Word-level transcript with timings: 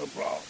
No 0.00 0.06
problem. 0.06 0.40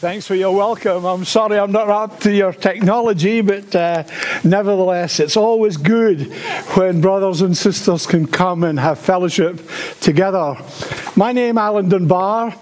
Thanks 0.00 0.26
for 0.26 0.34
your 0.34 0.52
welcome. 0.54 1.04
I'm 1.04 1.24
sorry 1.24 1.60
I'm 1.60 1.70
not 1.70 1.88
up 1.88 2.18
to 2.20 2.32
your 2.32 2.52
technology, 2.52 3.40
but 3.40 3.74
uh, 3.74 4.02
nevertheless, 4.42 5.20
it's 5.20 5.36
always 5.36 5.76
good 5.76 6.32
when 6.76 7.00
brothers 7.00 7.40
and 7.40 7.56
sisters 7.56 8.04
can 8.04 8.26
come 8.26 8.64
and 8.64 8.80
have 8.80 8.98
fellowship 8.98 9.60
together. 10.00 10.56
My 11.14 11.30
name 11.30 11.56
is 11.56 11.60
Alan 11.60 11.88
Dunbar. 11.88 12.52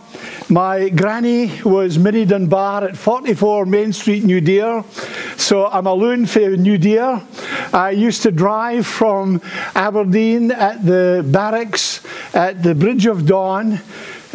My 0.50 0.90
granny 0.90 1.62
was 1.62 1.98
Minnie 1.98 2.24
Dunbar 2.24 2.84
at 2.84 2.96
44 2.96 3.66
Main 3.66 3.92
Street, 3.92 4.22
New 4.22 4.40
Deer. 4.40 4.84
So 5.36 5.66
I'm 5.66 5.86
a 5.86 5.94
loon 5.94 6.26
for 6.26 6.40
New 6.56 6.78
Deer. 6.78 7.22
I 7.76 7.90
used 7.90 8.22
to 8.22 8.32
drive 8.32 8.86
from 8.86 9.42
Aberdeen 9.74 10.50
at 10.50 10.86
the 10.86 11.22
barracks 11.28 12.00
at 12.32 12.62
the 12.62 12.74
Bridge 12.74 13.04
of 13.04 13.26
Don 13.26 13.82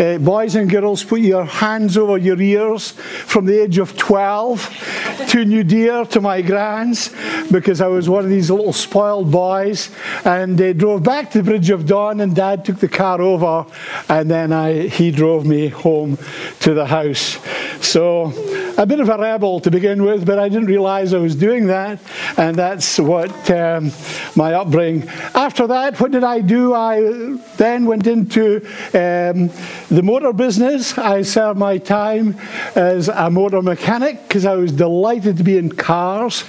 uh, 0.01 0.17
boys 0.17 0.55
and 0.55 0.69
girls, 0.69 1.03
put 1.03 1.19
your 1.19 1.45
hands 1.45 1.97
over 1.97 2.17
your 2.17 2.41
ears 2.41 2.91
from 2.91 3.45
the 3.45 3.61
age 3.61 3.77
of 3.77 3.95
12 3.97 5.27
to 5.29 5.45
New 5.45 5.63
Deer 5.63 6.05
to 6.05 6.21
my 6.21 6.41
grands 6.41 7.13
because 7.51 7.81
I 7.81 7.87
was 7.87 8.09
one 8.09 8.23
of 8.23 8.29
these 8.29 8.49
little 8.49 8.73
spoiled 8.73 9.31
boys. 9.31 9.89
And 10.25 10.57
they 10.57 10.73
drove 10.73 11.03
back 11.03 11.31
to 11.31 11.39
the 11.39 11.43
Bridge 11.43 11.69
of 11.69 11.85
Don, 11.85 12.21
and 12.21 12.35
Dad 12.35 12.65
took 12.65 12.77
the 12.77 12.87
car 12.87 13.21
over, 13.21 13.65
and 14.09 14.31
then 14.31 14.51
I, 14.51 14.87
he 14.87 15.11
drove 15.11 15.45
me 15.45 15.67
home 15.67 16.17
to 16.61 16.73
the 16.73 16.85
house. 16.85 17.37
So, 17.85 18.31
a 18.81 18.85
bit 18.87 18.99
of 18.99 19.09
a 19.09 19.17
rebel 19.17 19.59
to 19.59 19.69
begin 19.69 20.03
with, 20.03 20.25
but 20.25 20.39
I 20.39 20.49
didn't 20.49 20.65
realize 20.65 21.13
I 21.13 21.19
was 21.19 21.35
doing 21.35 21.67
that, 21.67 21.99
and 22.35 22.55
that's 22.55 22.97
what 22.97 23.51
um, 23.51 23.91
my 24.35 24.55
upbringing. 24.55 25.07
After 25.35 25.67
that, 25.67 25.99
what 25.99 26.09
did 26.09 26.23
I 26.23 26.41
do? 26.41 26.73
I 26.73 27.37
then 27.57 27.85
went 27.85 28.07
into 28.07 28.65
um, 28.95 29.51
the 29.89 30.01
motor 30.03 30.33
business, 30.33 30.97
I 30.97 31.21
served 31.21 31.59
my 31.59 31.77
time 31.77 32.35
as 32.73 33.07
a 33.07 33.29
motor 33.29 33.61
mechanic 33.61 34.23
because 34.27 34.47
I 34.47 34.55
was 34.55 34.71
delighted 34.71 35.37
to 35.37 35.43
be 35.43 35.59
in 35.59 35.71
cars 35.71 36.43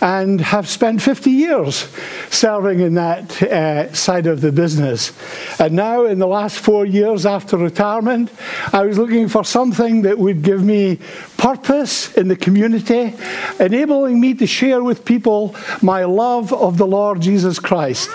and 0.00 0.40
have 0.40 0.68
spent 0.68 1.00
50 1.02 1.30
years 1.30 1.88
serving 2.30 2.80
in 2.80 2.94
that 2.94 3.40
uh, 3.44 3.94
side 3.94 4.26
of 4.26 4.40
the 4.40 4.50
business. 4.50 5.12
And 5.60 5.74
now, 5.74 6.06
in 6.06 6.18
the 6.18 6.26
last 6.26 6.58
four 6.58 6.84
years 6.84 7.26
after 7.26 7.56
retirement, 7.56 8.32
I 8.72 8.84
was 8.84 8.98
looking 8.98 9.28
for 9.28 9.44
something 9.44 10.02
that 10.02 10.18
would 10.18 10.42
give 10.42 10.64
me 10.64 10.98
purpose 11.36 11.75
in 12.16 12.28
the 12.28 12.36
community, 12.36 13.14
enabling 13.60 14.20
me 14.20 14.34
to 14.34 14.46
share 14.46 14.82
with 14.82 15.04
people 15.04 15.54
my 15.82 16.04
love 16.04 16.52
of 16.52 16.78
the 16.78 16.86
Lord 16.86 17.20
Jesus 17.20 17.58
Christ. 17.58 18.08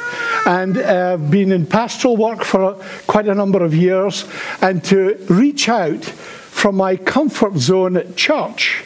And 0.45 0.78
uh, 0.78 1.18
been 1.18 1.52
in 1.52 1.66
pastoral 1.66 2.18
work 2.18 2.44
for 2.44 2.73
quite 3.08 3.28
a 3.28 3.36
number 3.36 3.64
of 3.64 3.73
years, 3.76 4.26
and 4.62 4.84
to 4.86 5.18
reach 5.30 5.70
out 5.70 6.03
from 6.03 6.76
my 6.76 6.95
comfort 6.95 7.58
zone 7.58 7.98
at 7.98 8.16
church 8.16 8.84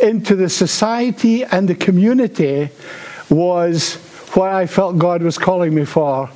into 0.00 0.34
the 0.34 0.48
society 0.48 1.44
and 1.44 1.68
the 1.68 1.74
community 1.74 2.68
was 3.30 3.94
what 4.34 4.50
I 4.50 4.66
felt 4.66 4.98
God 4.98 5.22
was 5.22 5.38
calling 5.38 5.74
me 5.74 5.84
for. 5.84 6.28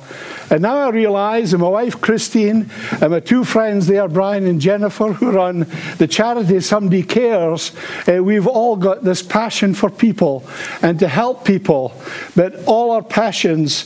And 0.49 0.61
now 0.61 0.77
I 0.77 0.89
realize, 0.89 1.53
and 1.53 1.61
my 1.61 1.69
wife 1.69 2.01
Christine, 2.01 2.69
and 3.01 3.11
my 3.11 3.19
two 3.19 3.43
friends 3.43 3.87
there, 3.87 4.07
Brian 4.07 4.47
and 4.47 4.59
Jennifer, 4.59 5.13
who 5.13 5.31
run 5.31 5.67
the 5.97 6.07
charity 6.07 6.59
Somebody 6.59 7.03
Cares, 7.03 7.71
uh, 8.07 8.23
we've 8.23 8.47
all 8.47 8.75
got 8.75 9.03
this 9.03 9.21
passion 9.21 9.73
for 9.73 9.89
people 9.89 10.43
and 10.81 10.97
to 10.99 11.07
help 11.07 11.45
people. 11.45 11.93
But 12.35 12.63
all 12.65 12.91
our 12.91 13.03
passions 13.03 13.85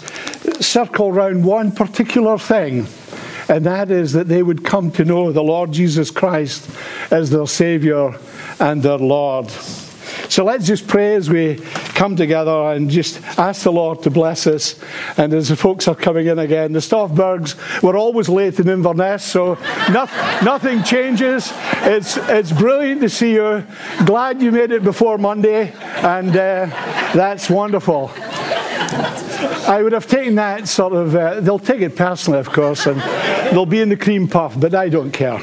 circle 0.65 1.09
around 1.09 1.43
one 1.43 1.71
particular 1.71 2.37
thing, 2.37 2.87
and 3.49 3.65
that 3.65 3.91
is 3.91 4.13
that 4.13 4.29
they 4.29 4.41
would 4.41 4.63
come 4.63 4.91
to 4.91 5.03
know 5.03 5.31
the 5.31 5.43
Lord 5.43 5.73
Jesus 5.73 6.11
Christ 6.11 6.69
as 7.11 7.29
their 7.29 7.47
Savior 7.47 8.17
and 8.59 8.81
their 8.81 8.97
Lord. 8.97 9.51
So 10.33 10.43
let's 10.43 10.65
just 10.65 10.87
pray 10.87 11.13
as 11.13 11.29
we 11.29 11.57
come 11.93 12.15
together 12.15 12.71
and 12.71 12.89
just 12.89 13.21
ask 13.37 13.61
the 13.61 13.71
Lord 13.71 14.01
to 14.01 14.09
bless 14.09 14.47
us. 14.47 14.79
And 15.15 15.31
as 15.31 15.49
the 15.49 15.55
folks 15.55 15.87
are 15.87 15.93
coming 15.93 16.25
in 16.25 16.39
again, 16.39 16.73
the 16.73 16.79
Stoffbergs 16.79 17.53
were 17.83 17.95
always 17.95 18.27
late 18.29 18.59
in 18.59 18.67
Inverness, 18.67 19.23
so 19.23 19.59
nothing, 19.91 20.43
nothing 20.43 20.81
changes. 20.81 21.53
It's, 21.83 22.17
it's 22.17 22.51
brilliant 22.51 23.01
to 23.01 23.09
see 23.09 23.33
you. 23.33 23.63
Glad 24.05 24.41
you 24.41 24.51
made 24.51 24.71
it 24.71 24.83
before 24.83 25.19
Monday, 25.19 25.71
and 26.01 26.29
uh, 26.29 26.65
that's 27.13 27.47
wonderful. 27.47 28.09
I 29.67 29.81
would 29.83 29.91
have 29.91 30.07
taken 30.07 30.33
that 30.33 30.67
sort 30.67 30.93
of, 30.93 31.15
uh, 31.15 31.41
they'll 31.41 31.59
take 31.59 31.81
it 31.81 31.95
personally, 31.95 32.39
of 32.39 32.49
course, 32.49 32.87
and 32.87 32.99
they'll 33.51 33.67
be 33.67 33.81
in 33.81 33.89
the 33.89 33.97
cream 33.97 34.27
puff, 34.27 34.59
but 34.59 34.73
I 34.73 34.89
don't 34.89 35.11
care. 35.11 35.39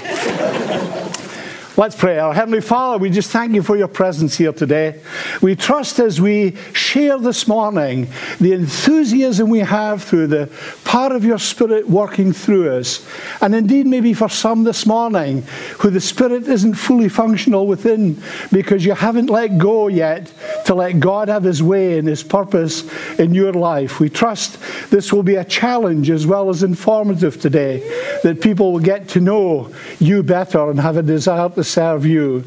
Let's 1.76 1.94
pray. 1.94 2.18
Our 2.18 2.34
Heavenly 2.34 2.60
Father, 2.60 2.98
we 2.98 3.10
just 3.10 3.30
thank 3.30 3.54
you 3.54 3.62
for 3.62 3.76
your 3.76 3.86
presence 3.86 4.36
here 4.36 4.52
today. 4.52 5.00
We 5.40 5.54
trust 5.54 6.00
as 6.00 6.20
we 6.20 6.56
share 6.72 7.16
this 7.16 7.46
morning 7.46 8.08
the 8.40 8.54
enthusiasm 8.54 9.48
we 9.48 9.60
have 9.60 10.02
through 10.02 10.26
the 10.26 10.50
power 10.84 11.14
of 11.14 11.24
your 11.24 11.38
Spirit 11.38 11.88
working 11.88 12.32
through 12.32 12.76
us. 12.76 13.06
And 13.40 13.54
indeed, 13.54 13.86
maybe 13.86 14.14
for 14.14 14.28
some 14.28 14.64
this 14.64 14.84
morning 14.84 15.42
who 15.78 15.90
the 15.90 16.00
Spirit 16.00 16.48
isn't 16.48 16.74
fully 16.74 17.08
functional 17.08 17.68
within 17.68 18.20
because 18.50 18.84
you 18.84 18.94
haven't 18.94 19.30
let 19.30 19.56
go 19.56 19.86
yet 19.86 20.32
to 20.66 20.74
let 20.74 20.98
God 20.98 21.28
have 21.28 21.44
His 21.44 21.62
way 21.62 21.98
and 21.98 22.08
His 22.08 22.24
purpose 22.24 22.82
in 23.20 23.32
your 23.32 23.52
life. 23.52 24.00
We 24.00 24.08
trust 24.08 24.58
this 24.90 25.12
will 25.12 25.22
be 25.22 25.36
a 25.36 25.44
challenge 25.44 26.10
as 26.10 26.26
well 26.26 26.50
as 26.50 26.64
informative 26.64 27.40
today, 27.40 27.78
that 28.24 28.40
people 28.40 28.72
will 28.72 28.80
get 28.80 29.08
to 29.10 29.20
know 29.20 29.72
you 30.00 30.24
better 30.24 30.68
and 30.68 30.80
have 30.80 30.96
a 30.96 31.02
desire 31.02 31.48
to 31.60 31.64
serve 31.64 32.06
you. 32.06 32.44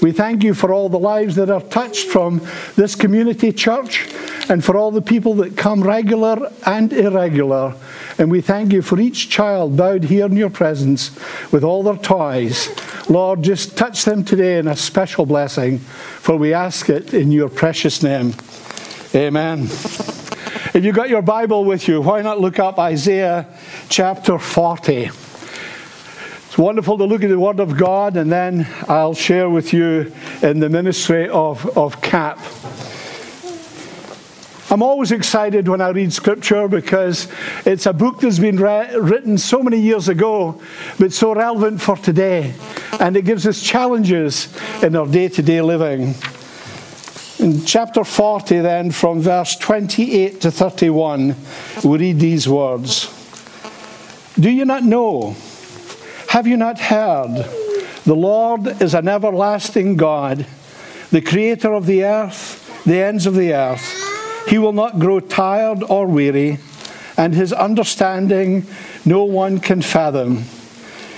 We 0.00 0.12
thank 0.12 0.42
you 0.42 0.54
for 0.54 0.72
all 0.72 0.88
the 0.88 0.98
lives 0.98 1.36
that 1.36 1.50
are 1.50 1.60
touched 1.60 2.08
from 2.08 2.40
this 2.76 2.94
community 2.94 3.52
church 3.52 4.08
and 4.48 4.64
for 4.64 4.76
all 4.76 4.90
the 4.90 5.02
people 5.02 5.34
that 5.34 5.56
come 5.56 5.82
regular 5.82 6.50
and 6.66 6.92
irregular. 6.92 7.74
And 8.18 8.30
we 8.30 8.40
thank 8.40 8.72
you 8.72 8.82
for 8.82 8.98
each 9.00 9.28
child 9.28 9.76
bowed 9.76 10.04
here 10.04 10.26
in 10.26 10.36
your 10.36 10.50
presence 10.50 11.10
with 11.52 11.64
all 11.64 11.82
their 11.82 11.96
toys. 11.96 12.68
Lord, 13.08 13.42
just 13.42 13.76
touch 13.76 14.04
them 14.04 14.24
today 14.24 14.58
in 14.58 14.68
a 14.68 14.76
special 14.76 15.26
blessing, 15.26 15.78
for 15.78 16.36
we 16.36 16.54
ask 16.54 16.88
it 16.88 17.12
in 17.12 17.30
your 17.32 17.48
precious 17.48 18.02
name. 18.02 18.34
Amen. 19.14 19.62
If 20.74 20.80
you've 20.84 20.96
got 20.96 21.08
your 21.08 21.22
Bible 21.22 21.64
with 21.64 21.86
you, 21.86 22.00
why 22.00 22.22
not 22.22 22.40
look 22.40 22.58
up 22.58 22.78
Isaiah 22.78 23.46
chapter 23.88 24.38
40? 24.38 25.23
It's 26.54 26.58
wonderful 26.60 26.96
to 26.98 27.04
look 27.04 27.24
at 27.24 27.30
the 27.30 27.38
Word 27.40 27.58
of 27.58 27.76
God, 27.76 28.16
and 28.16 28.30
then 28.30 28.68
I'll 28.88 29.12
share 29.12 29.50
with 29.50 29.72
you 29.72 30.12
in 30.40 30.60
the 30.60 30.68
ministry 30.68 31.28
of, 31.28 31.66
of 31.76 32.00
CAP. 32.00 32.38
I'm 34.70 34.80
always 34.80 35.10
excited 35.10 35.66
when 35.66 35.80
I 35.80 35.88
read 35.88 36.12
Scripture 36.12 36.68
because 36.68 37.26
it's 37.66 37.86
a 37.86 37.92
book 37.92 38.20
that's 38.20 38.38
been 38.38 38.58
re- 38.58 38.94
written 38.94 39.36
so 39.36 39.64
many 39.64 39.80
years 39.80 40.08
ago, 40.08 40.62
but 40.96 41.12
so 41.12 41.34
relevant 41.34 41.82
for 41.82 41.96
today. 41.96 42.54
And 43.00 43.16
it 43.16 43.24
gives 43.24 43.48
us 43.48 43.60
challenges 43.60 44.46
in 44.80 44.94
our 44.94 45.08
day 45.08 45.26
to 45.30 45.42
day 45.42 45.60
living. 45.60 46.14
In 47.40 47.64
chapter 47.64 48.04
40, 48.04 48.60
then, 48.60 48.92
from 48.92 49.22
verse 49.22 49.56
28 49.56 50.40
to 50.42 50.52
31, 50.52 51.34
we 51.82 51.98
read 51.98 52.20
these 52.20 52.48
words 52.48 53.12
Do 54.38 54.48
you 54.48 54.64
not 54.64 54.84
know? 54.84 55.34
Have 56.34 56.48
you 56.48 56.56
not 56.56 56.80
heard? 56.80 57.46
The 58.02 58.16
Lord 58.16 58.82
is 58.82 58.92
an 58.92 59.06
everlasting 59.06 59.96
God, 59.96 60.44
the 61.12 61.20
creator 61.20 61.72
of 61.72 61.86
the 61.86 62.02
earth, 62.02 62.82
the 62.82 63.00
ends 63.00 63.26
of 63.26 63.36
the 63.36 63.54
earth. 63.54 64.48
He 64.48 64.58
will 64.58 64.72
not 64.72 64.98
grow 64.98 65.20
tired 65.20 65.84
or 65.84 66.08
weary, 66.08 66.58
and 67.16 67.36
his 67.36 67.52
understanding 67.52 68.66
no 69.04 69.22
one 69.22 69.60
can 69.60 69.80
fathom. 69.80 70.42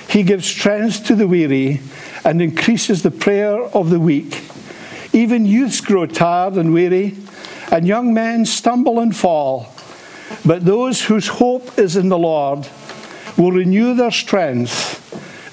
He 0.07 0.23
gives 0.23 0.45
strength 0.45 1.07
to 1.07 1.15
the 1.15 1.27
weary 1.27 1.81
and 2.23 2.43
increases 2.43 3.03
the 3.03 3.11
prayer 3.11 3.59
of 3.59 3.89
the 3.89 3.99
weak. 3.99 4.45
Even 5.15 5.47
youths 5.47 5.81
grow 5.81 6.05
tired 6.05 6.57
and 6.57 6.75
weary, 6.75 7.17
and 7.73 7.87
young 7.87 8.13
men 8.13 8.45
stumble 8.45 9.01
and 9.01 9.17
fall. 9.17 9.73
But 10.45 10.67
those 10.67 11.05
whose 11.07 11.29
hope 11.29 11.79
is 11.79 11.97
in 11.97 12.11
the 12.11 12.19
Lord 12.19 12.69
will 13.39 13.53
renew 13.53 13.95
their 13.95 14.11
strength. 14.11 14.96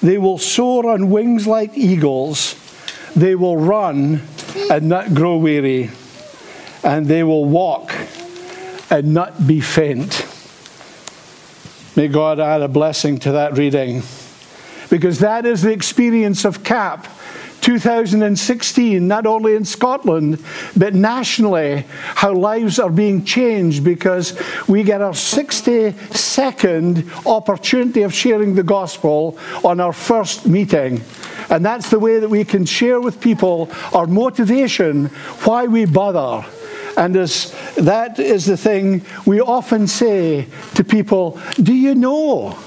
They 0.04 0.18
will 0.18 0.36
soar 0.36 0.90
on 0.90 1.08
wings 1.08 1.46
like 1.46 1.78
eagles. 1.78 2.56
They 3.16 3.34
will 3.34 3.56
run 3.56 4.20
and 4.70 4.86
not 4.86 5.14
grow 5.14 5.38
weary. 5.38 5.90
And 6.82 7.06
they 7.06 7.22
will 7.22 7.46
walk 7.46 7.94
and 8.90 9.14
not 9.14 9.46
be 9.46 9.62
faint. 9.62 10.26
May 11.96 12.08
God 12.08 12.38
add 12.38 12.60
a 12.60 12.68
blessing 12.68 13.18
to 13.20 13.32
that 13.32 13.56
reading. 13.56 14.02
Because 14.90 15.20
that 15.20 15.46
is 15.46 15.62
the 15.62 15.72
experience 15.72 16.44
of 16.44 16.62
CAP 16.62 17.06
2016, 17.64 19.08
not 19.08 19.24
only 19.24 19.54
in 19.54 19.64
Scotland, 19.64 20.38
but 20.76 20.94
nationally, 20.94 21.86
how 22.14 22.34
lives 22.34 22.78
are 22.78 22.90
being 22.90 23.24
changed 23.24 23.82
because 23.82 24.38
we 24.68 24.82
get 24.82 25.00
our 25.00 25.14
60 25.14 25.92
second 26.12 27.10
opportunity 27.24 28.02
of 28.02 28.12
sharing 28.12 28.54
the 28.54 28.62
gospel 28.62 29.38
on 29.64 29.80
our 29.80 29.94
first 29.94 30.46
meeting. 30.46 31.00
And 31.48 31.64
that's 31.64 31.88
the 31.88 31.98
way 31.98 32.18
that 32.18 32.28
we 32.28 32.44
can 32.44 32.66
share 32.66 33.00
with 33.00 33.18
people 33.18 33.70
our 33.94 34.06
motivation, 34.06 35.06
why 35.46 35.64
we 35.64 35.86
bother. 35.86 36.46
And 36.98 37.16
as 37.16 37.54
that 37.76 38.18
is 38.18 38.44
the 38.44 38.58
thing 38.58 39.06
we 39.24 39.40
often 39.40 39.86
say 39.86 40.48
to 40.74 40.84
people 40.84 41.40
Do 41.56 41.72
you 41.72 41.94
know? 41.94 42.58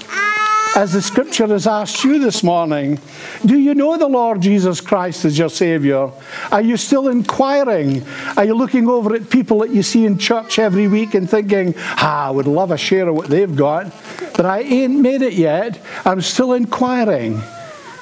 As 0.76 0.92
the 0.92 1.02
scripture 1.02 1.46
has 1.48 1.66
asked 1.66 2.04
you 2.04 2.18
this 2.18 2.42
morning, 2.42 3.00
do 3.44 3.58
you 3.58 3.74
know 3.74 3.96
the 3.96 4.06
Lord 4.06 4.40
Jesus 4.40 4.80
Christ 4.80 5.24
as 5.24 5.36
your 5.36 5.48
Savior? 5.48 6.10
Are 6.52 6.60
you 6.60 6.76
still 6.76 7.08
inquiring? 7.08 8.06
Are 8.36 8.44
you 8.44 8.54
looking 8.54 8.88
over 8.88 9.14
at 9.14 9.28
people 9.28 9.58
that 9.60 9.70
you 9.70 9.82
see 9.82 10.04
in 10.04 10.18
church 10.18 10.58
every 10.58 10.86
week 10.86 11.14
and 11.14 11.28
thinking, 11.28 11.74
ah, 11.76 12.28
I 12.28 12.30
would 12.30 12.46
love 12.46 12.70
a 12.70 12.76
share 12.76 13.08
of 13.08 13.16
what 13.16 13.28
they've 13.28 13.54
got, 13.54 13.92
but 14.36 14.46
I 14.46 14.60
ain't 14.60 15.00
made 15.00 15.22
it 15.22 15.32
yet. 15.32 15.80
I'm 16.04 16.20
still 16.20 16.52
inquiring. 16.52 17.42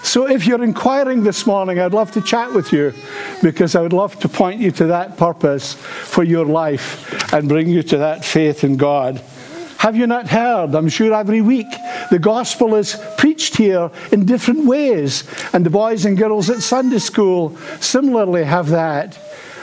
So 0.02 0.28
if 0.28 0.46
you're 0.46 0.62
inquiring 0.62 1.24
this 1.24 1.46
morning, 1.46 1.80
I'd 1.80 1.92
love 1.92 2.12
to 2.12 2.20
chat 2.20 2.52
with 2.52 2.72
you 2.72 2.92
because 3.42 3.74
I 3.74 3.80
would 3.80 3.92
love 3.92 4.18
to 4.20 4.28
point 4.28 4.60
you 4.60 4.70
to 4.72 4.86
that 4.86 5.16
purpose 5.16 5.74
for 5.74 6.22
your 6.22 6.44
life 6.44 7.32
and 7.32 7.48
bring 7.48 7.68
you 7.68 7.82
to 7.82 7.98
that 7.98 8.24
faith 8.24 8.62
in 8.62 8.76
God. 8.76 9.20
Have 9.86 9.94
you 9.94 10.08
not 10.08 10.26
heard? 10.26 10.74
I'm 10.74 10.88
sure 10.88 11.14
every 11.14 11.40
week 11.40 11.68
the 12.10 12.18
gospel 12.18 12.74
is 12.74 13.00
preached 13.18 13.56
here 13.56 13.88
in 14.10 14.24
different 14.24 14.66
ways, 14.66 15.22
and 15.52 15.64
the 15.64 15.70
boys 15.70 16.04
and 16.04 16.18
girls 16.18 16.50
at 16.50 16.60
Sunday 16.60 16.98
school 16.98 17.56
similarly 17.78 18.42
have 18.42 18.70
that. 18.70 19.16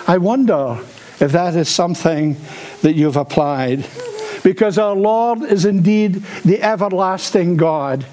I 0.07 0.19
wonder 0.19 0.79
if 1.19 1.33
that 1.33 1.57
is 1.57 1.67
something 1.67 2.37
that 2.83 2.93
you've 2.93 3.17
applied. 3.17 3.85
Because 4.43 4.77
our 4.77 4.95
Lord 4.95 5.41
is 5.41 5.65
indeed 5.65 6.15
the 6.43 6.61
everlasting 6.61 7.57
God 7.57 8.05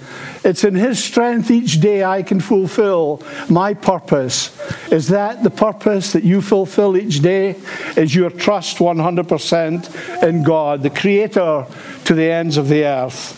it's 0.42 0.64
in 0.64 0.74
His 0.74 1.02
strength 1.02 1.50
each 1.50 1.80
day 1.80 2.02
I 2.02 2.22
can 2.22 2.40
fulfill 2.40 3.22
my 3.48 3.74
purpose. 3.74 4.56
Is 4.90 5.08
that 5.08 5.42
the 5.42 5.50
purpose 5.50 6.12
that 6.12 6.24
you 6.24 6.40
fulfill 6.40 6.96
each 6.96 7.20
day? 7.20 7.56
Is 7.96 8.14
your 8.14 8.30
trust 8.30 8.78
100% 8.78 10.22
in 10.22 10.42
God, 10.42 10.82
the 10.82 10.90
Creator 10.90 11.66
to 12.04 12.14
the 12.14 12.30
ends 12.30 12.56
of 12.56 12.68
the 12.68 12.84
earth? 12.84 13.36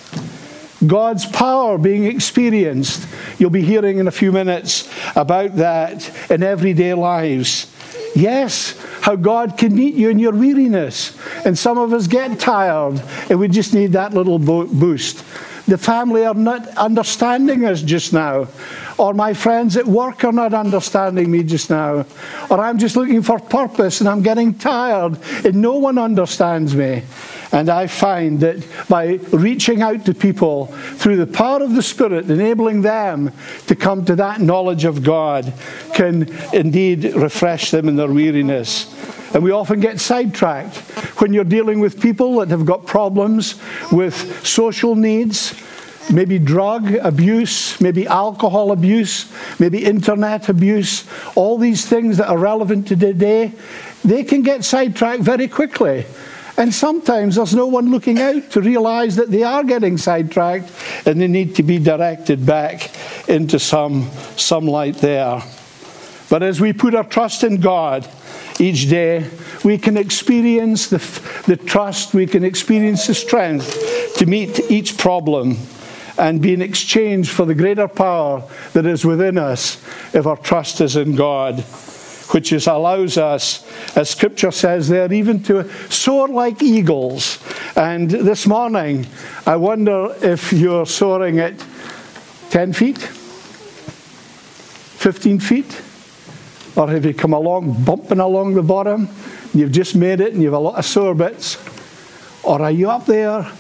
God's 0.86 1.26
power 1.26 1.78
being 1.78 2.04
experienced. 2.04 3.06
You'll 3.38 3.50
be 3.50 3.62
hearing 3.62 3.98
in 3.98 4.08
a 4.08 4.12
few 4.12 4.32
minutes 4.32 4.88
about 5.16 5.56
that 5.56 6.30
in 6.30 6.42
everyday 6.42 6.94
lives. 6.94 7.66
Yes, 8.14 8.78
how 9.00 9.16
God 9.16 9.56
can 9.56 9.74
meet 9.74 9.94
you 9.94 10.10
in 10.10 10.18
your 10.18 10.32
weariness. 10.32 11.16
And 11.44 11.58
some 11.58 11.78
of 11.78 11.92
us 11.92 12.06
get 12.06 12.38
tired, 12.38 13.02
and 13.30 13.38
we 13.38 13.48
just 13.48 13.74
need 13.74 13.92
that 13.92 14.14
little 14.14 14.38
boost. 14.38 15.24
The 15.66 15.78
family 15.78 16.24
are 16.24 16.34
not 16.34 16.66
understanding 16.76 17.64
us 17.64 17.82
just 17.82 18.12
now. 18.12 18.48
Or 18.98 19.14
my 19.14 19.32
friends 19.32 19.76
at 19.76 19.86
work 19.86 20.24
are 20.24 20.32
not 20.32 20.52
understanding 20.52 21.30
me 21.30 21.44
just 21.44 21.70
now. 21.70 22.04
Or 22.50 22.60
I'm 22.60 22.78
just 22.78 22.96
looking 22.96 23.22
for 23.22 23.38
purpose 23.38 24.00
and 24.00 24.08
I'm 24.08 24.22
getting 24.22 24.54
tired 24.54 25.18
and 25.44 25.62
no 25.62 25.78
one 25.78 25.98
understands 25.98 26.74
me. 26.74 27.02
And 27.52 27.68
I 27.68 27.86
find 27.86 28.40
that 28.40 28.66
by 28.88 29.20
reaching 29.30 29.82
out 29.82 30.06
to 30.06 30.14
people 30.14 30.66
through 30.66 31.16
the 31.16 31.26
power 31.26 31.62
of 31.62 31.74
the 31.74 31.82
Spirit, 31.82 32.30
enabling 32.30 32.80
them 32.80 33.30
to 33.66 33.76
come 33.76 34.06
to 34.06 34.16
that 34.16 34.40
knowledge 34.40 34.86
of 34.86 35.02
God, 35.02 35.52
can 35.92 36.34
indeed 36.54 37.04
refresh 37.14 37.70
them 37.70 37.88
in 37.88 37.96
their 37.96 38.10
weariness. 38.10 38.88
And 39.34 39.44
we 39.44 39.50
often 39.50 39.80
get 39.80 40.00
sidetracked 40.00 40.76
when 41.20 41.34
you're 41.34 41.44
dealing 41.44 41.80
with 41.80 42.00
people 42.00 42.36
that 42.36 42.48
have 42.48 42.64
got 42.64 42.86
problems 42.86 43.60
with 43.90 44.46
social 44.46 44.94
needs, 44.94 45.54
maybe 46.10 46.38
drug 46.38 46.94
abuse, 46.94 47.78
maybe 47.80 48.06
alcohol 48.06 48.72
abuse, 48.72 49.30
maybe 49.58 49.84
internet 49.84 50.48
abuse, 50.48 51.04
all 51.34 51.58
these 51.58 51.86
things 51.86 52.16
that 52.16 52.28
are 52.28 52.38
relevant 52.38 52.88
to 52.88 52.96
today, 52.96 53.52
they 54.04 54.24
can 54.24 54.42
get 54.42 54.64
sidetracked 54.64 55.22
very 55.22 55.48
quickly. 55.48 56.06
And 56.56 56.72
sometimes 56.72 57.36
there's 57.36 57.54
no 57.54 57.66
one 57.66 57.90
looking 57.90 58.20
out 58.20 58.50
to 58.50 58.60
realize 58.60 59.16
that 59.16 59.30
they 59.30 59.42
are 59.42 59.64
getting 59.64 59.96
sidetracked 59.96 60.70
and 61.06 61.20
they 61.20 61.28
need 61.28 61.54
to 61.56 61.62
be 61.62 61.78
directed 61.78 62.44
back 62.44 62.90
into 63.28 63.58
some, 63.58 64.10
some 64.36 64.66
light 64.66 64.96
there. 64.96 65.42
But 66.28 66.42
as 66.42 66.60
we 66.60 66.72
put 66.72 66.94
our 66.94 67.04
trust 67.04 67.44
in 67.44 67.60
God, 67.60 68.08
each 68.58 68.88
day, 68.88 69.28
we 69.64 69.78
can 69.78 69.96
experience 69.96 70.88
the, 70.88 70.98
the 71.46 71.56
trust, 71.56 72.14
we 72.14 72.26
can 72.26 72.44
experience 72.44 73.06
the 73.06 73.14
strength 73.14 74.14
to 74.16 74.26
meet 74.26 74.60
each 74.70 74.98
problem 74.98 75.56
and 76.18 76.42
be 76.42 76.52
in 76.52 76.62
exchange 76.62 77.30
for 77.30 77.46
the 77.46 77.54
greater 77.54 77.88
power 77.88 78.42
that 78.74 78.86
is 78.86 79.04
within 79.04 79.38
us 79.38 79.82
if 80.14 80.26
our 80.26 80.36
trust 80.36 80.80
is 80.80 80.96
in 80.96 81.16
God, 81.16 81.64
which 82.32 82.52
is, 82.52 82.66
allows 82.66 83.16
us, 83.18 83.64
as 83.96 84.10
Scripture 84.10 84.50
says 84.50 84.88
there, 84.88 85.12
even 85.12 85.42
to 85.44 85.70
soar 85.90 86.26
like 86.28 86.62
eagles. 86.62 87.38
And 87.76 88.10
this 88.10 88.46
morning, 88.46 89.06
I 89.46 89.56
wonder 89.56 90.14
if 90.22 90.52
you're 90.52 90.86
soaring 90.86 91.38
at 91.38 91.54
10 92.50 92.72
feet, 92.72 92.98
15 92.98 95.40
feet 95.40 95.82
or 96.74 96.88
have 96.88 97.04
you 97.04 97.12
come 97.12 97.34
along 97.34 97.84
bumping 97.84 98.18
along 98.18 98.54
the 98.54 98.62
bottom? 98.62 99.08
You've 99.52 99.72
just 99.72 99.94
made 99.94 100.20
it 100.20 100.32
and 100.32 100.42
you've 100.42 100.54
a 100.54 100.58
lot 100.58 100.78
of 100.78 100.84
sore 100.84 101.14
bits. 101.14 101.58
Or 102.42 102.62
are 102.62 102.70
you 102.70 102.90
up 102.90 103.06
there 103.06 103.50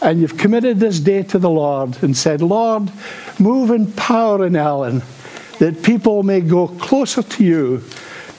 and 0.00 0.20
you've 0.20 0.38
committed 0.38 0.78
this 0.78 1.00
day 1.00 1.22
to 1.24 1.38
the 1.38 1.50
Lord 1.50 2.00
and 2.02 2.16
said, 2.16 2.40
Lord, 2.40 2.90
move 3.38 3.70
in 3.70 3.92
power 3.92 4.46
in 4.46 4.54
Ellon 4.54 5.02
that 5.58 5.82
people 5.82 6.22
may 6.22 6.40
go 6.40 6.68
closer 6.68 7.22
to 7.22 7.44
you, 7.44 7.82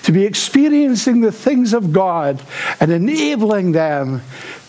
to 0.03 0.11
be 0.11 0.25
experiencing 0.25 1.21
the 1.21 1.31
things 1.31 1.73
of 1.73 1.91
God 1.91 2.41
and 2.79 2.91
enabling 2.91 3.71
them 3.71 4.21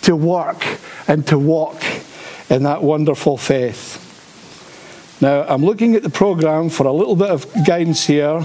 to 0.03 0.17
work 0.17 0.65
and 1.07 1.27
to 1.27 1.39
walk 1.39 1.83
in 2.51 2.63
that 2.63 2.83
wonderful 2.83 3.37
faith. 3.37 4.01
Now, 5.21 5.43
I'm 5.45 5.65
looking 5.65 5.95
at 5.95 6.03
the 6.03 6.11
program 6.11 6.69
for 6.69 6.87
a 6.87 6.93
little 6.93 7.17
bit 7.17 7.31
of 7.31 7.47
guidance 7.67 8.05
here. 8.05 8.45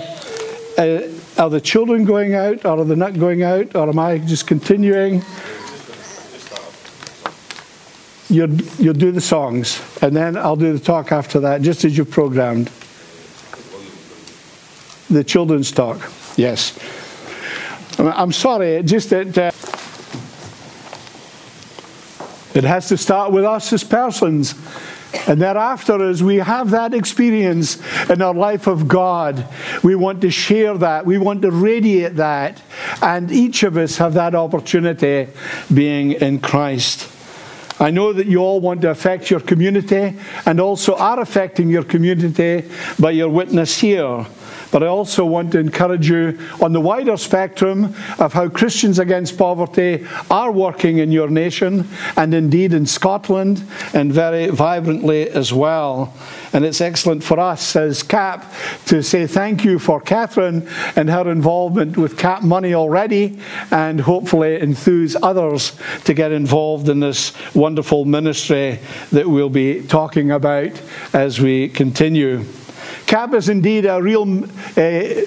Uh, 0.77 1.01
are 1.37 1.49
the 1.49 1.61
children 1.61 2.05
going 2.05 2.35
out, 2.35 2.65
or 2.65 2.79
are 2.79 2.85
they 2.85 2.95
not 2.95 3.17
going 3.19 3.43
out, 3.43 3.75
or 3.75 3.89
am 3.89 3.99
I 3.99 4.17
just 4.17 4.47
continuing? 4.47 5.23
You'll, 8.29 8.53
you'll 8.79 8.93
do 8.93 9.11
the 9.11 9.21
songs, 9.21 9.81
and 10.01 10.15
then 10.15 10.37
I'll 10.37 10.55
do 10.55 10.71
the 10.71 10.79
talk 10.79 11.11
after 11.11 11.39
that, 11.41 11.61
just 11.61 11.83
as 11.83 11.97
you've 11.97 12.11
programmed. 12.11 12.69
The 15.09 15.23
children's 15.23 15.71
talk, 15.71 15.97
yes. 16.39 16.77
I'm 17.99 18.31
sorry, 18.31 18.81
just 18.83 19.09
that 19.09 19.37
uh, 19.37 19.51
it 22.57 22.63
has 22.63 22.87
to 22.87 22.97
start 22.97 23.31
with 23.31 23.43
us 23.43 23.73
as 23.73 23.83
persons. 23.83 24.55
And 25.27 25.41
thereafter, 25.41 26.07
as 26.07 26.23
we 26.23 26.37
have 26.37 26.69
that 26.69 26.93
experience 26.93 27.77
in 28.09 28.21
our 28.21 28.33
life 28.33 28.67
of 28.67 28.87
God, 28.87 29.45
we 29.83 29.95
want 29.95 30.21
to 30.21 30.29
share 30.29 30.77
that. 30.77 31.05
We 31.05 31.17
want 31.17 31.41
to 31.41 31.51
radiate 31.51 32.15
that. 32.15 32.61
And 33.01 33.31
each 33.31 33.63
of 33.63 33.75
us 33.75 33.97
have 33.97 34.13
that 34.13 34.35
opportunity 34.35 35.27
being 35.73 36.13
in 36.13 36.39
Christ. 36.39 37.11
I 37.79 37.91
know 37.91 38.13
that 38.13 38.27
you 38.27 38.39
all 38.39 38.59
want 38.59 38.81
to 38.81 38.89
affect 38.89 39.31
your 39.31 39.39
community 39.39 40.17
and 40.45 40.59
also 40.59 40.95
are 40.95 41.19
affecting 41.19 41.69
your 41.69 41.83
community 41.83 42.69
by 42.99 43.11
your 43.11 43.29
witness 43.29 43.79
here. 43.79 44.25
But 44.71 44.83
I 44.83 44.87
also 44.87 45.25
want 45.25 45.51
to 45.53 45.59
encourage 45.59 46.09
you 46.09 46.37
on 46.61 46.73
the 46.73 46.81
wider 46.81 47.17
spectrum 47.17 47.95
of 48.19 48.33
how 48.33 48.49
Christians 48.49 48.99
Against 48.99 49.37
Poverty 49.37 50.05
are 50.29 50.51
working 50.51 50.99
in 50.99 51.11
your 51.11 51.29
nation 51.29 51.87
and 52.15 52.33
indeed 52.33 52.73
in 52.73 52.85
Scotland 52.85 53.63
and 53.93 54.13
very 54.13 54.47
vibrantly 54.47 55.29
as 55.29 55.51
well. 55.51 56.13
And 56.53 56.65
it's 56.65 56.81
excellent 56.81 57.23
for 57.23 57.39
us 57.39 57.75
as 57.75 58.03
CAP 58.03 58.45
to 58.85 59.01
say 59.01 59.25
thank 59.27 59.63
you 59.65 59.79
for 59.79 59.99
Catherine 59.99 60.67
and 60.95 61.09
her 61.09 61.31
involvement 61.31 61.97
with 61.97 62.17
CAP 62.17 62.43
money 62.43 62.73
already 62.73 63.39
and 63.71 64.01
hopefully 64.01 64.59
enthuse 64.61 65.15
others 65.21 65.75
to 66.05 66.13
get 66.13 66.31
involved 66.31 66.89
in 66.89 66.99
this 66.99 67.33
wonderful 67.55 68.05
ministry 68.05 68.79
that 69.11 69.27
we'll 69.27 69.49
be 69.49 69.81
talking 69.87 70.31
about 70.31 70.79
as 71.13 71.39
we 71.39 71.69
continue. 71.69 72.45
CAP 73.09 73.33
is 73.33 73.49
indeed 73.49 73.87
a 73.87 73.99
real 73.99 74.43
uh, 74.77 75.21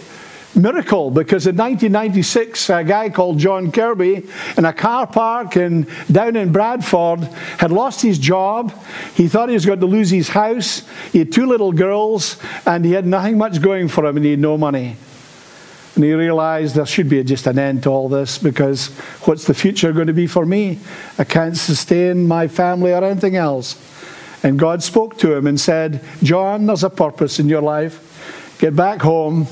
miracle 0.55 1.11
because 1.11 1.49
in 1.49 1.57
1996, 1.57 2.71
a 2.71 2.85
guy 2.85 3.11
called 3.11 3.41
John 3.41 3.73
Kirkby 3.73 4.25
in 4.57 4.65
a 4.65 4.73
car 4.73 5.05
park 5.05 5.57
in, 5.57 5.89
down 6.11 6.37
in 6.37 6.53
Bradford 6.53 7.25
had 7.59 7.73
lost 7.73 8.01
his 8.01 8.21
job. 8.21 8.73
He 9.17 9.27
thought 9.27 9.49
he 9.49 9.57
was 9.57 9.67
going 9.67 9.81
to 9.81 9.87
lose 9.87 10.11
his 10.11 10.29
house. 10.29 10.89
He 11.11 11.19
had 11.19 11.33
two 11.33 11.45
little 11.45 11.73
girls 11.73 12.37
and 12.67 12.85
he 12.85 12.93
had 12.93 13.05
nothing 13.05 13.37
much 13.37 13.61
going 13.61 13.89
for 13.89 14.07
him 14.07 14.17
and 14.17 14.25
he 14.25 14.31
had 14.31 14.41
no 14.41 14.57
money. 14.57 14.97
And 15.97 16.05
he 16.05 16.13
realized 16.13 16.77
there 16.77 16.87
should 16.87 17.09
be 17.09 17.25
just 17.25 17.49
an 17.49 17.59
end 17.59 17.83
to 17.83 17.91
all 17.91 18.09
this 18.09 18.39
because 18.39 18.91
what's 19.25 19.49
the 19.49 19.55
future 19.55 19.93
going 19.93 20.07
to 20.07 20.13
be 20.13 20.29
for 20.29 20.47
me? 20.47 20.79
I 21.19 21.25
can't 21.25 21.57
sustain 21.57 22.29
my 22.29 22.47
family 22.47 22.93
or 22.93 23.03
anything 23.03 23.35
else. 23.35 23.75
And 24.43 24.59
God 24.59 24.83
spoke 24.83 25.19
to 25.19 25.35
him 25.35 25.47
and 25.47 25.61
said, 25.61 26.05
John, 26.23 26.67
there's 26.67 26.85
a 26.85 26.91
purpose 26.91 27.39
in 27.39 27.49
your 27.49 27.63
life. 27.63 28.59
Get 28.59 28.75
back 28.75 29.03
home 29.03 29.47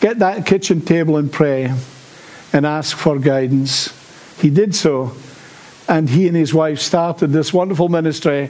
Get 0.00 0.18
that 0.18 0.44
kitchen 0.44 0.82
table 0.82 1.16
and 1.16 1.32
pray 1.32 1.72
and 2.52 2.66
ask 2.66 2.96
for 2.96 3.18
guidance. 3.18 3.92
He 4.40 4.50
did 4.50 4.74
so. 4.74 5.16
And 5.88 6.10
he 6.10 6.26
and 6.26 6.36
his 6.36 6.52
wife 6.52 6.80
started 6.80 7.28
this 7.28 7.52
wonderful 7.52 7.88
ministry, 7.88 8.48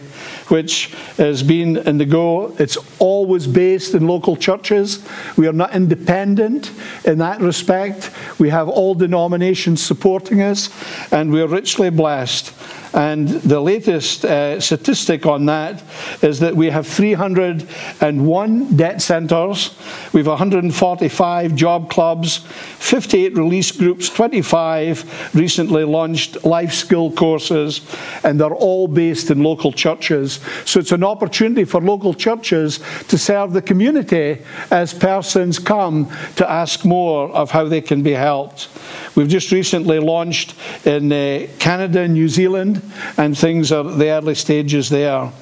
which 0.48 0.86
has 1.18 1.42
been 1.42 1.76
in 1.76 1.98
the 1.98 2.06
go. 2.06 2.56
It's 2.58 2.78
always 2.98 3.46
based 3.46 3.94
in 3.94 4.06
local 4.06 4.36
churches. 4.36 5.06
We 5.36 5.46
are 5.46 5.52
not 5.52 5.74
independent 5.74 6.72
in 7.04 7.18
that 7.18 7.40
respect. 7.40 8.10
We 8.38 8.48
have 8.48 8.70
all 8.70 8.94
denominations 8.94 9.82
supporting 9.82 10.40
us, 10.40 10.70
and 11.12 11.30
we're 11.30 11.46
richly 11.46 11.90
blessed. 11.90 12.54
And 12.96 13.28
the 13.28 13.60
latest 13.60 14.24
uh, 14.24 14.58
statistic 14.58 15.26
on 15.26 15.44
that 15.46 15.82
is 16.22 16.40
that 16.40 16.56
we 16.56 16.70
have 16.70 16.86
301 16.86 18.76
debt 18.76 19.02
centres, 19.02 19.76
we 20.14 20.20
have 20.20 20.26
145 20.26 21.54
job 21.54 21.90
clubs, 21.90 22.38
58 22.38 23.36
release 23.36 23.70
groups, 23.70 24.08
25 24.08 25.34
recently 25.34 25.84
launched 25.84 26.42
life 26.46 26.72
skill 26.72 27.12
courses, 27.12 27.82
and 28.24 28.40
they're 28.40 28.54
all 28.54 28.88
based 28.88 29.30
in 29.30 29.42
local 29.42 29.72
churches. 29.72 30.40
So 30.64 30.80
it's 30.80 30.92
an 30.92 31.04
opportunity 31.04 31.64
for 31.64 31.82
local 31.82 32.14
churches 32.14 32.80
to 33.08 33.18
serve 33.18 33.52
the 33.52 33.60
community 33.60 34.38
as 34.70 34.94
persons 34.94 35.58
come 35.58 36.10
to 36.36 36.50
ask 36.50 36.82
more 36.86 37.28
of 37.32 37.50
how 37.50 37.64
they 37.64 37.82
can 37.82 38.02
be 38.02 38.12
helped. 38.12 38.68
We've 39.16 39.28
just 39.28 39.50
recently 39.50 39.98
launched 39.98 40.54
in 40.86 41.10
uh, 41.10 41.46
Canada 41.58 42.00
and 42.00 42.12
New 42.12 42.28
Zealand, 42.28 42.82
and 43.16 43.36
things 43.36 43.72
are 43.72 43.88
at 43.88 43.98
the 43.98 44.10
early 44.10 44.34
stages 44.34 44.90
there. 44.90 45.32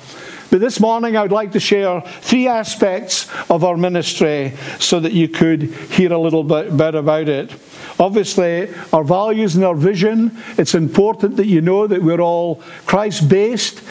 But 0.55 0.61
this 0.61 0.79
morning, 0.79 1.17
I 1.17 1.23
would 1.23 1.33
like 1.33 1.51
to 1.51 1.59
share 1.59 2.01
three 2.21 2.47
aspects 2.47 3.29
of 3.51 3.65
our 3.65 3.77
ministry 3.77 4.53
so 4.79 5.01
that 5.01 5.13
you 5.13 5.27
could 5.27 5.63
hear 5.65 6.13
a 6.13 6.19
little 6.19 6.45
bit, 6.45 6.77
bit 6.77 6.95
about 6.95 7.29
it. 7.29 7.51
Obviously, 7.99 8.69
our 8.93 9.05
values 9.05 9.55
and 9.55 9.65
our 9.65 9.75
vision, 9.75 10.37
it's 10.59 10.75
important 10.75 11.37
that 11.37 11.47
you 11.47 11.61
know 11.61 11.87
that 11.87 12.03
we're 12.03 12.21
all 12.21 12.57
Christ 12.87 13.29
based. 13.29 13.83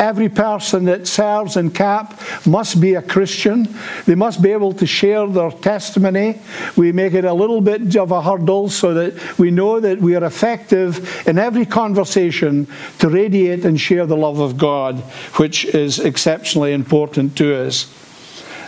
Every 0.00 0.28
person 0.28 0.86
that 0.86 1.06
serves 1.06 1.56
in 1.56 1.70
CAP 1.70 2.20
must 2.44 2.80
be 2.80 2.94
a 2.94 3.02
Christian. 3.02 3.68
They 4.04 4.16
must 4.16 4.42
be 4.42 4.50
able 4.50 4.72
to 4.74 4.86
share 4.86 5.28
their 5.28 5.52
testimony. 5.52 6.40
We 6.76 6.90
make 6.90 7.14
it 7.14 7.24
a 7.24 7.32
little 7.32 7.60
bit 7.60 7.94
of 7.94 8.10
a 8.10 8.20
hurdle 8.20 8.68
so 8.68 8.94
that 8.94 9.38
we 9.38 9.52
know 9.52 9.78
that 9.78 10.00
we 10.00 10.16
are 10.16 10.24
effective 10.24 11.28
in 11.28 11.38
every 11.38 11.66
conversation 11.66 12.66
to 12.98 13.08
radiate 13.08 13.64
and 13.64 13.80
share 13.80 14.06
the 14.06 14.16
love 14.16 14.40
of 14.40 14.58
God, 14.58 14.98
which 15.36 15.64
is 15.66 16.00
exceptionally 16.12 16.74
important 16.74 17.34
to 17.38 17.46
us. 17.66 17.86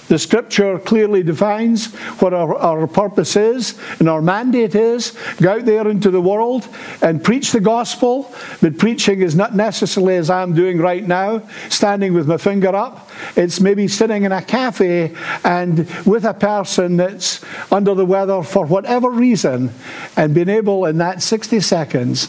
The 0.08 0.18
scripture 0.18 0.78
clearly 0.78 1.22
defines 1.22 1.94
what 2.20 2.34
our, 2.34 2.54
our 2.56 2.86
purpose 2.86 3.36
is 3.36 3.78
and 3.98 4.08
our 4.08 4.20
mandate 4.20 4.74
is. 4.74 5.16
Go 5.36 5.54
out 5.54 5.64
there 5.64 5.88
into 5.88 6.10
the 6.10 6.20
world 6.20 6.68
and 7.00 7.24
preach 7.24 7.52
the 7.52 7.60
gospel. 7.60 8.30
But 8.60 8.78
preaching 8.78 9.22
is 9.22 9.34
not 9.34 9.54
necessarily 9.54 10.16
as 10.16 10.28
I'm 10.28 10.54
doing 10.54 10.78
right 10.78 11.06
now, 11.06 11.42
standing 11.70 12.12
with 12.12 12.28
my 12.28 12.36
finger 12.36 12.74
up. 12.74 13.08
It's 13.34 13.60
maybe 13.60 13.88
sitting 13.88 14.24
in 14.24 14.32
a 14.32 14.42
cafe 14.42 15.14
and 15.42 15.88
with 16.04 16.26
a 16.26 16.34
person 16.34 16.98
that's 16.98 17.42
under 17.72 17.94
the 17.94 18.04
weather 18.04 18.42
for 18.42 18.66
whatever 18.66 19.08
reason 19.08 19.70
and 20.16 20.34
being 20.34 20.50
able 20.50 20.84
in 20.84 20.98
that 20.98 21.22
60 21.22 21.60
seconds 21.60 22.28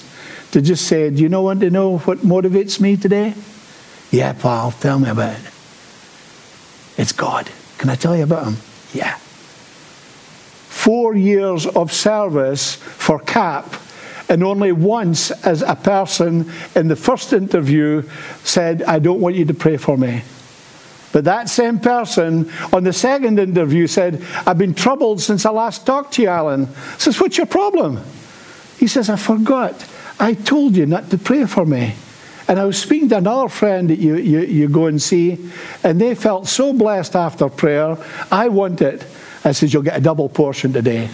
to 0.51 0.62
just 0.62 0.88
say, 0.88 1.10
Do 1.10 1.22
you 1.22 1.27
know 1.27 1.41
want 1.41 1.60
to 1.60 1.69
know 1.69 1.98
what 2.00 2.19
motivates 2.19 2.79
me 2.79 2.95
today? 2.95 3.34
Yeah, 4.12 4.33
pal, 4.33 4.71
tell 4.71 5.00
me 5.00 5.09
about 5.09 5.39
it. 5.39 5.51
It's 6.97 7.12
God. 7.12 7.50
Can 7.77 7.89
I 7.89 7.95
tell 7.95 8.15
you 8.15 8.24
about 8.24 8.47
him? 8.47 8.57
Yeah. 8.93 9.15
Four 10.69 11.15
years 11.15 11.65
of 11.65 11.91
service 11.91 12.75
for 12.75 13.19
CAP, 13.19 13.65
and 14.29 14.43
only 14.43 14.71
once 14.71 15.31
as 15.45 15.62
a 15.62 15.75
person 15.75 16.51
in 16.75 16.88
the 16.88 16.95
first 16.95 17.33
interview 17.33 18.03
said, 18.43 18.83
I 18.83 19.00
don't 19.00 19.19
want 19.19 19.35
you 19.35 19.45
to 19.45 19.53
pray 19.53 19.77
for 19.77 19.97
me. 19.97 20.24
But 21.12 21.25
that 21.25 21.47
same 21.47 21.79
person 21.79 22.51
on 22.74 22.83
the 22.83 22.91
second 22.91 23.39
interview 23.39 23.88
said, 23.88 24.21
I've 24.45 24.57
been 24.57 24.74
troubled 24.74 25.21
since 25.21 25.45
I 25.45 25.51
last 25.51 25.85
talked 25.85 26.15
to 26.15 26.21
you, 26.21 26.27
Alan. 26.27 26.67
I 26.67 26.97
says, 26.97 27.21
What's 27.21 27.38
your 27.38 27.45
problem? 27.45 28.01
He 28.77 28.88
says, 28.88 29.09
I 29.09 29.15
forgot. 29.15 29.85
I 30.19 30.33
told 30.33 30.75
you 30.75 30.85
not 30.85 31.09
to 31.12 31.17
pray 31.17 31.45
for 31.45 31.65
me. 31.65 31.93
And 32.48 32.60
I 32.60 32.66
was 32.66 32.80
speaking 32.80 33.10
to 33.10 33.18
another 33.18 33.50
friend 33.50 33.90
that 33.90 34.00
you, 34.00 34.18
you, 34.18 34.42
you 34.42 34.68
go 34.70 34.86
and 34.86 35.02
see, 35.02 35.38
and 35.84 36.00
they 36.00 36.14
felt 36.14 36.48
so 36.48 36.74
blessed 36.74 37.16
after 37.16 37.50
prayer. 37.50 37.98
I 38.32 38.50
want 38.50 38.82
it. 38.82 39.06
I 39.44 39.52
said, 39.52 39.74
You'll 39.74 39.84
get 39.84 39.98
a 39.98 40.02
double 40.02 40.30
portion 40.30 40.74
today. 40.74 41.10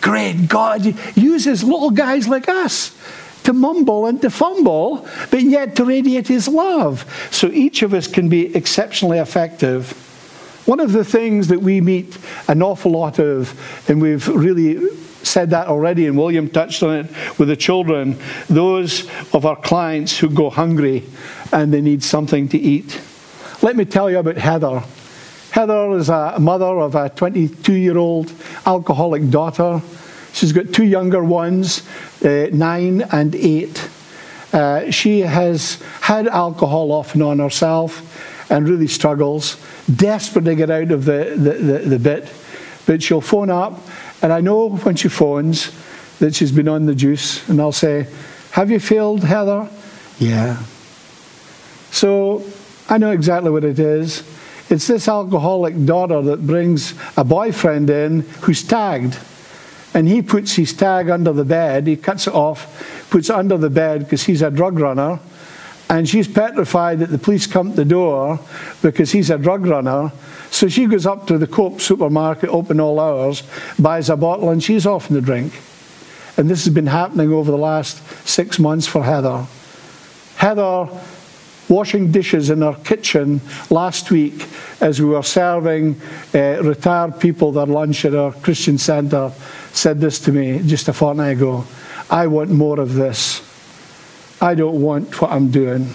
Great 0.00 0.48
God 0.48 0.84
uses 1.16 1.64
little 1.64 1.90
guys 1.90 2.28
like 2.28 2.48
us 2.48 2.96
to 3.44 3.52
mumble 3.52 4.06
and 4.06 4.20
to 4.22 4.30
fumble, 4.30 5.08
but 5.30 5.42
yet 5.42 5.76
to 5.76 5.84
radiate 5.84 6.28
His 6.28 6.48
love. 6.48 7.06
So 7.30 7.48
each 7.48 7.82
of 7.82 7.94
us 7.94 8.06
can 8.06 8.28
be 8.28 8.54
exceptionally 8.54 9.18
effective. 9.18 10.07
One 10.68 10.80
of 10.80 10.92
the 10.92 11.02
things 11.02 11.48
that 11.48 11.62
we 11.62 11.80
meet 11.80 12.18
an 12.46 12.62
awful 12.62 12.92
lot 12.92 13.18
of, 13.18 13.58
and 13.88 14.02
we've 14.02 14.28
really 14.28 14.94
said 15.22 15.48
that 15.48 15.66
already, 15.66 16.06
and 16.06 16.18
William 16.18 16.50
touched 16.50 16.82
on 16.82 16.94
it 16.94 17.38
with 17.38 17.48
the 17.48 17.56
children. 17.56 18.18
Those 18.50 19.08
of 19.32 19.46
our 19.46 19.56
clients 19.56 20.18
who 20.18 20.28
go 20.28 20.50
hungry 20.50 21.04
and 21.54 21.72
they 21.72 21.80
need 21.80 22.02
something 22.02 22.50
to 22.50 22.58
eat. 22.58 23.00
Let 23.62 23.76
me 23.76 23.86
tell 23.86 24.10
you 24.10 24.18
about 24.18 24.36
Heather. 24.36 24.82
Heather 25.52 25.96
is 25.96 26.10
a 26.10 26.36
mother 26.38 26.78
of 26.80 26.94
a 26.94 27.08
22 27.08 27.72
year 27.72 27.96
old 27.96 28.30
alcoholic 28.66 29.30
daughter. 29.30 29.80
She's 30.34 30.52
got 30.52 30.74
two 30.74 30.84
younger 30.84 31.24
ones, 31.24 31.82
uh, 32.22 32.48
nine 32.52 33.04
and 33.10 33.34
eight. 33.34 33.88
Uh, 34.52 34.90
she 34.90 35.20
has 35.20 35.80
had 36.02 36.28
alcohol 36.28 36.92
off 36.92 37.14
and 37.14 37.22
on 37.22 37.38
herself 37.38 38.04
and 38.50 38.68
really 38.68 38.88
struggles, 38.88 39.56
desperate 39.94 40.44
to 40.46 40.54
get 40.54 40.70
out 40.70 40.90
of 40.90 41.04
the, 41.04 41.34
the, 41.36 41.52
the, 41.52 41.78
the 41.90 41.98
bit. 41.98 42.32
But 42.86 43.02
she'll 43.02 43.20
phone 43.20 43.50
up 43.50 43.80
and 44.22 44.32
I 44.32 44.40
know 44.40 44.70
when 44.70 44.96
she 44.96 45.08
phones 45.08 45.72
that 46.18 46.34
she's 46.34 46.50
been 46.50 46.68
on 46.68 46.86
the 46.86 46.94
juice, 46.94 47.48
and 47.48 47.60
I'll 47.60 47.72
say, 47.72 48.08
Have 48.52 48.70
you 48.70 48.80
failed, 48.80 49.22
Heather? 49.22 49.68
Yeah. 50.18 50.60
So 51.90 52.44
I 52.88 52.98
know 52.98 53.12
exactly 53.12 53.50
what 53.50 53.64
it 53.64 53.78
is. 53.78 54.24
It's 54.68 54.86
this 54.86 55.08
alcoholic 55.08 55.86
daughter 55.86 56.20
that 56.22 56.46
brings 56.46 56.94
a 57.16 57.24
boyfriend 57.24 57.88
in 57.88 58.20
who's 58.40 58.62
tagged. 58.62 59.18
And 59.94 60.06
he 60.06 60.20
puts 60.20 60.54
his 60.54 60.74
tag 60.74 61.08
under 61.08 61.32
the 61.32 61.44
bed, 61.44 61.86
he 61.86 61.96
cuts 61.96 62.26
it 62.26 62.34
off, 62.34 63.08
puts 63.10 63.30
it 63.30 63.36
under 63.36 63.56
the 63.56 63.70
bed 63.70 64.00
because 64.00 64.24
he's 64.24 64.42
a 64.42 64.50
drug 64.50 64.78
runner. 64.78 65.20
And 65.90 66.08
she's 66.08 66.28
petrified 66.28 66.98
that 66.98 67.10
the 67.10 67.18
police 67.18 67.46
come 67.46 67.70
to 67.70 67.76
the 67.76 67.84
door 67.84 68.38
because 68.82 69.10
he's 69.12 69.30
a 69.30 69.38
drug 69.38 69.66
runner. 69.66 70.12
So 70.50 70.68
she 70.68 70.86
goes 70.86 71.06
up 71.06 71.26
to 71.28 71.38
the 71.38 71.46
Coop 71.46 71.80
supermarket, 71.80 72.50
open 72.50 72.78
all 72.80 73.00
hours, 73.00 73.42
buys 73.78 74.10
a 74.10 74.16
bottle, 74.16 74.50
and 74.50 74.62
she's 74.62 74.86
off 74.86 75.08
the 75.08 75.20
drink. 75.20 75.58
And 76.36 76.48
this 76.48 76.64
has 76.64 76.74
been 76.74 76.86
happening 76.86 77.32
over 77.32 77.50
the 77.50 77.58
last 77.58 78.02
six 78.26 78.58
months 78.58 78.86
for 78.86 79.02
Heather. 79.02 79.46
Heather 80.36 80.88
washing 81.68 82.10
dishes 82.10 82.50
in 82.50 82.62
her 82.62 82.74
kitchen 82.84 83.40
last 83.70 84.10
week 84.10 84.46
as 84.80 85.00
we 85.00 85.06
were 85.06 85.22
serving 85.22 86.00
uh, 86.34 86.62
retired 86.62 87.18
people 87.20 87.52
their 87.52 87.66
lunch 87.66 88.04
at 88.04 88.14
our 88.14 88.32
Christian 88.32 88.78
centre 88.78 89.32
said 89.72 90.00
this 90.00 90.18
to 90.20 90.32
me 90.32 90.60
just 90.64 90.88
a 90.88 90.92
fortnight 90.92 91.36
ago. 91.36 91.64
I 92.10 92.26
want 92.26 92.50
more 92.50 92.80
of 92.80 92.94
this. 92.94 93.47
I 94.40 94.54
don't 94.54 94.80
want 94.80 95.20
what 95.20 95.32
I'm 95.32 95.50
doing. 95.50 95.90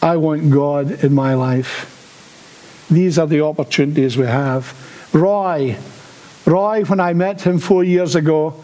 I 0.00 0.16
want 0.16 0.50
God 0.50 1.02
in 1.02 1.12
my 1.12 1.34
life. 1.34 2.86
These 2.90 3.18
are 3.18 3.26
the 3.26 3.40
opportunities 3.42 4.16
we 4.16 4.26
have. 4.26 4.72
Roy, 5.12 5.76
Roy, 6.46 6.84
when 6.84 7.00
I 7.00 7.12
met 7.14 7.42
him 7.42 7.58
four 7.58 7.82
years 7.82 8.14
ago, 8.14 8.54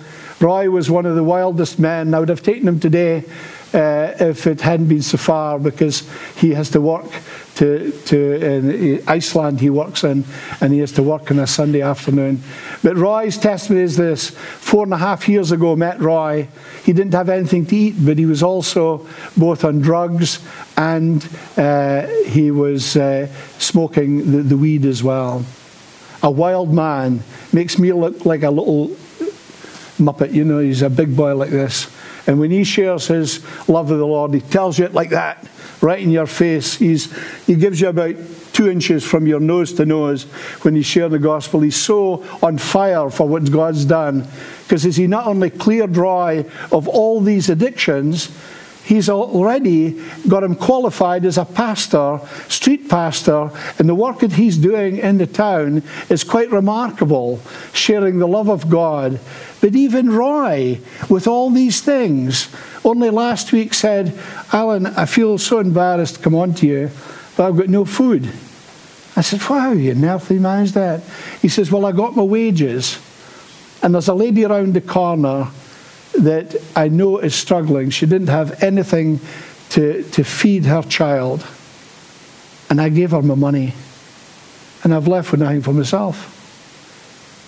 Roy 0.40 0.70
was 0.70 0.90
one 0.90 1.04
of 1.04 1.16
the 1.16 1.24
wildest 1.24 1.78
men. 1.78 2.14
I 2.14 2.20
would 2.20 2.28
have 2.28 2.42
taken 2.42 2.68
him 2.68 2.78
today 2.78 3.24
uh, 3.72 4.12
if 4.20 4.46
it 4.46 4.60
hadn't 4.60 4.86
been 4.86 5.02
so 5.02 5.18
far 5.18 5.58
because 5.58 6.08
he 6.36 6.50
has 6.50 6.70
to 6.70 6.80
work 6.80 7.10
to, 7.56 7.92
to 8.06 9.02
Iceland 9.06 9.60
he 9.60 9.70
works 9.70 10.04
in, 10.04 10.24
and 10.60 10.72
he 10.72 10.80
has 10.80 10.92
to 10.92 11.02
work 11.02 11.30
on 11.30 11.38
a 11.38 11.46
Sunday 11.46 11.82
afternoon. 11.82 12.42
But 12.82 12.96
Roy's 12.96 13.36
testimony 13.36 13.84
is 13.84 13.96
this 13.96 14.30
four 14.30 14.84
and 14.84 14.92
a 14.92 14.98
half 14.98 15.28
years 15.28 15.52
ago, 15.52 15.76
met 15.76 16.00
Roy. 16.00 16.48
He 16.84 16.92
didn't 16.92 17.14
have 17.14 17.28
anything 17.28 17.66
to 17.66 17.76
eat, 17.76 17.94
but 17.98 18.18
he 18.18 18.26
was 18.26 18.42
also 18.42 19.06
both 19.36 19.64
on 19.64 19.80
drugs 19.80 20.40
and 20.76 21.26
uh, 21.56 22.06
he 22.26 22.50
was 22.50 22.96
uh, 22.96 23.28
smoking 23.58 24.32
the, 24.32 24.42
the 24.42 24.56
weed 24.56 24.84
as 24.84 25.02
well. 25.02 25.44
A 26.22 26.30
wild 26.30 26.72
man 26.72 27.22
makes 27.52 27.78
me 27.78 27.92
look 27.92 28.24
like 28.24 28.42
a 28.42 28.50
little 28.50 28.88
muppet, 29.98 30.32
you 30.32 30.44
know, 30.44 30.58
he's 30.58 30.82
a 30.82 30.90
big 30.90 31.16
boy 31.16 31.36
like 31.36 31.50
this. 31.50 31.93
And 32.26 32.38
when 32.38 32.50
he 32.50 32.64
shares 32.64 33.06
his 33.08 33.44
love 33.68 33.90
of 33.90 33.98
the 33.98 34.06
Lord, 34.06 34.32
he 34.32 34.40
tells 34.40 34.78
you 34.78 34.84
it 34.86 34.94
like 34.94 35.10
that, 35.10 35.46
right 35.80 36.00
in 36.00 36.10
your 36.10 36.26
face. 36.26 36.76
He's, 36.76 37.12
he 37.46 37.54
gives 37.54 37.80
you 37.80 37.88
about 37.88 38.16
two 38.52 38.70
inches 38.70 39.04
from 39.04 39.26
your 39.26 39.40
nose 39.40 39.72
to 39.74 39.84
nose 39.84 40.24
when 40.62 40.74
he's 40.74 40.86
sharing 40.86 41.10
the 41.10 41.18
gospel. 41.18 41.60
He's 41.60 41.76
so 41.76 42.24
on 42.42 42.56
fire 42.56 43.10
for 43.10 43.28
what 43.28 43.50
God's 43.50 43.84
done. 43.84 44.26
Because 44.62 44.86
is 44.86 44.96
he 44.96 45.06
not 45.06 45.26
only 45.26 45.50
clear 45.50 45.86
dry 45.86 46.46
of 46.72 46.88
all 46.88 47.20
these 47.20 47.50
addictions, 47.50 48.30
he's 48.84 49.08
already 49.08 50.00
got 50.28 50.44
him 50.44 50.54
qualified 50.54 51.24
as 51.24 51.38
a 51.38 51.44
pastor, 51.44 52.20
street 52.48 52.88
pastor, 52.88 53.50
and 53.78 53.88
the 53.88 53.94
work 53.94 54.20
that 54.20 54.32
he's 54.32 54.58
doing 54.58 54.98
in 54.98 55.18
the 55.18 55.26
town 55.26 55.82
is 56.08 56.22
quite 56.22 56.50
remarkable, 56.50 57.40
sharing 57.72 58.18
the 58.18 58.28
love 58.28 58.48
of 58.48 58.68
God. 58.68 59.18
But 59.60 59.74
even 59.74 60.10
Roy, 60.10 60.80
with 61.08 61.26
all 61.26 61.50
these 61.50 61.80
things, 61.80 62.54
only 62.84 63.10
last 63.10 63.52
week 63.52 63.72
said, 63.72 64.18
Alan, 64.52 64.86
I 64.86 65.06
feel 65.06 65.38
so 65.38 65.58
embarrassed 65.58 66.16
to 66.16 66.20
come 66.20 66.34
on 66.34 66.54
to 66.54 66.66
you, 66.66 66.90
but 67.36 67.46
I've 67.46 67.56
got 67.56 67.68
no 67.68 67.84
food. 67.84 68.30
I 69.16 69.22
said, 69.22 69.48
Wow, 69.48 69.72
you 69.72 69.94
nearly 69.94 70.38
managed 70.38 70.74
that. 70.74 71.02
He 71.40 71.48
says, 71.48 71.70
Well, 71.70 71.86
I 71.86 71.92
got 71.92 72.16
my 72.16 72.22
wages, 72.22 72.98
and 73.82 73.94
there's 73.94 74.08
a 74.08 74.14
lady 74.14 74.44
around 74.44 74.74
the 74.74 74.80
corner 74.80 75.48
that 76.18 76.56
I 76.76 76.88
know 76.88 77.18
is 77.18 77.34
struggling. 77.34 77.90
She 77.90 78.06
didn't 78.06 78.28
have 78.28 78.62
anything 78.62 79.20
to, 79.70 80.02
to 80.02 80.24
feed 80.24 80.64
her 80.66 80.82
child. 80.82 81.46
And 82.70 82.80
I 82.80 82.88
gave 82.88 83.10
her 83.10 83.22
my 83.22 83.34
money. 83.34 83.74
And 84.82 84.94
I've 84.94 85.08
left 85.08 85.32
with 85.32 85.40
nothing 85.40 85.62
for 85.62 85.72
myself. 85.72 86.30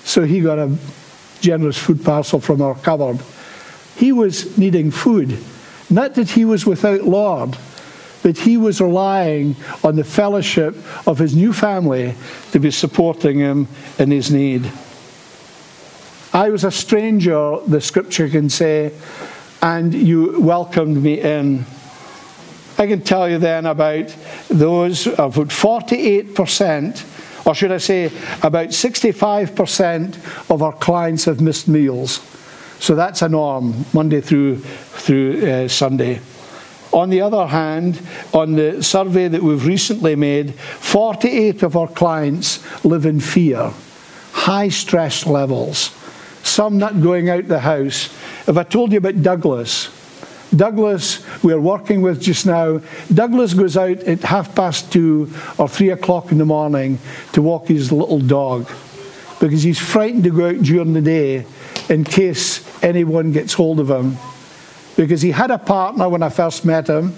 So 0.04 0.24
he 0.24 0.40
got 0.40 0.58
a 0.58 0.76
generous 1.40 1.78
food 1.78 2.04
parcel 2.04 2.40
from 2.40 2.62
our 2.62 2.74
cupboard. 2.74 3.20
He 3.96 4.12
was 4.12 4.56
needing 4.58 4.90
food. 4.90 5.38
Not 5.88 6.14
that 6.14 6.30
he 6.30 6.44
was 6.44 6.66
without 6.66 7.02
Lord, 7.02 7.56
but 8.22 8.38
he 8.38 8.56
was 8.56 8.80
relying 8.80 9.56
on 9.84 9.96
the 9.96 10.04
fellowship 10.04 10.74
of 11.06 11.18
his 11.18 11.34
new 11.36 11.52
family 11.52 12.14
to 12.52 12.58
be 12.58 12.70
supporting 12.70 13.38
him 13.38 13.68
in 13.98 14.10
his 14.10 14.30
need. 14.30 14.70
I 16.32 16.50
was 16.50 16.64
a 16.64 16.70
stranger, 16.70 17.58
the 17.66 17.80
scripture 17.80 18.28
can 18.28 18.50
say, 18.50 18.92
and 19.62 19.94
you 19.94 20.40
welcomed 20.40 21.02
me 21.02 21.20
in. 21.20 21.64
I 22.78 22.86
can 22.86 23.00
tell 23.00 23.28
you 23.28 23.38
then 23.38 23.66
about 23.66 24.14
those, 24.48 25.06
about 25.06 25.48
48%, 25.48 27.46
or 27.46 27.54
should 27.54 27.72
I 27.72 27.78
say, 27.78 28.06
about 28.42 28.68
65% 28.68 30.50
of 30.50 30.62
our 30.62 30.74
clients 30.74 31.24
have 31.24 31.40
missed 31.40 31.68
meals. 31.68 32.20
So 32.80 32.94
that's 32.94 33.22
a 33.22 33.28
norm, 33.28 33.86
Monday 33.94 34.20
through, 34.20 34.58
through 34.58 35.46
uh, 35.48 35.68
Sunday. 35.68 36.20
On 36.92 37.08
the 37.08 37.22
other 37.22 37.46
hand, 37.46 38.00
on 38.34 38.52
the 38.52 38.82
survey 38.82 39.28
that 39.28 39.42
we've 39.42 39.66
recently 39.66 40.16
made, 40.16 40.54
48 40.54 41.62
of 41.62 41.76
our 41.76 41.88
clients 41.88 42.84
live 42.84 43.06
in 43.06 43.20
fear, 43.20 43.72
high 44.32 44.68
stress 44.68 45.26
levels 45.26 45.94
some 46.46 46.78
not 46.78 47.00
going 47.02 47.28
out 47.28 47.48
the 47.48 47.60
house. 47.60 48.06
If 48.46 48.56
I 48.56 48.62
told 48.62 48.92
you 48.92 48.98
about 48.98 49.22
Douglas, 49.22 49.90
Douglas, 50.54 51.24
we're 51.42 51.60
working 51.60 52.02
with 52.02 52.20
just 52.20 52.46
now. 52.46 52.80
Douglas 53.12 53.52
goes 53.52 53.76
out 53.76 53.98
at 53.98 54.20
half 54.22 54.54
past 54.54 54.92
two 54.92 55.30
or 55.58 55.68
three 55.68 55.90
o'clock 55.90 56.30
in 56.30 56.38
the 56.38 56.46
morning 56.46 56.98
to 57.32 57.42
walk 57.42 57.66
his 57.66 57.90
little 57.90 58.20
dog 58.20 58.70
because 59.40 59.62
he's 59.62 59.78
frightened 59.78 60.24
to 60.24 60.30
go 60.30 60.48
out 60.48 60.62
during 60.62 60.92
the 60.92 61.02
day 61.02 61.44
in 61.88 62.04
case 62.04 62.64
anyone 62.82 63.32
gets 63.32 63.52
hold 63.52 63.80
of 63.80 63.90
him. 63.90 64.16
Because 64.96 65.20
he 65.20 65.30
had 65.30 65.50
a 65.50 65.58
partner 65.58 66.08
when 66.08 66.22
I 66.22 66.30
first 66.30 66.64
met 66.64 66.88
him, 66.88 67.14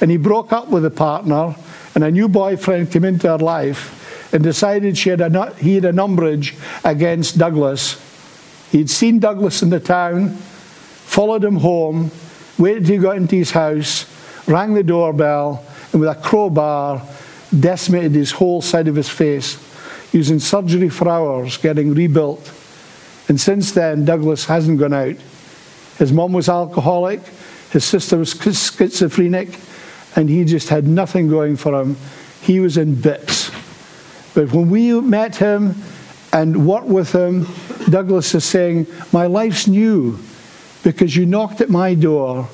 and 0.00 0.10
he 0.10 0.16
broke 0.16 0.52
up 0.52 0.68
with 0.68 0.84
the 0.84 0.90
partner, 0.90 1.56
and 1.94 2.04
a 2.04 2.10
new 2.10 2.28
boyfriend 2.28 2.90
came 2.90 3.04
into 3.04 3.28
her 3.28 3.38
life 3.38 4.32
and 4.32 4.42
decided 4.42 4.96
she 4.96 5.10
had 5.10 5.20
a, 5.20 5.54
he 5.54 5.74
had 5.74 5.84
an 5.84 5.98
umbrage 5.98 6.56
against 6.84 7.36
Douglas 7.36 7.96
He'd 8.70 8.90
seen 8.90 9.18
Douglas 9.18 9.62
in 9.62 9.70
the 9.70 9.80
town, 9.80 10.30
followed 10.30 11.44
him 11.44 11.56
home, 11.56 12.10
waited 12.58 12.86
till 12.86 12.96
he 12.96 13.02
got 13.02 13.16
into 13.16 13.36
his 13.36 13.50
house, 13.50 14.06
rang 14.46 14.74
the 14.74 14.82
doorbell, 14.82 15.64
and 15.92 16.00
with 16.00 16.10
a 16.10 16.14
crowbar 16.14 17.02
decimated 17.58 18.12
his 18.12 18.32
whole 18.32 18.60
side 18.60 18.88
of 18.88 18.94
his 18.94 19.08
face, 19.08 19.56
using 20.12 20.38
surgery 20.38 20.88
for 20.88 21.08
hours, 21.08 21.56
getting 21.56 21.94
rebuilt. 21.94 22.52
And 23.28 23.40
since 23.40 23.72
then, 23.72 24.04
Douglas 24.04 24.44
hasn't 24.46 24.78
gone 24.78 24.92
out. 24.92 25.16
His 25.98 26.12
mum 26.12 26.32
was 26.32 26.48
alcoholic, 26.48 27.20
his 27.70 27.84
sister 27.84 28.18
was 28.18 28.32
schizophrenic, 28.32 29.58
and 30.16 30.28
he 30.28 30.44
just 30.44 30.68
had 30.68 30.86
nothing 30.86 31.28
going 31.28 31.56
for 31.56 31.80
him. 31.80 31.96
He 32.42 32.60
was 32.60 32.76
in 32.76 33.00
bits. 33.00 33.50
But 34.34 34.52
when 34.52 34.70
we 34.70 34.98
met 35.00 35.36
him 35.36 35.74
and 36.32 36.66
worked 36.66 36.86
with 36.86 37.12
him, 37.12 37.46
Douglas 37.88 38.34
is 38.34 38.44
saying, 38.44 38.86
My 39.12 39.26
life's 39.26 39.66
new 39.66 40.18
because 40.82 41.16
you 41.16 41.26
knocked 41.26 41.60
at 41.60 41.68
my 41.68 41.94
door, 41.94 42.48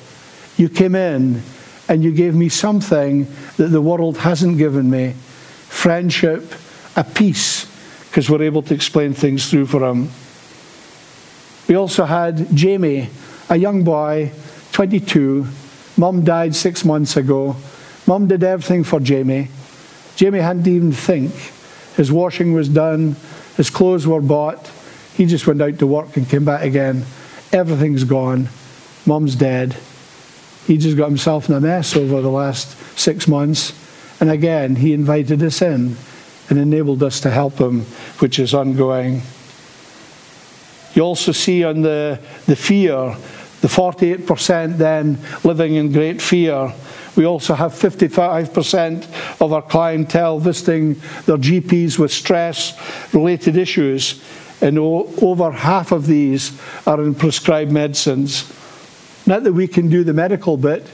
you 0.57 0.69
came 0.69 0.95
in, 0.95 1.41
and 1.87 2.03
you 2.03 2.11
gave 2.11 2.35
me 2.35 2.49
something 2.49 3.27
that 3.57 3.67
the 3.67 3.81
world 3.81 4.17
hasn't 4.17 4.57
given 4.57 4.89
me 4.89 5.13
friendship, 5.75 6.53
a 6.95 7.03
peace, 7.03 7.65
because 8.07 8.29
we're 8.29 8.41
able 8.41 8.61
to 8.63 8.73
explain 8.73 9.13
things 9.13 9.49
through 9.49 9.65
for 9.65 9.83
him. 9.83 10.09
We 11.67 11.75
also 11.75 12.05
had 12.05 12.55
Jamie, 12.55 13.09
a 13.49 13.57
young 13.57 13.83
boy, 13.83 14.31
22. 14.71 15.45
Mum 15.97 16.23
died 16.23 16.55
six 16.55 16.85
months 16.85 17.17
ago. 17.17 17.55
Mum 18.07 18.27
did 18.27 18.43
everything 18.43 18.83
for 18.83 18.99
Jamie. 18.99 19.49
Jamie 20.15 20.39
hadn't 20.39 20.67
even 20.67 20.91
think. 20.91 21.33
His 21.97 22.11
washing 22.11 22.53
was 22.53 22.69
done, 22.69 23.15
his 23.57 23.69
clothes 23.69 24.05
were 24.07 24.21
bought, 24.21 24.71
he 25.15 25.25
just 25.25 25.47
went 25.47 25.61
out 25.61 25.79
to 25.79 25.87
work 25.87 26.17
and 26.17 26.27
came 26.27 26.43
back 26.45 26.63
again. 26.63 27.05
Everything's 27.51 28.03
gone. 28.03 28.49
Mum's 29.05 29.35
dead. 29.35 29.77
He 30.67 30.77
just 30.77 30.97
got 30.97 31.07
himself 31.07 31.47
in 31.47 31.55
a 31.55 31.61
mess 31.61 31.95
over 31.95 32.21
the 32.21 32.29
last 32.29 32.77
six 32.97 33.27
months. 33.27 33.73
And 34.19 34.29
again, 34.29 34.75
he 34.75 34.93
invited 34.93 35.41
us 35.43 35.61
in 35.61 35.95
and 36.49 36.59
enabled 36.59 37.03
us 37.03 37.19
to 37.21 37.29
help 37.29 37.59
him, 37.59 37.81
which 38.19 38.39
is 38.39 38.53
ongoing. 38.53 39.21
You 40.93 41.03
also 41.03 41.31
see 41.31 41.63
on 41.63 41.81
the, 41.81 42.19
the 42.45 42.55
fear, 42.55 43.15
the 43.61 43.67
48% 43.67 44.77
then 44.77 45.19
living 45.43 45.75
in 45.75 45.91
great 45.91 46.21
fear. 46.21 46.73
We 47.15 47.25
also 47.25 47.53
have 47.53 47.73
55% 47.73 49.41
of 49.41 49.53
our 49.53 49.61
clientele 49.61 50.39
visiting 50.39 50.95
their 51.25 51.37
GPs 51.37 51.97
with 51.97 52.11
stress 52.11 52.77
related 53.13 53.57
issues 53.57 54.21
and 54.61 54.77
over 54.79 55.51
half 55.51 55.91
of 55.91 56.07
these 56.07 56.59
are 56.87 57.01
in 57.01 57.15
prescribed 57.15 57.71
medicines. 57.71 58.51
Not 59.25 59.43
that 59.43 59.53
we 59.53 59.67
can 59.67 59.89
do 59.89 60.03
the 60.03 60.13
medical 60.13 60.57
bit, 60.57 60.87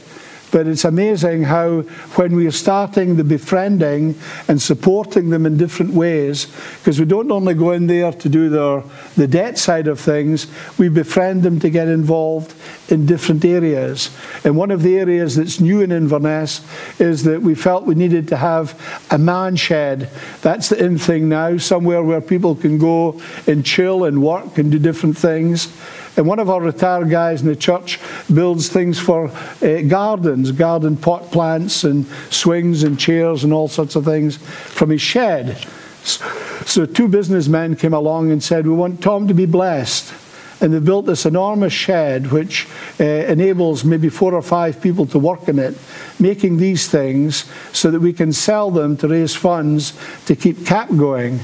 but 0.51 0.67
it's 0.67 0.85
amazing 0.85 1.43
how, 1.43 1.81
when 2.15 2.35
we 2.35 2.45
are 2.45 2.51
starting 2.51 3.15
the 3.15 3.23
befriending 3.23 4.15
and 4.47 4.61
supporting 4.61 5.29
them 5.29 5.45
in 5.45 5.57
different 5.57 5.93
ways, 5.93 6.45
because 6.79 6.99
we 6.99 7.05
don't 7.05 7.31
only 7.31 7.53
go 7.53 7.71
in 7.71 7.87
there 7.87 8.11
to 8.11 8.29
do 8.29 8.49
their, 8.49 8.83
the 9.15 9.27
debt 9.27 9.57
side 9.57 9.87
of 9.87 9.99
things, 9.99 10.47
we 10.77 10.89
befriend 10.89 11.43
them 11.43 11.59
to 11.59 11.69
get 11.69 11.87
involved 11.87 12.53
in 12.89 13.05
different 13.05 13.45
areas. 13.45 14.09
And 14.43 14.57
one 14.57 14.71
of 14.71 14.81
the 14.81 14.97
areas 14.97 15.35
that's 15.35 15.59
new 15.59 15.81
in 15.81 15.91
Inverness 15.91 16.61
is 16.99 17.23
that 17.23 17.41
we 17.41 17.55
felt 17.55 17.85
we 17.85 17.95
needed 17.95 18.27
to 18.27 18.37
have 18.37 18.77
a 19.09 19.17
man 19.17 19.55
shed. 19.55 20.09
That's 20.41 20.69
the 20.69 20.83
in 20.83 20.97
thing 20.97 21.29
now, 21.29 21.57
somewhere 21.57 22.03
where 22.03 22.21
people 22.21 22.55
can 22.55 22.77
go 22.77 23.21
and 23.47 23.65
chill 23.65 24.03
and 24.03 24.21
work 24.21 24.57
and 24.57 24.71
do 24.71 24.79
different 24.79 25.17
things. 25.17 25.73
And 26.17 26.27
one 26.27 26.39
of 26.39 26.49
our 26.49 26.61
retired 26.61 27.09
guys 27.09 27.41
in 27.41 27.47
the 27.47 27.55
church 27.55 27.99
builds 28.33 28.69
things 28.69 28.99
for 28.99 29.31
uh, 29.61 29.81
gardens, 29.87 30.51
garden 30.51 30.97
pot 30.97 31.31
plants 31.31 31.83
and 31.83 32.05
swings 32.29 32.83
and 32.83 32.99
chairs 32.99 33.43
and 33.43 33.53
all 33.53 33.67
sorts 33.67 33.95
of 33.95 34.05
things 34.05 34.37
from 34.37 34.89
his 34.89 35.01
shed. 35.01 35.57
So 36.03 36.85
two 36.85 37.07
businessmen 37.07 37.75
came 37.75 37.93
along 37.93 38.31
and 38.31 38.43
said, 38.43 38.67
We 38.67 38.73
want 38.73 39.01
Tom 39.01 39.27
to 39.27 39.33
be 39.33 39.45
blessed. 39.45 40.13
and 40.61 40.71
they've 40.73 40.85
built 40.85 41.07
this 41.07 41.25
enormous 41.25 41.73
shed 41.73 42.31
which 42.31 42.67
uh, 42.99 43.03
enables 43.03 43.83
maybe 43.83 44.09
four 44.09 44.33
or 44.33 44.41
five 44.43 44.79
people 44.79 45.07
to 45.07 45.17
work 45.17 45.47
in 45.47 45.57
it, 45.57 45.75
making 46.19 46.57
these 46.57 46.87
things 46.87 47.45
so 47.73 47.89
that 47.89 47.99
we 47.99 48.13
can 48.13 48.31
sell 48.31 48.69
them 48.69 48.95
to 48.97 49.07
raise 49.07 49.35
funds 49.35 49.93
to 50.25 50.35
keep 50.35 50.65
CAP 50.65 50.89
going. 50.95 51.39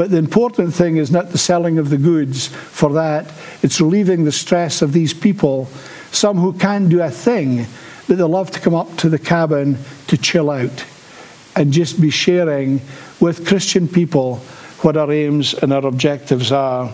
But 0.00 0.10
the 0.10 0.16
important 0.16 0.72
thing 0.72 0.96
is 0.96 1.10
not 1.10 1.28
the 1.28 1.36
selling 1.36 1.76
of 1.76 1.90
the 1.90 1.98
goods 1.98 2.46
for 2.46 2.90
that, 2.94 3.30
it's 3.62 3.82
relieving 3.82 4.24
the 4.24 4.32
stress 4.32 4.80
of 4.80 4.94
these 4.94 5.12
people, 5.12 5.66
some 6.10 6.38
who 6.38 6.54
can't 6.54 6.88
do 6.88 7.02
a 7.02 7.10
thing, 7.10 7.66
but 8.08 8.16
they 8.16 8.24
love 8.24 8.50
to 8.52 8.60
come 8.60 8.74
up 8.74 8.96
to 8.96 9.10
the 9.10 9.18
cabin 9.18 9.76
to 10.06 10.16
chill 10.16 10.48
out 10.48 10.86
and 11.54 11.70
just 11.70 12.00
be 12.00 12.08
sharing 12.08 12.80
with 13.20 13.46
Christian 13.46 13.86
people 13.86 14.36
what 14.80 14.96
our 14.96 15.12
aims 15.12 15.52
and 15.52 15.70
our 15.70 15.84
objectives 15.84 16.50
are. 16.50 16.90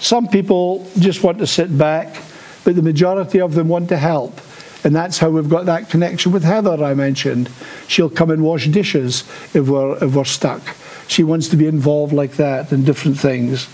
Some 0.00 0.28
people 0.28 0.86
just 0.98 1.22
want 1.22 1.38
to 1.38 1.46
sit 1.46 1.78
back, 1.78 2.14
but 2.62 2.76
the 2.76 2.82
majority 2.82 3.40
of 3.40 3.54
them 3.54 3.68
want 3.68 3.88
to 3.88 3.96
help. 3.96 4.38
And 4.84 4.94
that's 4.94 5.16
how 5.16 5.30
we've 5.30 5.48
got 5.48 5.64
that 5.64 5.88
connection 5.88 6.30
with 6.30 6.44
Heather, 6.44 6.84
I 6.84 6.92
mentioned. 6.92 7.48
She'll 7.86 8.10
come 8.10 8.30
and 8.30 8.44
wash 8.44 8.66
dishes 8.66 9.22
if 9.54 9.66
we're, 9.66 9.96
if 10.04 10.14
we're 10.14 10.24
stuck. 10.24 10.60
She 11.08 11.24
wants 11.24 11.48
to 11.48 11.56
be 11.56 11.66
involved 11.66 12.12
like 12.12 12.32
that 12.36 12.70
in 12.70 12.84
different 12.84 13.18
things. 13.18 13.68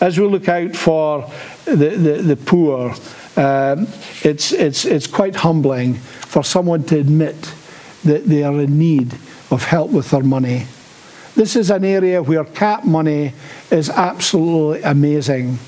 As 0.00 0.18
we 0.18 0.26
look 0.26 0.48
out 0.48 0.74
for 0.74 1.30
the, 1.66 1.74
the, 1.74 2.22
the 2.22 2.36
poor, 2.36 2.94
um, 3.36 3.86
it's, 4.22 4.52
it's, 4.52 4.84
it's 4.84 5.06
quite 5.06 5.36
humbling 5.36 5.94
for 5.94 6.42
someone 6.42 6.82
to 6.84 6.98
admit 6.98 7.54
that 8.04 8.24
they 8.26 8.42
are 8.42 8.60
in 8.60 8.78
need 8.78 9.12
of 9.50 9.64
help 9.64 9.90
with 9.90 10.10
their 10.10 10.22
money. 10.22 10.66
This 11.34 11.54
is 11.56 11.70
an 11.70 11.84
area 11.84 12.22
where 12.22 12.44
CAP 12.44 12.84
money 12.84 13.34
is 13.70 13.90
absolutely 13.90 14.82
amazing. 14.82 15.58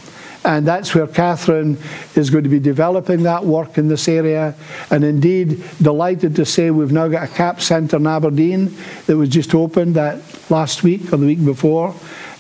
And 0.45 0.67
that's 0.67 0.95
where 0.95 1.07
Catherine 1.07 1.79
is 2.17 2.31
going 2.31 2.45
to 2.45 2.51
be 2.51 2.59
developing 2.59 3.23
that 3.23 3.45
work 3.45 3.79
in 3.79 3.89
this 3.89 4.09
area. 4.09 4.55
And 4.91 5.05
indeed, 5.05 5.63
delighted 5.81 6.35
to 6.37 6.45
say 6.45 6.71
we've 6.71 6.91
now 6.91 7.09
got 7.09 7.29
a 7.29 7.33
CAP 7.33 7.61
centre 7.61 7.97
in 7.97 8.07
Aberdeen 8.07 8.77
that 9.07 9.17
was 9.17 9.29
just 9.29 9.55
opened 9.55 9.95
that 9.95 10.21
last 10.51 10.83
week 10.83 11.13
or 11.13 11.17
the 11.17 11.27
week 11.27 11.45
before. 11.45 11.95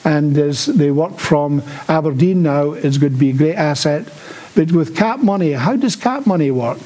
And 0.05 0.37
as 0.37 0.67
they 0.67 0.91
work 0.91 1.19
from 1.19 1.63
Aberdeen 1.89 2.43
now, 2.43 2.73
it's 2.73 2.99
going 2.99 3.13
to 3.13 3.19
be 3.19 3.31
a 3.31 3.35
great 3.35 3.55
asset. 3.55 4.13
But 4.57 4.73
with 4.73 4.97
CAP 4.97 5.21
money, 5.21 5.53
how 5.53 5.77
does 5.77 5.95
CAP 5.95 6.27
money 6.27 6.51
work? 6.51 6.81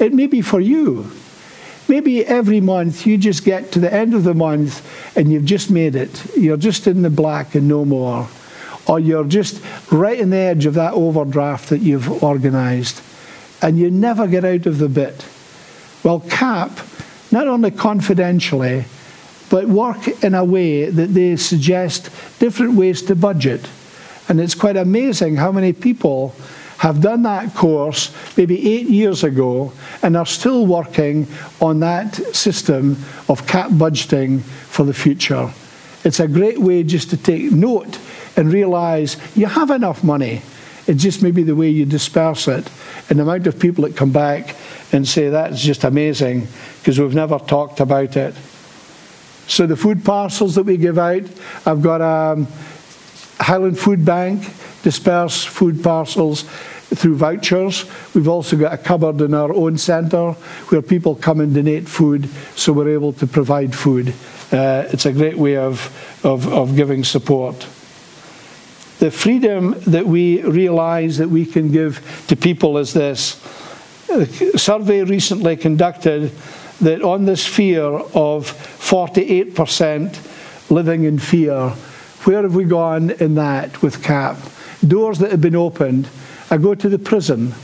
It 0.00 0.12
may 0.12 0.26
be 0.26 0.42
for 0.42 0.60
you. 0.60 1.12
Maybe 1.86 2.24
every 2.26 2.60
month 2.60 3.06
you 3.06 3.18
just 3.18 3.44
get 3.44 3.72
to 3.72 3.78
the 3.78 3.92
end 3.92 4.14
of 4.14 4.24
the 4.24 4.34
month 4.34 4.86
and 5.16 5.32
you've 5.32 5.44
just 5.44 5.70
made 5.70 5.94
it. 5.94 6.36
You're 6.36 6.56
just 6.56 6.86
in 6.86 7.02
the 7.02 7.10
black 7.10 7.54
and 7.54 7.68
no 7.68 7.84
more. 7.84 8.28
Or 8.90 8.98
you're 8.98 9.22
just 9.22 9.62
right 9.92 10.18
in 10.18 10.30
the 10.30 10.36
edge 10.36 10.66
of 10.66 10.74
that 10.74 10.94
overdraft 10.94 11.68
that 11.68 11.78
you've 11.78 12.24
organised 12.24 13.00
and 13.62 13.78
you 13.78 13.88
never 13.88 14.26
get 14.26 14.44
out 14.44 14.66
of 14.66 14.78
the 14.78 14.88
bit. 14.88 15.24
Well, 16.02 16.18
CAP, 16.18 16.72
not 17.30 17.46
only 17.46 17.70
confidentially, 17.70 18.86
but 19.48 19.68
work 19.68 20.08
in 20.24 20.34
a 20.34 20.44
way 20.44 20.90
that 20.90 21.14
they 21.14 21.36
suggest 21.36 22.10
different 22.40 22.74
ways 22.74 23.00
to 23.02 23.14
budget. 23.14 23.68
And 24.28 24.40
it's 24.40 24.56
quite 24.56 24.76
amazing 24.76 25.36
how 25.36 25.52
many 25.52 25.72
people 25.72 26.34
have 26.78 27.00
done 27.00 27.22
that 27.22 27.54
course 27.54 28.12
maybe 28.36 28.74
eight 28.74 28.88
years 28.88 29.22
ago 29.22 29.72
and 30.02 30.16
are 30.16 30.26
still 30.26 30.66
working 30.66 31.28
on 31.60 31.78
that 31.78 32.16
system 32.34 32.96
of 33.28 33.46
cap 33.46 33.70
budgeting 33.70 34.40
for 34.40 34.84
the 34.84 34.94
future. 34.94 35.52
It's 36.02 36.18
a 36.18 36.26
great 36.26 36.58
way 36.58 36.82
just 36.82 37.10
to 37.10 37.16
take 37.16 37.52
note 37.52 38.00
and 38.40 38.50
realize 38.52 39.18
you 39.36 39.44
have 39.44 39.70
enough 39.70 40.02
money. 40.02 40.40
It's 40.86 41.02
just 41.02 41.22
maybe 41.22 41.42
the 41.42 41.54
way 41.54 41.68
you 41.68 41.84
disperse 41.84 42.48
it. 42.48 42.70
And 43.08 43.18
the 43.18 43.22
amount 43.22 43.46
of 43.46 43.60
people 43.60 43.84
that 43.84 43.96
come 43.96 44.12
back 44.12 44.56
and 44.92 45.06
say 45.06 45.28
that's 45.28 45.60
just 45.60 45.84
amazing 45.84 46.48
because 46.78 46.98
we've 46.98 47.14
never 47.14 47.38
talked 47.38 47.80
about 47.80 48.16
it. 48.16 48.34
So 49.46 49.66
the 49.66 49.76
food 49.76 50.04
parcels 50.04 50.54
that 50.54 50.62
we 50.62 50.78
give 50.78 50.98
out, 50.98 51.22
I've 51.66 51.82
got 51.82 52.00
a 52.00 52.32
um, 52.32 52.46
Highland 53.38 53.78
Food 53.78 54.04
Bank 54.04 54.42
disperse 54.82 55.44
food 55.44 55.82
parcels 55.82 56.42
through 56.42 57.16
vouchers. 57.16 57.84
We've 58.14 58.28
also 58.28 58.56
got 58.56 58.72
a 58.72 58.78
cupboard 58.78 59.20
in 59.20 59.34
our 59.34 59.52
own 59.52 59.76
centre 59.76 60.32
where 60.70 60.82
people 60.82 61.14
come 61.14 61.40
and 61.40 61.54
donate 61.54 61.88
food, 61.88 62.28
so 62.56 62.72
we're 62.72 62.94
able 62.94 63.12
to 63.14 63.26
provide 63.26 63.74
food. 63.74 64.14
Uh, 64.50 64.88
it's 64.90 65.04
a 65.04 65.12
great 65.12 65.36
way 65.36 65.56
of, 65.56 65.92
of, 66.24 66.50
of 66.52 66.74
giving 66.74 67.04
support. 67.04 67.66
The 69.00 69.10
freedom 69.10 69.74
that 69.86 70.06
we 70.06 70.42
realise 70.42 71.16
that 71.16 71.30
we 71.30 71.46
can 71.46 71.72
give 71.72 72.24
to 72.28 72.36
people 72.36 72.76
is 72.76 72.92
this. 72.92 73.42
A 74.10 74.26
survey 74.58 75.02
recently 75.04 75.56
conducted 75.56 76.32
that 76.82 77.00
on 77.00 77.24
this 77.24 77.46
fear 77.46 77.82
of 77.82 78.52
48% 78.78 80.70
living 80.70 81.04
in 81.04 81.18
fear, 81.18 81.70
where 82.24 82.42
have 82.42 82.54
we 82.54 82.64
gone 82.64 83.08
in 83.12 83.36
that 83.36 83.80
with 83.80 84.02
CAP? 84.02 84.36
Doors 84.86 85.18
that 85.20 85.30
have 85.30 85.40
been 85.40 85.56
opened. 85.56 86.10
I 86.50 86.58
go 86.58 86.74
to 86.74 86.88
the 86.90 86.98
prison. 86.98 87.54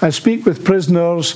I 0.00 0.10
speak 0.10 0.44
with 0.44 0.64
prisoners 0.64 1.34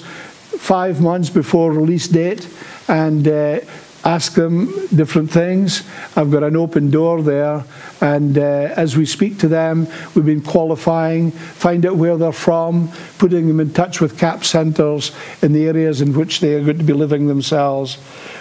five 0.58 1.00
months 1.00 1.30
before 1.30 1.70
release 1.70 2.08
date 2.08 2.48
and 2.88 3.28
uh, 3.28 3.60
ask 4.06 4.34
them 4.34 4.72
different 4.94 5.32
things. 5.32 5.82
I've 6.14 6.30
got 6.30 6.44
an 6.44 6.54
open 6.54 6.92
door 6.92 7.22
there, 7.22 7.64
and 8.00 8.38
uh, 8.38 8.72
as 8.76 8.96
we 8.96 9.04
speak 9.04 9.38
to 9.40 9.48
them, 9.48 9.88
we've 10.14 10.24
been 10.24 10.42
qualifying, 10.42 11.32
find 11.32 11.84
out 11.84 11.96
where 11.96 12.16
they're 12.16 12.30
from, 12.30 12.92
putting 13.18 13.48
them 13.48 13.58
in 13.58 13.72
touch 13.72 14.00
with 14.00 14.16
CAP 14.16 14.44
centres 14.44 15.10
in 15.42 15.52
the 15.52 15.66
areas 15.66 16.00
in 16.00 16.12
which 16.12 16.38
they 16.38 16.54
are 16.54 16.62
going 16.62 16.78
to 16.78 16.84
be 16.84 16.92
living 16.92 17.26
themselves. 17.26 17.98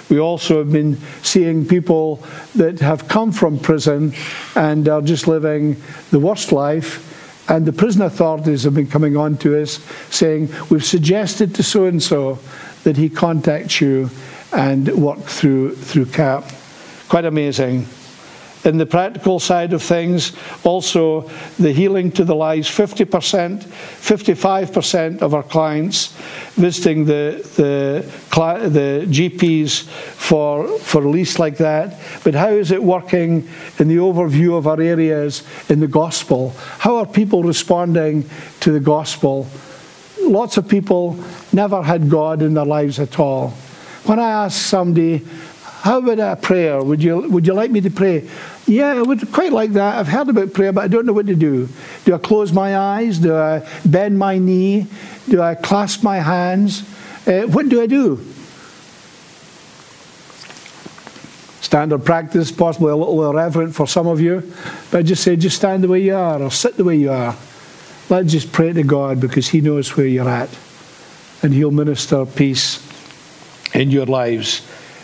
We 0.08 0.20
also 0.20 0.60
have 0.60 0.72
been 0.72 0.98
seeing 1.24 1.66
people 1.66 2.24
that 2.54 2.80
have 2.82 3.08
come 3.08 3.32
from 3.32 3.58
prison 3.58 4.14
and 4.56 4.88
are 4.88 5.02
just 5.02 5.28
living 5.28 5.82
the 6.12 6.20
worst 6.20 6.52
life. 6.52 7.02
And 7.50 7.66
the 7.66 7.74
prison 7.74 8.04
authorities 8.04 8.64
have 8.64 8.76
been 8.76 8.88
coming 8.88 9.18
on 9.18 9.38
to 9.38 9.60
us 9.60 9.80
saying, 10.12 10.50
We've 10.70 10.86
suggested 10.86 11.56
to 11.56 11.64
so 11.64 11.86
and 11.86 12.02
so 12.02 12.38
that 12.84 12.98
he 12.98 13.10
contacts 13.10 13.82
you 13.82 14.12
and 14.56 14.88
work 14.90 15.20
through, 15.20 15.76
through 15.76 16.06
CAP. 16.06 16.46
Quite 17.10 17.26
amazing. 17.26 17.88
In 18.64 18.78
the 18.78 18.86
practical 18.86 19.40
side 19.40 19.74
of 19.74 19.84
things, 19.84 20.32
also 20.64 21.30
the 21.60 21.72
healing 21.72 22.12
to 22.14 22.24
the 22.24 22.34
lives 22.34 22.68
50%, 22.68 23.62
55% 23.62 25.22
of 25.22 25.36
our 25.36 25.44
clients 25.44 26.08
visiting 26.56 27.06
the, 27.06 27.48
the, 27.58 28.12
the 28.70 29.06
GPs 29.08 29.84
for, 29.84 30.68
for 30.80 31.04
release 31.04 31.38
like 31.38 31.58
that. 31.58 32.00
But 32.24 32.34
how 32.34 32.48
is 32.48 32.72
it 32.72 32.82
working 32.82 33.48
in 33.78 33.88
the 33.88 33.98
overview 33.98 34.58
of 34.58 34.66
our 34.66 34.82
areas 34.82 35.44
in 35.70 35.80
the 35.80 35.88
gospel? 35.88 36.56
How 36.80 36.96
are 36.96 37.06
people 37.06 37.44
responding 37.44 38.28
to 38.62 38.72
the 38.72 38.80
gospel? 38.80 39.48
Lots 40.22 40.58
of 40.58 40.68
people 40.68 41.24
never 41.54 41.84
had 41.84 42.10
God 42.10 42.42
in 42.42 42.56
their 42.56 42.66
lives 42.66 43.00
at 43.00 43.20
all. 43.20 43.54
When 44.06 44.20
I 44.20 44.46
ask 44.46 44.62
somebody, 44.62 45.26
how 45.82 45.98
about 45.98 46.20
a 46.20 46.36
prayer? 46.36 46.84
Would 46.84 47.02
you, 47.02 47.30
would 47.30 47.48
you 47.48 47.54
like 47.54 47.72
me 47.72 47.82
to 47.82 47.90
pray? 47.90 48.28
Yeah, 48.68 48.94
I 48.94 49.02
would 49.02 49.32
quite 49.32 49.52
like 49.52 49.74
that. 49.74 49.98
I've 49.98 50.08
heard 50.08 50.30
about 50.30 50.54
prayer, 50.54 50.72
but 50.72 50.84
I 50.84 50.88
don't 50.88 51.06
know 51.08 51.14
what 51.14 51.26
to 51.28 51.36
do. 51.36 51.70
Do 52.06 52.14
I 52.14 52.18
close 52.20 52.52
my 52.52 52.78
eyes? 52.78 53.18
Do 53.18 53.36
I 53.36 53.68
bend 53.84 54.18
my 54.18 54.38
knee? 54.38 54.88
Do 55.28 55.42
I 55.42 55.56
clasp 55.56 56.04
my 56.04 56.18
hands? 56.18 56.82
Uh, 57.28 57.42
what 57.48 57.68
do 57.68 57.82
I 57.82 57.88
do? 57.88 58.24
Standard 61.62 62.06
practice, 62.06 62.52
possibly 62.52 62.92
a 62.92 62.96
little 62.96 63.32
irreverent 63.32 63.74
for 63.74 63.88
some 63.88 64.06
of 64.06 64.22
you, 64.22 64.52
but 64.92 65.00
I 65.00 65.02
just 65.02 65.24
say, 65.24 65.36
just 65.36 65.58
stand 65.58 65.84
the 65.84 65.88
way 65.88 66.00
you 66.00 66.16
are 66.16 66.42
or 66.42 66.52
sit 66.52 66.78
the 66.78 66.84
way 66.84 66.96
you 66.96 67.12
are. 67.12 67.36
Let's 68.10 68.32
just 68.32 68.52
pray 68.52 68.72
to 68.72 68.84
God 68.84 69.20
because 69.20 69.48
He 69.48 69.62
knows 69.62 69.98
where 69.98 70.06
you're 70.06 70.30
at 70.30 70.56
and 71.42 71.56
He'll 71.56 71.72
minister 71.72 72.24
peace 72.28 72.85
in 73.76 73.92
your 73.92 74.06
lives. 74.06 74.62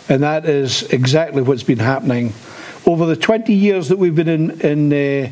And 0.08 0.22
that 0.22 0.46
is 0.46 0.82
exactly 0.84 1.42
what's 1.42 1.62
been 1.62 1.78
happening. 1.78 2.32
Over 2.86 3.06
the 3.06 3.16
20 3.16 3.54
years 3.54 3.88
that 3.88 3.98
we've 3.98 4.14
been 4.14 4.28
in, 4.28 4.60
in, 4.60 4.92
uh, 4.92 5.30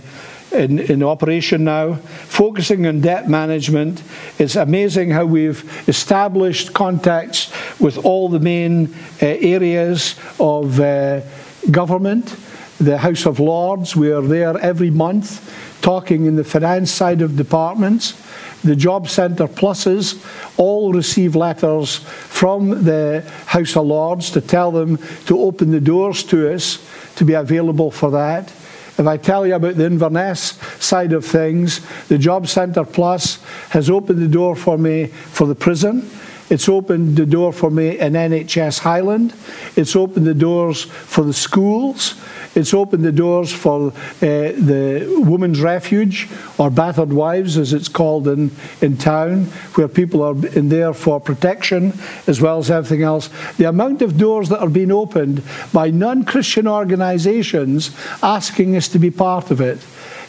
in, 0.57 0.79
in, 0.79 1.03
operation 1.03 1.65
now, 1.65 1.95
focusing 1.95 2.87
on 2.87 3.01
debt 3.01 3.29
management, 3.29 4.03
it's 4.39 4.57
amazing 4.57 5.11
how 5.11 5.25
we've 5.25 5.89
established 5.89 6.73
contacts 6.73 7.53
with 7.81 7.99
all 8.05 8.29
the 8.29 8.39
main 8.39 8.95
uh, 9.21 9.27
areas 9.27 10.15
of 10.39 10.79
uh, 10.79 11.23
government. 11.71 12.37
The 12.79 12.99
House 12.99 13.27
of 13.27 13.41
Lords, 13.41 13.97
we 13.97 14.13
are 14.13 14.23
there 14.23 14.57
every 14.59 14.91
month 14.91 15.83
talking 15.83 16.27
in 16.27 16.37
the 16.37 16.45
finance 16.45 16.91
side 16.91 17.21
of 17.21 17.37
departments 17.37 18.15
the 18.63 18.77
Job 18.77 19.09
Centre 19.09 19.49
Pluses 19.49 20.25
all 20.59 20.93
receive 20.93 21.35
letters 21.35 21.97
from 21.97 22.85
the 22.85 23.25
House 23.47 23.77
of 23.77 23.87
Lords 23.87 24.31
to 24.33 24.41
tell 24.41 24.71
them 24.71 24.99
to 25.27 25.39
open 25.41 25.71
the 25.71 25.81
doors 25.81 26.23
to 26.25 26.53
us 26.53 26.85
to 27.17 27.25
be 27.25 27.35
available 27.35 27.91
for 27.91 28.11
that. 28.11 28.53
If 28.99 29.07
I 29.07 29.17
tell 29.17 29.47
you 29.47 29.55
about 29.55 29.77
the 29.77 29.87
Inverness 29.87 30.59
side 30.79 31.15
of 31.15 31.25
things, 31.25 31.81
the 32.09 32.19
Job 32.19 32.49
Centre 32.49 32.85
Plus 32.85 33.43
has 33.71 33.89
opened 33.89 34.21
the 34.21 34.29
door 34.29 34.55
for 34.55 34.77
me 34.77 35.07
for 35.07 35.47
the 35.47 35.55
prison. 35.55 36.11
It's 36.51 36.69
opened 36.69 37.17
the 37.17 37.27
door 37.27 37.53
for 37.53 37.71
me 37.71 37.99
in 37.99 38.15
NHS 38.15 38.81
Highland. 38.81 39.33
It's 39.77 39.95
opened 39.95 40.27
the 40.27 40.35
doors 40.35 40.83
for 40.83 41.23
the 41.23 41.33
schools. 41.33 42.17
It's 42.57 42.75
opened 42.75 43.05
the 43.05 43.13
doors 43.13 43.53
for 43.53 43.93
uh, 43.93 43.93
the 44.21 45.23
Women's 45.25 45.61
Refuge, 45.61 46.29
or 46.59 46.69
Battered 46.69 47.13
Wives, 47.13 47.57
as 47.57 47.73
it's 47.73 47.87
called 47.87 48.27
in, 48.27 48.51
in 48.81 48.97
town, 48.97 49.45
where 49.75 49.87
people 49.87 50.23
are 50.23 50.35
in 50.49 50.69
there 50.69 50.93
for 50.93 51.21
protection 51.21 51.93
as 52.27 52.41
well 52.41 52.59
as 52.59 52.69
everything 52.69 53.05
else. 53.05 53.31
The 53.57 53.69
amount 53.69 54.03
of 54.03 54.19
doors 54.19 54.49
that 54.49 54.59
are 54.59 54.69
being 54.69 54.91
opened 54.91 55.45
by 55.73 55.91
non 55.91 56.25
Christian 56.25 56.67
organisations 56.67 57.95
asking 58.25 58.77
us 58.77 58.89
to 58.89 58.99
be 58.99 59.13
part 59.13 59.53
of 59.53 59.61
it. 59.61 59.79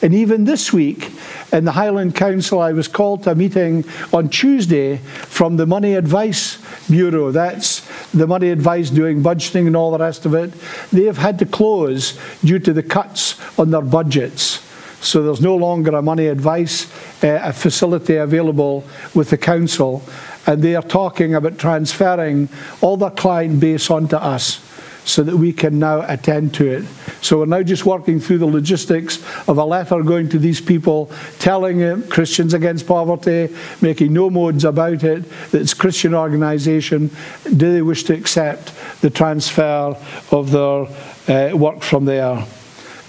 And 0.01 0.13
even 0.15 0.45
this 0.45 0.73
week, 0.73 1.11
in 1.53 1.65
the 1.65 1.73
Highland 1.73 2.15
Council, 2.15 2.59
I 2.59 2.71
was 2.71 2.87
called 2.87 3.23
to 3.23 3.31
a 3.31 3.35
meeting 3.35 3.85
on 4.11 4.29
Tuesday 4.29 4.97
from 4.97 5.57
the 5.57 5.67
Money 5.67 5.93
Advice 5.93 6.57
Bureau. 6.89 7.31
That's 7.31 7.81
the 8.11 8.25
money 8.25 8.49
advice 8.49 8.89
doing 8.89 9.21
budgeting 9.21 9.67
and 9.67 9.75
all 9.75 9.91
the 9.91 9.99
rest 9.99 10.25
of 10.25 10.33
it. 10.33 10.51
They 10.91 11.03
have 11.03 11.17
had 11.17 11.37
to 11.39 11.45
close 11.45 12.19
due 12.43 12.59
to 12.59 12.73
the 12.73 12.83
cuts 12.83 13.39
on 13.59 13.69
their 13.69 13.81
budgets. 13.81 14.67
So 15.01 15.23
there's 15.23 15.41
no 15.41 15.55
longer 15.55 15.95
a 15.95 16.01
money 16.01 16.27
advice 16.27 16.91
uh, 17.23 17.39
a 17.43 17.53
facility 17.53 18.15
available 18.15 18.83
with 19.13 19.29
the 19.29 19.37
council. 19.37 20.03
And 20.47 20.63
they 20.63 20.75
are 20.75 20.83
talking 20.83 21.35
about 21.35 21.59
transferring 21.59 22.49
all 22.81 22.97
their 22.97 23.11
client 23.11 23.59
base 23.59 23.91
onto 23.91 24.15
us 24.15 24.70
so 25.05 25.23
that 25.23 25.35
we 25.35 25.51
can 25.51 25.79
now 25.79 26.01
attend 26.07 26.53
to 26.55 26.67
it. 26.67 26.85
So 27.21 27.39
we're 27.39 27.45
now 27.45 27.63
just 27.63 27.85
working 27.85 28.19
through 28.19 28.39
the 28.39 28.45
logistics 28.45 29.17
of 29.47 29.57
a 29.57 29.65
letter 29.65 30.01
going 30.03 30.29
to 30.29 30.39
these 30.39 30.61
people, 30.61 31.11
telling 31.39 32.03
Christians 32.03 32.53
Against 32.53 32.87
Poverty, 32.87 33.53
making 33.81 34.13
no 34.13 34.29
modes 34.29 34.63
about 34.63 35.03
it, 35.03 35.23
that 35.51 35.61
it's 35.61 35.73
Christian 35.73 36.13
organisation. 36.13 37.09
Do 37.43 37.73
they 37.73 37.81
wish 37.81 38.03
to 38.05 38.13
accept 38.13 38.73
the 39.01 39.09
transfer 39.09 39.97
of 40.31 40.51
their 40.51 41.51
uh, 41.51 41.55
work 41.55 41.81
from 41.81 42.05
there? 42.05 42.45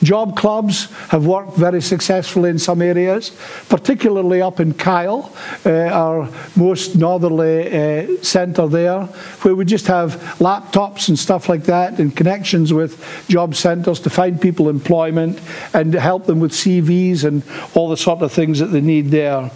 Job 0.02 0.36
clubs 0.36 0.90
have 1.10 1.26
worked 1.26 1.56
very 1.56 1.80
successfully 1.80 2.50
in 2.50 2.58
some 2.58 2.82
areas, 2.82 3.30
particularly 3.68 4.42
up 4.42 4.58
in 4.58 4.74
Kyle, 4.74 5.32
uh, 5.64 5.70
our 5.70 6.28
most 6.56 6.96
northerly 6.96 7.66
uh, 7.72 8.22
centre 8.22 8.66
there, 8.66 9.04
where 9.42 9.54
we 9.54 9.64
just 9.64 9.86
have 9.86 10.16
laptops 10.38 11.08
and 11.08 11.18
stuff 11.18 11.48
like 11.48 11.64
that 11.64 12.00
and 12.00 12.16
connections 12.16 12.72
with 12.72 13.02
job 13.28 13.54
centres 13.54 14.00
to 14.00 14.10
find 14.10 14.40
people 14.40 14.68
employment 14.68 15.40
and 15.72 15.94
help 15.94 16.26
them 16.26 16.40
with 16.40 16.52
CVs 16.52 17.24
and 17.24 17.42
all 17.74 17.88
the 17.88 17.96
sort 17.96 18.22
of 18.22 18.32
things 18.32 18.58
that 18.58 18.66
they 18.66 18.80
need 18.80 19.10
there. 19.10 19.50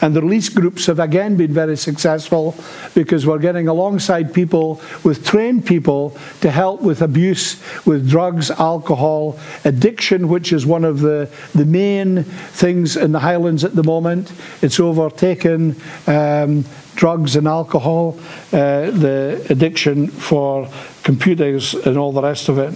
And 0.00 0.14
the 0.14 0.22
release 0.22 0.48
groups 0.48 0.86
have 0.86 0.98
again 0.98 1.36
been 1.36 1.52
very 1.52 1.76
successful 1.76 2.54
because 2.94 3.26
we're 3.26 3.38
getting 3.38 3.68
alongside 3.68 4.32
people 4.32 4.80
with 5.04 5.26
trained 5.26 5.66
people 5.66 6.16
to 6.40 6.50
help 6.50 6.80
with 6.80 7.02
abuse, 7.02 7.60
with 7.84 8.08
drugs, 8.08 8.50
alcohol, 8.50 9.38
addiction, 9.64 10.28
which 10.28 10.52
is 10.52 10.64
one 10.64 10.84
of 10.84 11.00
the, 11.00 11.28
the 11.54 11.66
main 11.66 12.24
things 12.24 12.96
in 12.96 13.12
the 13.12 13.18
Highlands 13.18 13.62
at 13.64 13.74
the 13.74 13.82
moment. 13.82 14.32
It's 14.62 14.80
overtaken 14.80 15.76
um, 16.06 16.64
drugs 16.94 17.36
and 17.36 17.46
alcohol, 17.46 18.18
uh, 18.52 18.90
the 18.90 19.46
addiction 19.50 20.08
for 20.08 20.68
computers 21.02 21.74
and 21.74 21.98
all 21.98 22.12
the 22.12 22.22
rest 22.22 22.48
of 22.48 22.58
it. 22.58 22.74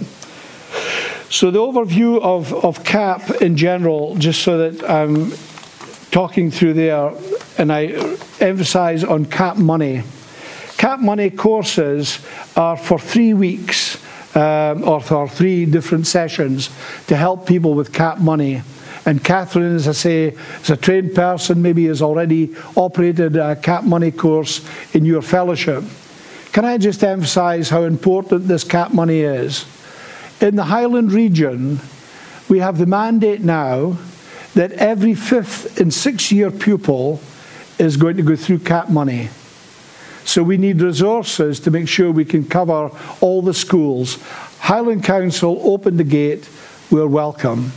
So, 1.31 1.49
the 1.49 1.59
overview 1.59 2.21
of, 2.21 2.53
of 2.53 2.83
CAP 2.83 3.41
in 3.41 3.57
general, 3.57 4.15
just 4.15 4.43
so 4.43 4.69
that 4.69 4.87
I'm 4.89 5.31
talking 6.15 6.49
through 6.49 6.71
there, 6.71 7.11
and 7.57 7.73
I 7.73 7.87
emphasize 8.39 9.03
on 9.03 9.25
CAP 9.25 9.57
money. 9.57 10.01
CAP 10.77 11.01
money 11.01 11.29
courses 11.29 12.25
are 12.55 12.77
for 12.77 12.97
three 12.97 13.33
weeks 13.33 14.01
um, 14.33 14.87
or 14.87 15.01
for 15.01 15.27
three 15.27 15.65
different 15.65 16.07
sessions 16.07 16.69
to 17.07 17.17
help 17.17 17.45
people 17.45 17.73
with 17.73 17.91
CAP 17.91 18.19
money. 18.19 18.61
And 19.05 19.21
Catherine, 19.25 19.75
as 19.75 19.89
I 19.89 19.91
say, 19.91 20.27
is 20.61 20.69
a 20.69 20.77
trained 20.77 21.13
person, 21.13 21.61
maybe 21.61 21.85
has 21.87 22.01
already 22.01 22.55
operated 22.77 23.35
a 23.35 23.57
CAP 23.57 23.83
money 23.83 24.11
course 24.11 24.65
in 24.95 25.03
your 25.03 25.21
fellowship. 25.21 25.83
Can 26.53 26.63
I 26.63 26.77
just 26.77 27.03
emphasize 27.03 27.69
how 27.69 27.83
important 27.83 28.47
this 28.47 28.63
CAP 28.63 28.93
money 28.93 29.19
is? 29.19 29.65
In 30.39 30.55
the 30.55 30.63
Highland 30.63 31.11
region, 31.11 31.81
we 32.47 32.59
have 32.59 32.77
the 32.77 32.85
mandate 32.85 33.41
now 33.41 33.97
that 34.55 34.71
every 34.73 35.13
fifth 35.13 35.79
and 35.79 35.93
sixth 35.93 36.31
year 36.31 36.49
pupil 36.49 37.21
is 37.77 37.97
going 37.97 38.17
to 38.17 38.23
go 38.23 38.35
through 38.35 38.59
cap 38.59 38.89
money. 38.89 39.29
So 40.23 40.41
we 40.41 40.57
need 40.57 40.81
resources 40.81 41.59
to 41.61 41.71
make 41.71 41.87
sure 41.87 42.11
we 42.11 42.25
can 42.25 42.45
cover 42.45 42.89
all 43.21 43.41
the 43.41 43.53
schools. 43.53 44.17
Highland 44.59 45.03
Council 45.03 45.61
opened 45.63 45.99
the 45.99 46.03
gate, 46.03 46.49
we're 46.89 47.07
welcome. 47.07 47.71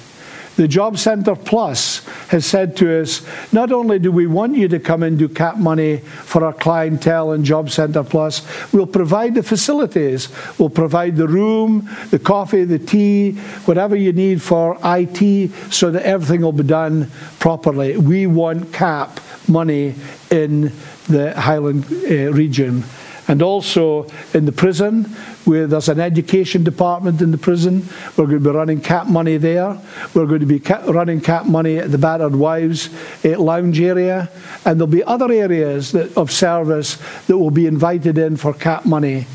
The 0.56 0.66
Job 0.66 0.98
Centre 0.98 1.36
Plus 1.36 2.07
has 2.28 2.46
said 2.46 2.76
to 2.76 3.00
us 3.00 3.22
not 3.52 3.72
only 3.72 3.98
do 3.98 4.12
we 4.12 4.26
want 4.26 4.56
you 4.56 4.68
to 4.68 4.78
come 4.78 5.02
and 5.02 5.18
do 5.18 5.28
cap 5.28 5.56
money 5.56 5.98
for 5.98 6.44
our 6.44 6.52
clientele 6.52 7.32
and 7.32 7.44
Job 7.44 7.70
Centre 7.70 8.04
Plus, 8.04 8.46
we'll 8.72 8.86
provide 8.86 9.34
the 9.34 9.42
facilities. 9.42 10.28
We'll 10.58 10.70
provide 10.70 11.16
the 11.16 11.28
room, 11.28 11.88
the 12.10 12.18
coffee, 12.18 12.64
the 12.64 12.78
tea, 12.78 13.32
whatever 13.64 13.96
you 13.96 14.12
need 14.12 14.42
for 14.42 14.78
IT 14.84 15.50
so 15.72 15.90
that 15.90 16.02
everything 16.02 16.42
will 16.42 16.52
be 16.52 16.64
done 16.64 17.10
properly. 17.38 17.96
We 17.96 18.26
want 18.26 18.72
cap 18.72 19.20
money 19.48 19.94
in 20.30 20.72
the 21.08 21.32
Highland 21.40 21.86
uh, 21.86 22.32
region 22.32 22.84
and 23.28 23.42
also 23.42 24.06
in 24.32 24.46
the 24.46 24.52
prison, 24.52 25.14
where 25.48 25.66
there's 25.66 25.88
an 25.88 25.98
education 25.98 26.62
department 26.62 27.22
in 27.22 27.30
the 27.30 27.38
prison. 27.38 27.88
We're 28.16 28.26
going 28.26 28.42
to 28.42 28.50
be 28.50 28.56
running 28.56 28.80
cap 28.80 29.06
money 29.06 29.38
there. 29.38 29.76
We're 30.14 30.26
going 30.26 30.40
to 30.40 30.46
be 30.46 30.58
running 30.92 31.20
cap 31.22 31.46
money 31.46 31.78
at 31.78 31.90
the 31.90 31.98
Battered 31.98 32.36
Wives 32.36 32.90
uh, 33.24 33.38
lounge 33.40 33.80
area. 33.80 34.30
And 34.64 34.78
there'll 34.78 34.86
be 34.86 35.02
other 35.02 35.32
areas 35.32 35.92
that, 35.92 36.16
of 36.16 36.30
service 36.30 36.98
that 37.26 37.38
will 37.38 37.50
be 37.50 37.66
invited 37.66 38.18
in 38.18 38.36
for 38.36 38.52
cap 38.52 38.84
money. 38.84 39.26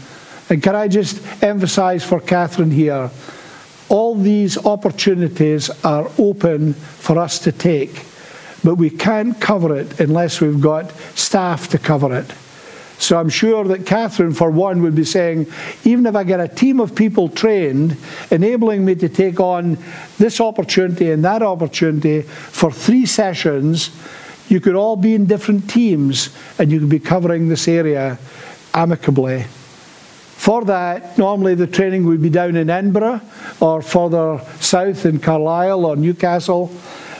And 0.49 0.61
can 0.61 0.75
I 0.75 0.87
just 0.87 1.43
emphasize 1.43 2.03
for 2.03 2.19
Catherine 2.19 2.71
here 2.71 3.09
all 3.89 4.15
these 4.15 4.57
opportunities 4.65 5.69
are 5.83 6.09
open 6.17 6.73
for 6.73 7.17
us 7.19 7.39
to 7.39 7.51
take, 7.51 8.03
but 8.63 8.75
we 8.75 8.89
can't 8.89 9.39
cover 9.39 9.75
it 9.75 9.99
unless 9.99 10.41
we've 10.41 10.61
got 10.61 10.91
staff 11.15 11.67
to 11.69 11.77
cover 11.77 12.15
it. 12.17 12.33
So 13.03 13.19
I'm 13.19 13.27
sure 13.27 13.65
that 13.65 13.85
Catherine, 13.85 14.31
for 14.31 14.49
one, 14.49 14.81
would 14.81 14.95
be 14.95 15.03
saying, 15.03 15.47
even 15.83 16.05
if 16.05 16.15
I 16.15 16.23
get 16.23 16.39
a 16.39 16.47
team 16.47 16.79
of 16.79 16.95
people 16.95 17.27
trained, 17.27 17.97
enabling 18.31 18.85
me 18.85 18.95
to 18.95 19.09
take 19.09 19.41
on 19.41 19.77
this 20.17 20.39
opportunity 20.39 21.11
and 21.11 21.21
that 21.25 21.43
opportunity 21.43 22.21
for 22.21 22.71
three 22.71 23.05
sessions, 23.05 23.91
you 24.47 24.61
could 24.61 24.75
all 24.75 24.95
be 24.95 25.15
in 25.15 25.25
different 25.25 25.69
teams 25.69 26.29
and 26.57 26.71
you 26.71 26.79
could 26.79 26.89
be 26.89 26.99
covering 26.99 27.49
this 27.49 27.67
area 27.67 28.17
amicably. 28.73 29.43
For 29.43 30.63
that, 30.63 31.17
normally 31.17 31.55
the 31.55 31.67
training 31.67 32.05
would 32.05 32.21
be 32.21 32.29
down 32.29 32.55
in 32.55 32.69
Edinburgh 32.69 33.19
or 33.59 33.81
further 33.81 34.39
south 34.61 35.05
in 35.05 35.19
Carlisle 35.19 35.85
or 35.85 35.97
Newcastle. 35.97 36.71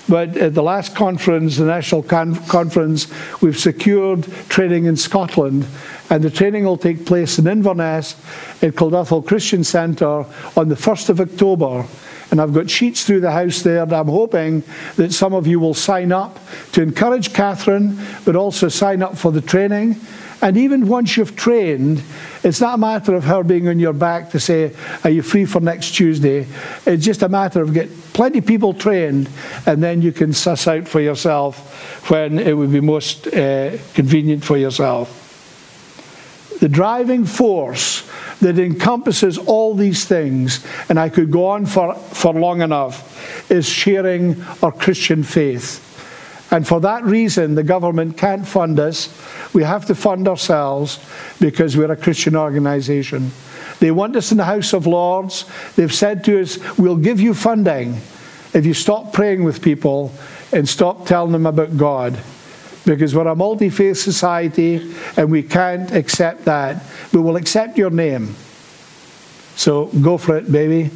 But 0.10 0.36
at 0.36 0.54
the 0.54 0.64
last 0.64 0.96
conference, 0.96 1.58
the 1.58 1.66
national 1.66 2.04
con- 2.04 2.36
conference, 2.48 3.08
we've 3.42 3.58
secured 3.58 4.24
training 4.50 4.86
in 4.86 4.98
Scotland. 4.98 5.66
And 6.10 6.24
the 6.24 6.30
training 6.30 6.66
will 6.66 6.78
take 6.78 7.06
place 7.06 7.40
in 7.40 7.48
Inverness 7.48 8.16
at 8.62 8.74
Clonderthal 8.74 9.26
Christian 9.26 9.64
Centre 9.64 10.26
on 10.58 10.70
the 10.70 10.76
1st 10.76 11.10
of 11.10 11.22
October. 11.22 11.86
And 12.32 12.42
I've 12.42 12.54
got 12.54 12.70
sheets 12.70 13.06
through 13.06 13.22
the 13.22 13.32
house 13.32 13.62
there. 13.62 13.84
And 13.84 13.94
I'm 13.94 14.08
hoping 14.08 14.64
that 14.96 15.14
some 15.14 15.34
of 15.34 15.48
you 15.48 15.60
will 15.60 15.74
sign 15.74 16.12
up 16.12 16.40
to 16.74 16.82
encourage 16.82 17.34
Catherine, 17.34 17.98
but 18.26 18.36
also 18.36 18.68
sign 18.68 19.02
up 19.02 19.18
for 19.18 19.32
the 19.32 19.42
training. 19.42 20.02
And 20.44 20.58
even 20.58 20.90
once 20.90 21.16
you've 21.16 21.38
trained, 21.38 22.04
it's 22.44 22.60
not 22.60 22.76
a 22.76 22.78
matter 22.78 23.16
of 23.16 23.24
her 23.24 23.44
being 23.44 23.70
on 23.70 23.80
your 23.80 23.94
back 23.94 24.30
to 24.32 24.42
say, 24.42 24.76
Are 25.06 25.10
you 25.10 25.22
free 25.22 25.46
for 25.46 25.62
next 25.62 25.92
Tuesday? 25.92 26.46
It's 26.86 27.06
just 27.06 27.22
a 27.22 27.30
matter 27.30 27.62
of 27.62 27.74
get 27.74 27.90
plenty 28.12 28.40
of 28.40 28.46
people 28.46 28.74
trained, 28.74 29.30
and 29.66 29.82
then 29.82 30.02
you 30.02 30.12
can 30.12 30.34
suss 30.34 30.68
out 30.68 30.86
for 30.86 31.00
yourself 31.00 32.10
when 32.10 32.40
it 32.40 32.58
would 32.58 32.74
be 32.74 32.82
most 32.82 33.28
uh, 33.28 33.78
convenient 33.94 34.44
for 34.44 34.58
yourself. 34.58 35.22
The 36.60 36.68
driving 36.68 37.24
force 37.24 38.06
that 38.42 38.60
encompasses 38.60 39.38
all 39.38 39.76
these 39.76 40.04
things, 40.04 40.66
and 40.90 41.00
I 41.00 41.08
could 41.08 41.32
go 41.32 41.48
on 41.48 41.66
for, 41.66 41.96
for 41.96 42.34
long 42.34 42.62
enough, 42.62 43.50
is 43.50 43.66
sharing 43.66 44.44
our 44.62 44.74
Christian 44.74 45.24
faith. 45.24 45.93
And 46.54 46.68
for 46.68 46.80
that 46.82 47.04
reason, 47.04 47.56
the 47.56 47.64
government 47.64 48.16
can't 48.16 48.48
fund 48.48 48.80
us. 48.80 49.10
We 49.56 49.64
have 49.64 49.88
to 49.88 49.96
fund 49.96 50.28
ourselves 50.28 51.04
because 51.40 51.76
we're 51.76 51.92
a 51.92 51.98
Christian 51.98 52.36
organization. 52.36 53.32
They 53.80 53.90
want 53.90 54.16
us 54.16 54.32
in 54.32 54.38
the 54.38 54.46
House 54.46 54.72
of 54.72 54.86
Lords. 54.86 55.46
They've 55.76 55.92
said 55.92 56.24
to 56.26 56.40
us, 56.40 56.60
we'll 56.78 56.98
give 56.98 57.20
you 57.20 57.34
funding, 57.34 58.00
if 58.54 58.68
you 58.68 58.76
stop 58.76 59.14
praying 59.14 59.44
with 59.44 59.64
people 59.64 60.14
and 60.52 60.70
stop 60.70 61.08
telling 61.08 61.32
them 61.32 61.48
about 61.48 61.76
God. 61.76 62.22
Because 62.86 63.16
we're 63.16 63.28
a 63.28 63.36
multi 63.36 63.72
faith 63.72 63.98
society 63.98 64.94
and 65.18 65.32
we 65.32 65.42
can't 65.42 65.92
accept 65.92 66.46
that. 66.46 66.84
We 67.12 67.20
will 67.20 67.36
accept 67.36 67.80
your 67.80 67.90
name. 67.90 68.36
So 69.56 69.88
go 69.88 70.20
for 70.20 70.38
it, 70.38 70.52
baby. 70.52 70.92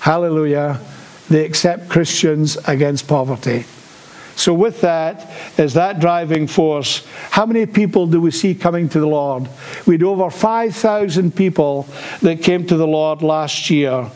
Hallelujah. 0.00 0.80
They 1.28 1.44
accept 1.44 1.90
Christians 1.90 2.56
against 2.66 3.06
poverty. 3.06 3.66
So, 4.36 4.54
with 4.54 4.82
that, 4.82 5.28
as 5.58 5.74
that 5.74 5.98
driving 5.98 6.46
force, 6.46 7.04
how 7.30 7.46
many 7.46 7.64
people 7.64 8.06
do 8.06 8.20
we 8.20 8.30
see 8.30 8.54
coming 8.54 8.86
to 8.90 9.00
the 9.00 9.06
Lord? 9.06 9.48
We 9.86 9.94
had 9.94 10.02
over 10.02 10.28
5,000 10.30 11.34
people 11.34 11.88
that 12.20 12.42
came 12.42 12.66
to 12.66 12.76
the 12.76 12.86
Lord 12.86 13.22
last 13.22 13.70
year. 13.70 14.10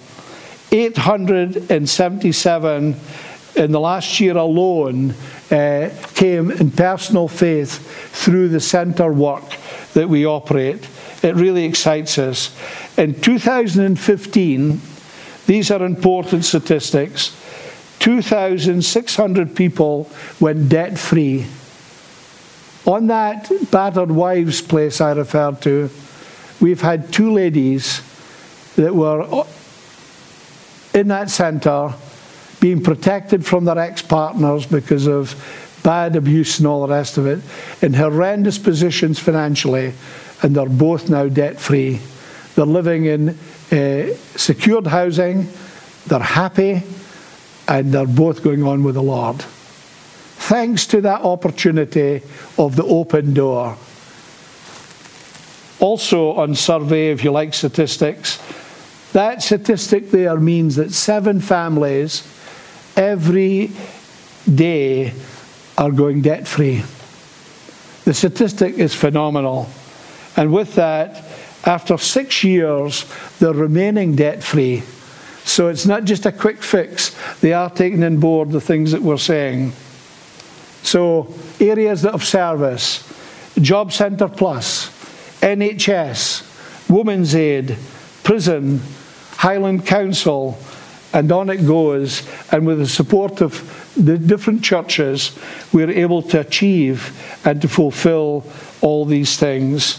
877 0.73 2.97
in 3.57 3.73
the 3.73 3.81
last 3.81 4.21
year 4.21 4.37
alone 4.37 5.15
uh, 5.51 5.91
came 6.15 6.51
in 6.51 6.71
personal 6.71 7.27
faith 7.27 7.79
through 8.13 8.51
the 8.51 8.61
centre 8.61 9.11
work 9.13 9.57
that 9.95 10.09
we 10.09 10.27
operate. 10.27 10.87
It 11.23 11.35
really 11.35 11.65
excites 11.65 12.19
us. 12.19 12.55
In 12.97 13.21
2015, 13.21 14.81
these 15.47 15.71
are 15.71 15.85
important 15.85 16.45
statistics. 16.45 17.37
2,600 18.01 19.55
people 19.55 20.11
went 20.41 20.69
debt 20.69 20.99
free. 20.99 21.47
On 22.87 23.07
that 23.07 23.51
battered 23.71 24.11
wives 24.11 24.63
place 24.63 25.01
I 25.01 25.13
referred 25.13 25.61
to, 25.63 25.91
we've 26.61 26.81
had 26.81 27.13
two 27.13 27.33
ladies 27.33 28.03
that 28.77 28.95
were 28.95 29.45
in 30.95 31.09
that 31.09 31.31
centre 31.31 31.95
being 32.59 32.83
protected 32.83 33.45
from 33.45 33.65
their 33.65 33.79
ex 33.79 34.03
partners 34.03 34.67
because 34.67 35.07
of 35.07 35.35
bad 35.83 36.17
abuse 36.17 36.59
and 36.59 36.67
all 36.67 36.87
the 36.87 36.93
rest 36.93 37.17
of 37.17 37.27
it, 37.27 37.41
in 37.83 37.95
horrendous 37.95 38.59
positions 38.59 39.19
financially, 39.19 39.93
and 40.43 40.55
they're 40.55 40.69
both 40.69 41.09
now 41.09 41.29
debt 41.29 41.61
free. 41.61 42.01
They're 42.55 42.67
living 42.67 43.07
in 43.07 43.31
uh, 43.73 44.15
secured 44.37 44.87
housing, 44.87 45.49
they're 46.07 46.19
happy, 46.19 46.83
and 47.69 47.93
they're 47.93 48.07
both 48.07 48.43
going 48.43 48.63
on 48.63 48.83
with 48.83 48.95
the 48.95 49.03
Lord. 49.03 49.43
Thanks 49.43 50.87
to 50.89 51.01
that 51.03 51.23
opportunity 51.23 52.23
of 52.59 52.77
the 52.77 52.85
open 52.85 53.35
door. 53.35 53.77
Also, 55.79 56.33
on 56.33 56.55
survey, 56.55 57.11
if 57.11 57.25
you 57.25 57.31
like 57.31 57.55
statistics, 57.55 58.39
that 59.13 59.43
statistic 59.43 60.11
there 60.11 60.39
means 60.39 60.77
that 60.77 60.93
seven 60.93 61.41
families 61.41 62.23
every 62.97 63.71
day 64.53 65.13
are 65.79 65.91
going 65.91 66.23
debt 66.23 66.47
free. 66.47 66.83
The 68.05 68.15
statistic 68.15 68.75
is 68.75 68.95
phenomenal. 68.95 69.69
And 70.37 70.53
with 70.53 70.75
that, 70.75 71.25
after 71.65 71.99
six 71.99 72.43
years, 72.45 73.05
they're 73.39 73.53
remaining 73.53 74.17
debt 74.17 74.43
free. 74.43 74.83
So 75.51 75.67
it's 75.67 75.85
not 75.85 76.05
just 76.05 76.27
a 76.27 76.33
quick 76.33 76.63
fix, 76.63 77.11
they 77.41 77.53
are 77.53 77.69
taking 77.69 78.05
on 78.05 78.19
board 78.19 78.53
the 78.53 78.61
things 78.61 78.93
that 78.93 79.03
we're 79.03 79.19
saying. 79.19 79.73
So, 80.85 81.35
areas 81.59 82.03
that 82.03 82.15
of 82.15 82.25
service 82.25 83.03
Job 83.61 83.91
Centre 83.91 84.29
Plus, 84.29 84.91
NHS, 85.41 86.89
Women's 86.89 87.35
Aid, 87.35 87.77
prison, 88.23 88.81
Highland 89.33 89.87
Council, 89.87 90.57
and 91.13 91.33
on 91.33 91.51
it 91.51 91.67
goes. 91.67 92.23
And 92.53 92.65
with 92.65 92.79
the 92.79 92.87
support 92.87 93.41
of 93.41 93.93
the 93.97 94.19
different 94.19 94.63
churches, 94.63 95.37
we're 95.73 95.91
able 95.91 96.23
to 96.31 96.41
achieve 96.41 97.13
and 97.45 97.61
to 97.61 97.67
fulfill 97.67 98.45
all 98.83 99.05
these 99.05 99.37
things. 99.37 99.95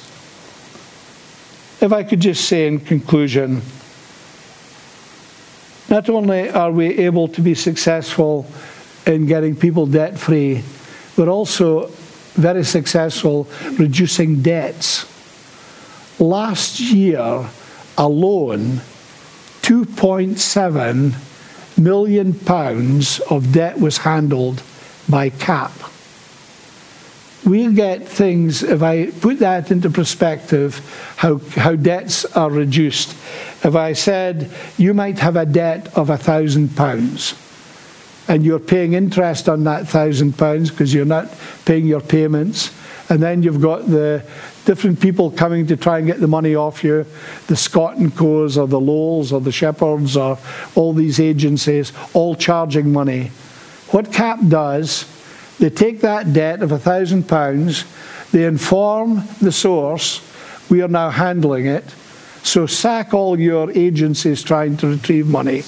If 1.81 1.91
I 1.91 2.03
could 2.03 2.21
just 2.21 2.45
say 2.45 2.67
in 2.67 2.79
conclusion, 2.79 3.61
not 5.91 6.09
only 6.09 6.49
are 6.49 6.71
we 6.71 6.99
able 6.99 7.27
to 7.27 7.41
be 7.41 7.53
successful 7.53 8.47
in 9.05 9.25
getting 9.25 9.55
people 9.55 9.85
debt 9.85 10.17
free, 10.17 10.63
we're 11.17 11.27
also 11.29 11.87
very 12.33 12.63
successful 12.63 13.45
reducing 13.77 14.41
debts. 14.41 15.05
Last 16.17 16.79
year 16.79 17.45
alone, 17.97 18.79
2.7 19.63 21.13
million 21.77 22.33
pounds 22.35 23.19
of 23.29 23.51
debt 23.51 23.77
was 23.77 23.97
handled 23.97 24.63
by 25.09 25.29
CAP. 25.29 25.71
We 27.43 27.73
get 27.73 28.07
things, 28.07 28.63
if 28.63 28.81
I 28.81 29.07
put 29.07 29.39
that 29.39 29.71
into 29.71 29.89
perspective, 29.89 30.79
how, 31.17 31.39
how 31.57 31.75
debts 31.75 32.23
are 32.25 32.49
reduced. 32.49 33.13
If 33.63 33.75
I 33.75 33.93
said 33.93 34.49
you 34.77 34.93
might 34.93 35.19
have 35.19 35.35
a 35.35 35.45
debt 35.45 35.95
of 35.97 36.09
a 36.09 36.17
thousand 36.17 36.75
pounds 36.75 37.35
and 38.27 38.43
you're 38.43 38.59
paying 38.59 38.93
interest 38.93 39.49
on 39.49 39.63
that 39.65 39.87
thousand 39.87 40.37
pounds 40.37 40.71
because 40.71 40.93
you're 40.93 41.05
not 41.05 41.27
paying 41.65 41.85
your 41.85 42.01
payments, 42.01 42.71
and 43.09 43.21
then 43.21 43.43
you've 43.43 43.59
got 43.59 43.87
the 43.87 44.23
different 44.63 45.01
people 45.01 45.31
coming 45.31 45.67
to 45.67 45.75
try 45.75 45.97
and 45.97 46.07
get 46.07 46.21
the 46.21 46.27
money 46.27 46.55
off 46.55 46.81
you, 46.83 47.05
the 47.47 47.55
Scott 47.57 47.97
and 47.97 48.15
Co's 48.15 48.57
or 48.57 48.67
the 48.67 48.79
Lowells 48.79 49.33
or 49.33 49.41
the 49.41 49.51
Shepherds 49.51 50.15
or 50.15 50.37
all 50.75 50.93
these 50.93 51.19
agencies, 51.19 51.91
all 52.13 52.35
charging 52.35 52.93
money. 52.93 53.31
What 53.89 54.13
CAP 54.13 54.47
does, 54.47 55.05
they 55.59 55.69
take 55.69 55.99
that 56.01 56.31
debt 56.31 56.61
of 56.61 56.71
a 56.71 56.79
thousand 56.79 57.27
pounds, 57.27 57.83
they 58.31 58.45
inform 58.45 59.23
the 59.41 59.51
source, 59.51 60.21
we 60.69 60.81
are 60.81 60.87
now 60.87 61.09
handling 61.09 61.65
it, 61.65 61.83
so 62.43 62.65
sack 62.65 63.13
all 63.13 63.39
your 63.39 63.71
agencies 63.71 64.43
trying 64.43 64.77
to 64.77 64.87
retrieve 64.87 65.27
money. 65.27 65.63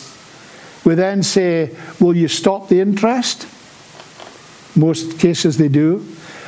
We 0.85 0.95
then 0.95 1.23
say, 1.23 1.75
will 1.99 2.15
you 2.15 2.27
stop 2.27 2.67
the 2.67 2.81
interest? 2.81 3.47
Most 4.75 5.19
cases 5.19 5.57
they 5.57 5.69
do. 5.69 6.05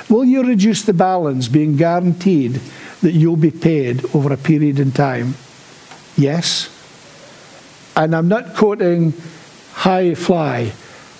Will 0.09 0.25
you 0.25 0.43
reduce 0.43 0.83
the 0.83 0.93
balance, 0.93 1.47
being 1.47 1.77
guaranteed 1.77 2.59
that 3.01 3.13
you'll 3.13 3.37
be 3.37 3.51
paid 3.51 4.03
over 4.15 4.33
a 4.33 4.37
period 4.37 4.79
in 4.79 4.91
time? 4.91 5.35
Yes. 6.17 6.69
And 7.95 8.15
I'm 8.15 8.27
not 8.27 8.55
quoting 8.55 9.13
high 9.73 10.15
fly. 10.15 10.73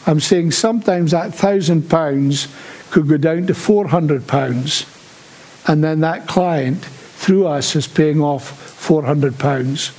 I'm 0.07 0.19
saying 0.19 0.51
sometimes 0.51 1.11
that 1.11 1.33
thousand 1.33 1.89
pounds 1.89 2.47
could 2.91 3.07
go 3.07 3.17
down 3.17 3.47
to 3.47 3.53
four 3.53 3.87
hundred 3.87 4.27
pounds, 4.27 4.85
and 5.67 5.83
then 5.83 6.01
that 6.01 6.27
client 6.27 6.83
through 6.85 7.47
us 7.47 7.75
is 7.75 7.87
paying 7.87 8.21
off 8.21 8.74
four 8.85 9.03
hundred 9.03 9.39
pounds. 9.39 9.89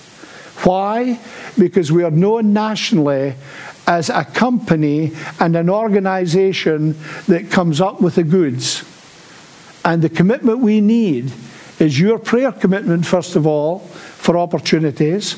Why? 0.62 1.18
Because 1.58 1.90
we 1.90 2.04
are 2.04 2.10
known 2.10 2.52
nationally 2.52 3.34
as 3.86 4.10
a 4.10 4.24
company 4.24 5.12
and 5.38 5.56
an 5.56 5.68
organization 5.68 6.96
that 7.26 7.50
comes 7.50 7.80
up 7.80 8.00
with 8.00 8.14
the 8.14 8.22
goods. 8.22 8.84
And 9.84 10.02
the 10.02 10.08
commitment 10.08 10.60
we 10.60 10.80
need 10.80 11.32
is 11.78 12.00
your 12.00 12.18
prayer 12.18 12.52
commitment, 12.52 13.06
first 13.06 13.36
of 13.36 13.46
all, 13.46 13.80
for 14.24 14.38
opportunities. 14.38 15.36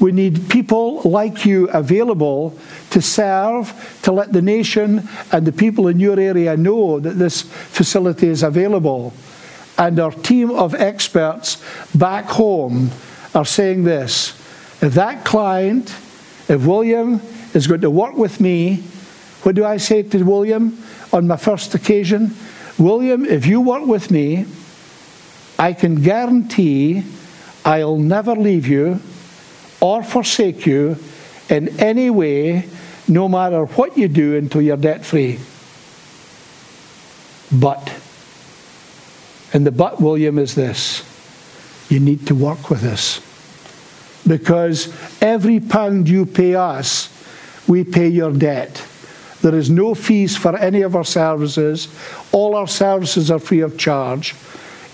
We 0.00 0.12
need 0.12 0.48
people 0.48 1.02
like 1.02 1.46
you 1.46 1.68
available 1.68 2.56
to 2.90 3.00
serve, 3.00 3.72
to 4.02 4.12
let 4.12 4.32
the 4.32 4.42
nation 4.42 5.08
and 5.32 5.46
the 5.46 5.52
people 5.52 5.88
in 5.88 6.00
your 6.00 6.18
area 6.18 6.56
know 6.56 7.00
that 7.00 7.18
this 7.18 7.42
facility 7.42 8.28
is 8.28 8.42
available. 8.42 9.12
And 9.78 10.00
our 10.00 10.10
team 10.12 10.50
of 10.50 10.74
experts 10.74 11.62
back 11.94 12.24
home 12.24 12.90
are 13.34 13.44
saying 13.44 13.84
this 13.84 14.30
if 14.82 14.94
that 14.94 15.24
client, 15.24 15.90
if 16.48 16.64
William 16.64 17.20
is 17.56 17.66
going 17.66 17.80
to 17.80 17.90
work 17.90 18.14
with 18.14 18.40
me. 18.40 18.82
What 19.42 19.54
do 19.54 19.64
I 19.64 19.78
say 19.78 20.02
to 20.02 20.22
William 20.22 20.82
on 21.12 21.26
my 21.26 21.36
first 21.36 21.74
occasion? 21.74 22.34
William, 22.78 23.24
if 23.24 23.46
you 23.46 23.60
work 23.60 23.86
with 23.86 24.10
me, 24.10 24.46
I 25.58 25.72
can 25.72 26.02
guarantee 26.02 27.04
I'll 27.64 27.96
never 27.96 28.34
leave 28.36 28.66
you 28.66 29.00
or 29.80 30.02
forsake 30.02 30.66
you 30.66 30.98
in 31.48 31.80
any 31.80 32.10
way, 32.10 32.68
no 33.08 33.28
matter 33.28 33.64
what 33.64 33.96
you 33.96 34.08
do 34.08 34.36
until 34.36 34.60
you're 34.60 34.76
debt 34.76 35.04
free. 35.04 35.38
But, 37.50 37.92
and 39.52 39.66
the 39.66 39.72
but, 39.72 40.00
William, 40.00 40.38
is 40.38 40.54
this 40.54 41.02
you 41.88 42.00
need 42.00 42.26
to 42.26 42.34
work 42.34 42.68
with 42.68 42.84
us. 42.84 43.20
Because 44.26 44.92
every 45.22 45.60
pound 45.60 46.08
you 46.08 46.26
pay 46.26 46.56
us 46.56 47.12
we 47.66 47.84
pay 47.84 48.08
your 48.08 48.32
debt. 48.32 48.86
There 49.42 49.54
is 49.54 49.70
no 49.70 49.94
fees 49.94 50.36
for 50.36 50.56
any 50.56 50.82
of 50.82 50.96
our 50.96 51.04
services. 51.04 51.88
All 52.32 52.54
our 52.54 52.68
services 52.68 53.30
are 53.30 53.38
free 53.38 53.60
of 53.60 53.78
charge. 53.78 54.34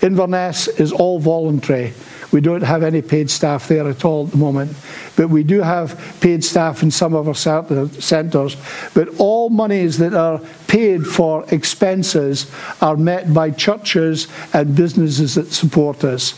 Inverness 0.01 0.67
is 0.67 0.91
all 0.91 1.19
voluntary. 1.19 1.93
We 2.33 2.41
don't 2.41 2.63
have 2.63 2.81
any 2.81 3.03
paid 3.03 3.29
staff 3.29 3.67
there 3.67 3.87
at 3.87 4.03
all 4.03 4.25
at 4.25 4.31
the 4.31 4.37
moment, 4.37 4.75
but 5.15 5.29
we 5.29 5.43
do 5.43 5.61
have 5.61 6.17
paid 6.19 6.43
staff 6.43 6.81
in 6.81 6.89
some 6.89 7.13
of 7.13 7.27
our 7.27 7.69
uh, 7.71 7.87
centres. 7.87 8.57
But 8.95 9.19
all 9.19 9.51
monies 9.51 9.99
that 9.99 10.15
are 10.15 10.41
paid 10.67 11.05
for 11.05 11.45
expenses 11.53 12.51
are 12.81 12.97
met 12.97 13.31
by 13.31 13.51
churches 13.51 14.27
and 14.51 14.75
businesses 14.75 15.35
that 15.35 15.53
support 15.53 16.03
us. 16.03 16.33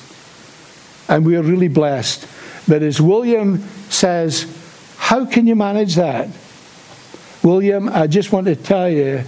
And 1.08 1.26
we 1.26 1.38
are 1.38 1.44
really 1.44 1.70
blessed. 1.70 2.28
But 2.68 2.84
as 2.84 3.00
William 3.00 3.60
says, 3.90 4.46
how 4.98 5.26
can 5.26 5.48
you 5.48 5.56
manage 5.56 5.96
that? 5.96 6.28
William, 7.42 7.88
I 7.88 8.08
just 8.08 8.34
want 8.34 8.48
to 8.48 8.56
tell 8.58 8.90
you 8.90 9.24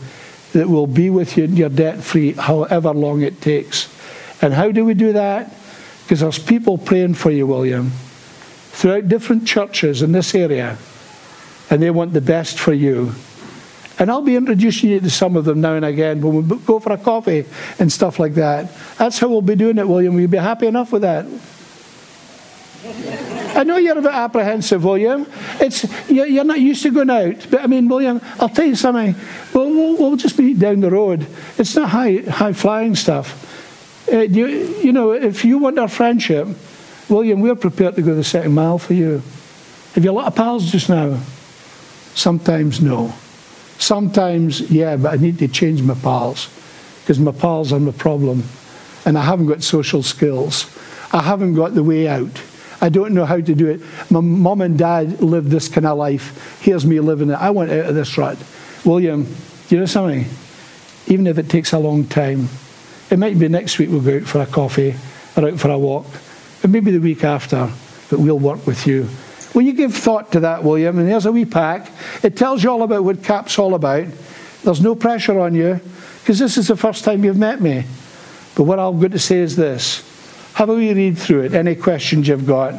that 0.52 0.68
we'll 0.68 0.88
be 0.88 1.10
with 1.10 1.38
you 1.38 1.46
and 1.46 1.58
you're 1.58 1.70
debt 1.70 2.04
free 2.04 2.34
however 2.34 2.94
long 2.94 3.22
it 3.22 3.40
takes. 3.40 3.88
And 4.42 4.54
how 4.54 4.72
do 4.72 4.84
we 4.84 4.94
do 4.94 5.14
that? 5.14 5.54
Because 6.08 6.22
there's 6.22 6.40
people 6.40 6.78
praying 6.78 7.16
for 7.16 7.32
you, 7.32 7.46
William, 7.46 7.92
throughout 7.92 9.10
different 9.10 9.46
churches 9.46 10.02
in 10.02 10.14
this 10.14 10.34
area, 10.34 10.78
and 11.70 11.84
they 11.84 11.92
want 11.92 12.14
the 12.14 12.22
best 12.22 12.58
for 12.58 12.72
you. 12.72 13.12
And 14.00 14.10
I'll 14.10 14.22
be 14.22 14.38
introducing 14.38 14.92
you 14.92 15.02
to 15.02 15.10
some 15.10 15.36
of 15.36 15.44
them 15.44 15.60
now 15.60 15.74
and 15.74 15.84
again 15.84 16.22
when 16.22 16.48
we 16.48 16.58
go 16.60 16.80
for 16.80 16.94
a 16.94 16.98
coffee 16.98 17.44
and 17.78 17.92
stuff 17.92 18.20
like 18.20 18.36
that. 18.36 18.72
That's 18.98 19.20
how 19.20 19.28
we'll 19.28 19.42
be 19.42 19.56
doing 19.56 19.78
it, 19.80 19.86
William. 19.86 20.16
Will 20.16 20.30
be 20.30 20.38
happy 20.38 20.68
enough 20.68 20.94
with 20.94 21.02
that? 21.02 21.26
I 23.54 23.66
know 23.66 23.76
you're 23.76 24.00
a 24.00 24.02
bit 24.02 24.14
apprehensive, 24.14 24.86
William. 24.86 25.26
It's 25.60 26.10
you're 26.10 26.46
not 26.46 26.62
used 26.62 26.84
to 26.84 26.92
going 26.92 27.10
out, 27.10 27.48
but 27.52 27.64
I 27.64 27.68
mean, 27.68 27.90
William, 27.90 28.22
I'll 28.40 28.48
tell 28.48 28.66
you 28.66 28.76
something. 28.78 29.14
We'll, 29.54 29.72
we'll, 29.72 29.98
we'll 29.98 30.16
just 30.16 30.38
be 30.38 30.54
down 30.54 30.80
the 30.80 30.90
road. 30.90 31.28
It's 31.58 31.76
not 31.76 31.90
high 31.90 32.20
high 32.30 32.54
flying 32.54 32.96
stuff. 32.96 33.44
Uh, 34.12 34.20
you, 34.20 34.48
you 34.48 34.94
know, 34.94 35.12
if 35.12 35.44
you 35.44 35.58
want 35.58 35.78
our 35.78 35.88
friendship, 35.88 36.48
William, 37.10 37.42
we're 37.42 37.56
prepared 37.56 37.96
to 37.96 38.02
go 38.02 38.16
the 38.16 38.24
second 38.24 38.54
mile 38.54 38.78
for 38.78 38.94
you. 38.94 39.22
Have 39.94 40.04
you 40.04 40.12
a 40.12 40.14
lot 40.14 40.28
of 40.28 40.36
pals 40.36 40.72
just 40.72 40.90
now? 40.90 41.20
Sometimes 42.14 42.82
no. 42.82 43.14
Sometimes, 43.80 44.72
yeah, 44.72 44.96
but 44.96 45.14
I 45.14 45.18
need 45.18 45.40
to 45.40 45.48
change 45.48 45.82
my 45.82 45.94
pals 45.94 46.50
because 47.02 47.20
my 47.20 47.32
pals 47.32 47.72
are 47.74 47.80
my 47.80 47.92
problem. 47.92 48.44
And 49.06 49.18
I 49.18 49.24
haven't 49.24 49.48
got 49.48 49.64
social 49.64 50.04
skills. 50.04 50.66
I 51.14 51.22
haven't 51.22 51.54
got 51.54 51.74
the 51.74 51.84
way 51.84 52.08
out. 52.08 52.42
I 52.82 52.90
don't 52.90 53.14
know 53.14 53.26
how 53.26 53.40
to 53.40 53.56
do 53.56 53.68
it. 53.68 53.82
My 54.12 54.20
mum 54.20 54.62
and 54.62 54.78
dad 54.78 55.22
lived 55.22 55.50
this 55.50 55.68
kind 55.68 55.86
of 55.86 55.98
life. 55.98 56.60
Here's 56.62 56.86
me 56.86 57.00
living 57.00 57.30
it. 57.30 57.34
I 57.34 57.50
want 57.50 57.72
out 57.72 57.86
of 57.86 57.96
this 57.96 58.18
rut. 58.18 58.38
William, 58.86 59.28
you 59.70 59.80
know 59.80 59.86
something? 59.86 60.26
Even 61.08 61.28
if 61.28 61.38
it 61.38 61.50
takes 61.50 61.74
a 61.74 61.80
long 61.80 62.06
time, 62.06 62.50
it 63.10 63.18
might 63.18 63.40
be 63.40 63.48
next 63.48 63.78
week 63.78 63.90
we'll 63.90 64.02
go 64.02 64.18
out 64.18 64.24
for 64.24 64.42
a 64.42 64.46
coffee 64.46 64.96
or 65.36 65.50
out 65.50 65.60
for 65.60 65.70
a 65.70 65.78
walk. 65.78 66.06
It 66.64 66.70
may 66.70 66.80
be 66.80 66.92
the 66.92 67.00
week 67.00 67.24
after, 67.24 67.70
but 68.10 68.20
we'll 68.20 68.40
work 68.40 68.66
with 68.68 68.86
you. 68.86 69.08
Will 69.54 69.62
you 69.62 69.74
give 69.74 69.96
thought 69.96 70.32
to 70.34 70.42
that, 70.42 70.64
William? 70.64 71.00
And 71.00 71.08
there's 71.08 71.26
a 71.26 71.32
wee 71.32 71.46
pack. 71.46 71.92
It 72.24 72.36
tells 72.36 72.64
you 72.64 72.70
all 72.70 72.84
about 72.84 73.04
what 73.04 73.24
CAP's 73.24 73.58
all 73.58 73.76
about. 73.76 74.08
There's 74.64 74.82
no 74.82 74.96
pressure 74.96 75.40
on 75.40 75.56
you 75.56 75.80
because 76.20 76.40
this 76.40 76.58
is 76.58 76.68
the 76.68 76.76
first 76.76 77.04
time 77.04 77.24
you've 77.24 77.38
met 77.38 77.62
me. 77.62 77.86
But 78.56 78.64
what 78.64 78.80
I'm 78.80 79.00
going 79.00 79.12
to 79.12 79.20
say 79.20 79.38
is 79.38 79.56
this 79.56 80.04
have 80.56 80.70
a 80.70 80.74
wee 80.74 80.94
read 80.94 81.18
through 81.18 81.44
it. 81.44 81.54
Any 81.54 81.76
questions 81.76 82.28
you've 82.28 82.48
got, 82.48 82.74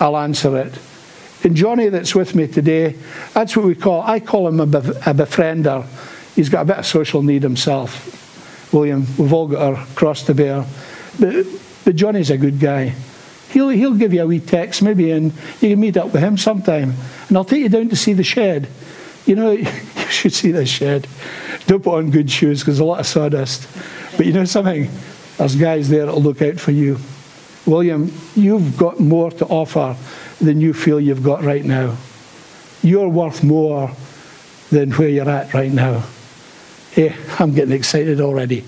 I'll 0.00 0.16
answer 0.16 0.56
it. 0.58 0.78
And 1.44 1.54
Johnny, 1.54 1.88
that's 1.88 2.14
with 2.14 2.34
me 2.34 2.48
today, 2.48 2.96
that's 3.32 3.56
what 3.56 3.66
we 3.66 3.74
call, 3.74 4.02
I 4.02 4.18
call 4.18 4.48
him 4.48 4.60
a 4.60 4.66
befriender. 4.66 5.86
He's 6.34 6.48
got 6.48 6.62
a 6.62 6.64
bit 6.64 6.78
of 6.78 6.86
social 6.86 7.22
need 7.22 7.42
himself. 7.42 8.27
William, 8.72 9.06
we've 9.16 9.32
all 9.32 9.48
got 9.48 9.62
our 9.62 9.86
cross 9.94 10.22
to 10.24 10.34
bear. 10.34 10.66
But, 11.18 11.46
but 11.84 11.96
Johnny's 11.96 12.30
a 12.30 12.38
good 12.38 12.60
guy. 12.60 12.94
He'll, 13.50 13.70
he'll 13.70 13.94
give 13.94 14.12
you 14.12 14.22
a 14.22 14.26
wee 14.26 14.40
text 14.40 14.82
maybe 14.82 15.10
and 15.10 15.32
you 15.60 15.70
can 15.70 15.80
meet 15.80 15.96
up 15.96 16.12
with 16.12 16.22
him 16.22 16.36
sometime. 16.36 16.94
And 17.28 17.36
I'll 17.36 17.44
take 17.44 17.62
you 17.62 17.68
down 17.68 17.88
to 17.88 17.96
see 17.96 18.12
the 18.12 18.22
shed. 18.22 18.68
You 19.24 19.36
know, 19.36 19.50
you 19.52 19.66
should 20.08 20.34
see 20.34 20.50
the 20.50 20.66
shed. 20.66 21.06
Don't 21.66 21.82
put 21.82 21.96
on 21.96 22.10
good 22.10 22.30
shoes 22.30 22.60
because 22.60 22.76
there's 22.76 22.80
a 22.80 22.84
lot 22.84 23.00
of 23.00 23.06
sawdust. 23.06 23.68
But 24.16 24.26
you 24.26 24.32
know 24.32 24.44
something? 24.44 24.90
There's 25.38 25.56
guys 25.56 25.88
there 25.88 26.06
that'll 26.06 26.22
look 26.22 26.42
out 26.42 26.58
for 26.58 26.72
you. 26.72 26.98
William, 27.66 28.12
you've 28.34 28.76
got 28.76 29.00
more 29.00 29.30
to 29.30 29.46
offer 29.46 29.96
than 30.42 30.60
you 30.60 30.72
feel 30.72 31.00
you've 31.00 31.22
got 31.22 31.42
right 31.42 31.64
now. 31.64 31.96
You're 32.82 33.08
worth 33.08 33.42
more 33.42 33.92
than 34.70 34.92
where 34.92 35.08
you're 35.08 35.28
at 35.28 35.52
right 35.54 35.72
now. 35.72 36.04
Hey, 36.92 37.14
I'm 37.38 37.54
getting 37.54 37.72
excited 37.72 38.20
already. 38.20 38.64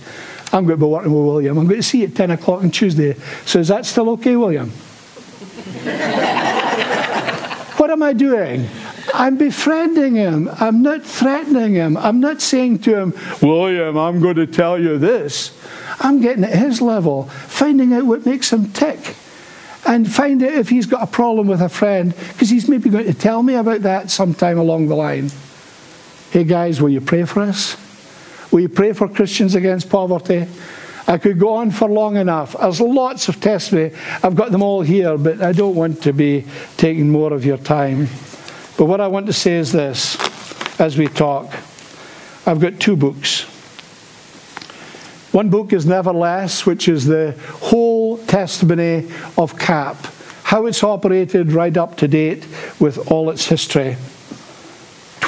I'm 0.52 0.66
going 0.66 0.78
to 0.78 0.84
be 0.84 0.90
working 0.90 1.12
with 1.12 1.24
William. 1.24 1.58
I'm 1.58 1.66
going 1.66 1.80
to 1.80 1.86
see 1.86 2.00
you 2.00 2.06
at 2.08 2.14
10 2.14 2.32
o'clock 2.32 2.62
on 2.62 2.70
Tuesday. 2.70 3.14
So 3.46 3.60
is 3.60 3.68
that 3.68 3.86
still 3.86 4.10
okay, 4.10 4.36
William? 4.36 4.70
what 7.78 7.90
am 7.90 8.02
I 8.02 8.12
doing? 8.12 8.68
I'm 9.14 9.36
befriending 9.36 10.16
him. 10.16 10.50
I'm 10.58 10.82
not 10.82 11.04
threatening 11.04 11.74
him. 11.74 11.96
I'm 11.96 12.20
not 12.20 12.40
saying 12.40 12.80
to 12.80 12.96
him, 12.96 13.14
William, 13.42 13.96
I'm 13.96 14.20
going 14.20 14.36
to 14.36 14.46
tell 14.46 14.78
you 14.78 14.98
this. 14.98 15.56
I'm 16.00 16.20
getting 16.20 16.44
at 16.44 16.54
his 16.54 16.80
level, 16.80 17.24
finding 17.24 17.92
out 17.92 18.04
what 18.04 18.26
makes 18.26 18.52
him 18.52 18.72
tick. 18.72 19.16
And 19.86 20.10
find 20.10 20.42
out 20.42 20.52
if 20.52 20.68
he's 20.68 20.86
got 20.86 21.02
a 21.02 21.06
problem 21.06 21.46
with 21.46 21.62
a 21.62 21.68
friend, 21.68 22.14
because 22.16 22.50
he's 22.50 22.68
maybe 22.68 22.90
going 22.90 23.06
to 23.06 23.14
tell 23.14 23.42
me 23.42 23.54
about 23.54 23.82
that 23.82 24.10
sometime 24.10 24.58
along 24.58 24.88
the 24.88 24.94
line. 24.94 25.30
Hey 26.30 26.44
guys, 26.44 26.82
will 26.82 26.90
you 26.90 27.00
pray 27.00 27.24
for 27.24 27.40
us? 27.40 27.76
We 28.50 28.66
pray 28.68 28.92
for 28.92 29.08
Christians 29.08 29.54
against 29.54 29.88
poverty. 29.88 30.46
I 31.06 31.18
could 31.18 31.38
go 31.38 31.54
on 31.54 31.70
for 31.70 31.88
long 31.88 32.16
enough. 32.16 32.56
There's 32.58 32.80
lots 32.80 33.28
of 33.28 33.40
testimony. 33.40 33.94
I've 34.22 34.36
got 34.36 34.52
them 34.52 34.62
all 34.62 34.82
here, 34.82 35.18
but 35.18 35.40
I 35.42 35.52
don't 35.52 35.74
want 35.74 36.02
to 36.02 36.12
be 36.12 36.44
taking 36.76 37.10
more 37.10 37.32
of 37.32 37.44
your 37.44 37.58
time. 37.58 38.08
But 38.76 38.86
what 38.86 39.00
I 39.00 39.08
want 39.08 39.26
to 39.26 39.32
say 39.32 39.56
is 39.56 39.72
this 39.72 40.16
as 40.80 40.96
we 40.96 41.08
talk. 41.08 41.52
I've 42.46 42.60
got 42.60 42.80
two 42.80 42.96
books. 42.96 43.42
One 45.32 45.48
book 45.48 45.72
is 45.72 45.86
Neverless, 45.86 46.66
which 46.66 46.88
is 46.88 47.04
the 47.06 47.36
whole 47.60 48.18
testimony 48.18 49.08
of 49.38 49.56
CAP, 49.58 49.96
how 50.42 50.66
it's 50.66 50.82
operated 50.82 51.52
right 51.52 51.76
up 51.76 51.96
to 51.98 52.08
date 52.08 52.46
with 52.80 53.10
all 53.10 53.30
its 53.30 53.46
history. 53.46 53.96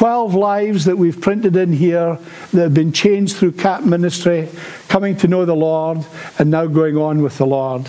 12 0.02 0.34
lives 0.34 0.84
that 0.86 0.98
we've 0.98 1.20
printed 1.20 1.54
in 1.54 1.72
here 1.72 2.18
that 2.52 2.60
have 2.60 2.74
been 2.74 2.92
changed 2.92 3.36
through 3.36 3.52
CAP 3.52 3.84
ministry, 3.84 4.48
coming 4.88 5.16
to 5.16 5.28
know 5.28 5.44
the 5.44 5.54
Lord, 5.54 6.04
and 6.40 6.50
now 6.50 6.66
going 6.66 6.96
on 6.96 7.22
with 7.22 7.38
the 7.38 7.46
Lord. 7.46 7.88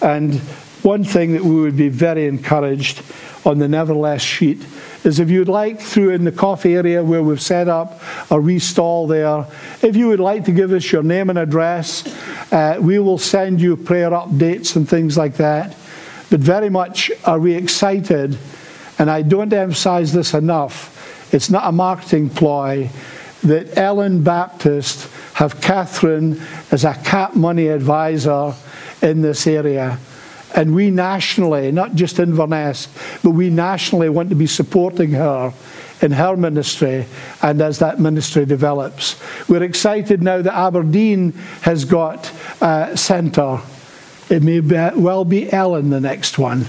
And 0.00 0.36
one 0.84 1.02
thing 1.02 1.32
that 1.32 1.42
we 1.42 1.56
would 1.56 1.76
be 1.76 1.88
very 1.88 2.28
encouraged 2.28 3.02
on 3.44 3.58
the 3.58 3.66
Neverless 3.66 4.22
sheet 4.22 4.64
is 5.02 5.18
if 5.18 5.30
you'd 5.30 5.48
like, 5.48 5.80
through 5.80 6.10
in 6.10 6.22
the 6.22 6.30
coffee 6.30 6.76
area 6.76 7.02
where 7.02 7.24
we've 7.24 7.42
set 7.42 7.66
up 7.66 8.00
a 8.30 8.38
restall 8.38 9.08
there, 9.08 9.44
if 9.82 9.96
you 9.96 10.06
would 10.06 10.20
like 10.20 10.44
to 10.44 10.52
give 10.52 10.70
us 10.70 10.92
your 10.92 11.02
name 11.02 11.28
and 11.28 11.40
address, 11.40 12.06
uh, 12.52 12.78
we 12.80 13.00
will 13.00 13.18
send 13.18 13.60
you 13.60 13.76
prayer 13.76 14.10
updates 14.10 14.76
and 14.76 14.88
things 14.88 15.18
like 15.18 15.34
that. 15.38 15.76
But 16.30 16.38
very 16.38 16.70
much 16.70 17.10
are 17.24 17.40
we 17.40 17.54
excited, 17.54 18.38
and 19.00 19.10
I 19.10 19.22
don't 19.22 19.52
emphasize 19.52 20.12
this 20.12 20.34
enough 20.34 20.91
it's 21.32 21.50
not 21.50 21.66
a 21.66 21.72
marketing 21.72 22.30
ploy 22.30 22.90
that 23.42 23.76
Ellon 23.76 24.22
Baptist 24.22 25.10
have 25.34 25.60
Catherine 25.60 26.40
as 26.70 26.84
a 26.84 26.94
cap 26.94 27.34
money 27.34 27.68
advisor 27.68 28.54
in 29.00 29.22
this 29.22 29.46
area. 29.46 29.98
And 30.54 30.74
we 30.74 30.90
nationally, 30.90 31.72
not 31.72 31.94
just 31.94 32.18
Inverness, 32.18 32.88
but 33.22 33.30
we 33.30 33.50
nationally 33.50 34.10
want 34.10 34.28
to 34.28 34.34
be 34.34 34.46
supporting 34.46 35.12
her 35.12 35.52
in 36.02 36.12
her 36.12 36.36
ministry 36.36 37.06
and 37.40 37.60
as 37.60 37.78
that 37.78 37.98
ministry 37.98 38.44
develops. 38.44 39.20
We're 39.48 39.62
excited 39.62 40.22
now 40.22 40.42
that 40.42 40.54
Aberdeen 40.54 41.32
has 41.62 41.84
got 41.84 42.30
a 42.60 42.96
centre. 42.96 43.60
It 44.28 44.42
may 44.42 44.60
well 44.60 45.24
be 45.24 45.50
Ellon 45.52 45.90
the 45.90 46.00
next 46.00 46.38
one. 46.38 46.66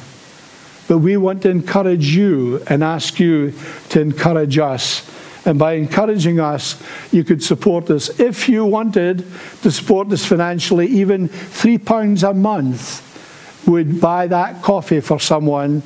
But 0.87 0.99
we 0.99 1.17
want 1.17 1.43
to 1.43 1.49
encourage 1.49 2.15
you 2.15 2.61
and 2.67 2.83
ask 2.83 3.19
you 3.19 3.53
to 3.89 4.01
encourage 4.01 4.57
us. 4.57 5.09
And 5.45 5.59
by 5.59 5.73
encouraging 5.73 6.39
us, 6.39 6.81
you 7.11 7.23
could 7.23 7.43
support 7.43 7.89
us. 7.89 8.19
If 8.19 8.47
you 8.47 8.65
wanted 8.65 9.25
to 9.61 9.71
support 9.71 10.11
us 10.11 10.25
financially, 10.25 10.87
even 10.87 11.29
£3 11.29 12.29
a 12.29 12.33
month 12.33 13.67
would 13.67 13.99
buy 13.99 14.27
that 14.27 14.61
coffee 14.61 14.99
for 14.99 15.19
someone 15.19 15.83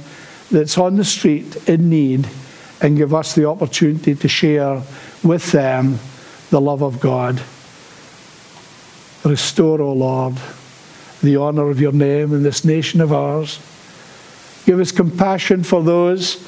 that's 0.52 0.78
on 0.78 0.96
the 0.96 1.06
street 1.06 1.68
in 1.68 1.90
need 1.90 2.28
and 2.82 2.98
give 2.98 3.14
us 3.14 3.36
the 3.36 3.46
opportunity 3.46 4.16
to 4.16 4.28
share 4.28 4.82
with 5.24 5.52
them 5.52 6.00
the 6.50 6.62
love 6.62 6.82
of 6.82 7.00
God. 7.00 7.42
Restore, 9.24 9.82
O 9.82 9.94
Lord, 9.94 10.36
the 11.22 11.38
honour 11.38 11.70
of 11.70 11.82
your 11.82 11.92
name 11.92 12.34
in 12.34 12.44
this 12.44 12.64
nation 12.64 13.02
of 13.02 13.12
ours. 13.12 13.60
Give 14.68 14.82
us 14.82 14.92
compassion 14.92 15.64
for 15.64 15.82
those 15.82 16.46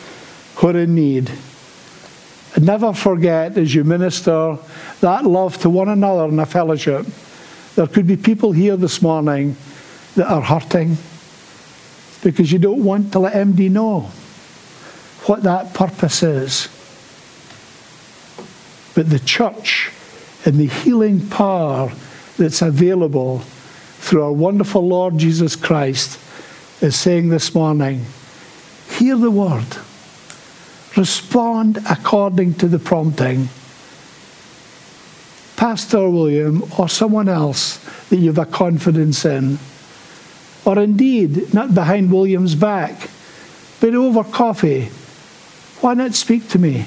who 0.56 0.68
are 0.68 0.78
in 0.78 0.94
need. 0.94 1.32
And 2.54 2.66
never 2.66 2.92
forget 2.92 3.58
as 3.58 3.74
you 3.74 3.86
minister 3.86 4.58
that 5.00 5.24
love 5.24 5.58
to 5.60 5.70
one 5.70 5.88
another 5.88 6.26
in 6.26 6.38
a 6.38 6.46
fellowship 6.46 7.06
There 7.76 7.88
could 7.88 8.08
be 8.08 8.18
people 8.18 8.52
here 8.52 8.76
this 8.76 9.02
morning 9.02 9.56
that 10.16 10.30
are 10.30 10.42
hurting 10.42 10.98
because 12.22 12.52
you 12.52 12.60
don't 12.60 12.84
want 12.84 13.14
to 13.14 13.20
let 13.20 13.34
MD 13.36 13.72
know 13.72 14.02
what 15.28 15.44
that 15.44 15.74
purpose 15.74 16.22
is. 16.22 16.68
But 18.96 19.10
the 19.10 19.20
church 19.20 19.92
and 20.44 20.56
the 20.56 20.68
healing 20.68 21.26
power 21.30 21.94
that's 22.38 22.62
available 22.62 23.40
through 24.00 24.26
our 24.26 24.34
wonderful 24.34 24.86
Lord 24.86 25.18
Jesus 25.18 25.56
Christ 25.56 26.20
is 26.82 26.96
saying 26.96 27.30
this 27.30 27.54
morning 27.54 28.06
hear 28.98 29.18
the 29.18 29.32
word, 29.32 29.78
respond 30.98 31.78
according 31.90 32.54
to 32.56 32.68
the 32.68 32.80
prompting. 32.80 33.50
Pastor 35.56 36.10
William 36.10 36.64
or 36.78 36.88
someone 36.88 37.28
else 37.28 37.78
that 38.10 38.18
you've 38.18 38.38
a 38.38 38.46
confidence 38.46 39.26
in, 39.26 39.60
or 40.66 40.80
indeed 40.80 41.54
not 41.54 41.74
behind 41.74 42.12
William's 42.12 42.56
back, 42.56 43.10
but 43.80 43.94
over 43.94 44.24
coffee. 44.24 44.86
Why 45.82 45.94
not 45.94 46.14
speak 46.14 46.48
to 46.50 46.60
me? 46.60 46.86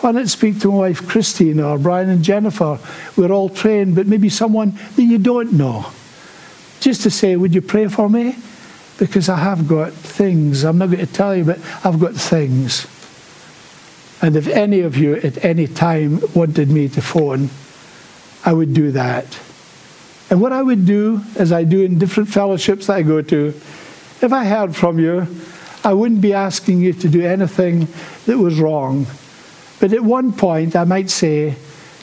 Why 0.00 0.12
not 0.12 0.28
speak 0.28 0.60
to 0.60 0.70
my 0.70 0.76
wife 0.76 1.08
Christine 1.08 1.60
or 1.60 1.78
Brian 1.78 2.08
and 2.08 2.22
Jennifer? 2.22 2.78
We're 3.16 3.32
all 3.32 3.48
trained, 3.48 3.96
but 3.96 4.06
maybe 4.06 4.28
someone 4.28 4.78
that 4.94 5.02
you 5.02 5.18
don't 5.18 5.54
know. 5.54 5.86
Just 6.80 7.02
to 7.02 7.10
say, 7.10 7.34
Would 7.34 7.54
you 7.54 7.62
pray 7.62 7.88
for 7.88 8.08
me? 8.08 8.36
Because 8.98 9.28
I 9.28 9.36
have 9.36 9.68
got 9.68 9.92
things. 9.92 10.64
I'm 10.64 10.78
not 10.78 10.90
going 10.90 11.06
to 11.06 11.12
tell 11.12 11.34
you, 11.34 11.44
but 11.44 11.58
I've 11.84 12.00
got 12.00 12.14
things. 12.14 12.86
And 14.20 14.36
if 14.36 14.48
any 14.48 14.80
of 14.80 14.96
you 14.96 15.14
at 15.14 15.44
any 15.44 15.66
time 15.68 16.20
wanted 16.34 16.68
me 16.70 16.88
to 16.88 17.00
phone, 17.00 17.50
I 18.44 18.52
would 18.52 18.74
do 18.74 18.90
that. 18.92 19.38
And 20.30 20.40
what 20.40 20.52
I 20.52 20.62
would 20.62 20.84
do, 20.84 21.22
as 21.36 21.52
I 21.52 21.64
do 21.64 21.82
in 21.82 21.98
different 21.98 22.28
fellowships 22.28 22.88
that 22.88 22.96
I 22.96 23.02
go 23.02 23.22
to, 23.22 23.46
if 24.20 24.32
I 24.32 24.44
heard 24.44 24.74
from 24.74 24.98
you, 24.98 25.26
I 25.84 25.92
wouldn't 25.92 26.20
be 26.20 26.34
asking 26.34 26.80
you 26.80 26.92
to 26.92 27.08
do 27.08 27.24
anything 27.24 27.86
that 28.26 28.36
was 28.36 28.58
wrong. 28.60 29.06
But 29.80 29.92
at 29.92 30.02
one 30.02 30.32
point, 30.32 30.74
I 30.74 30.84
might 30.84 31.08
say, 31.08 31.54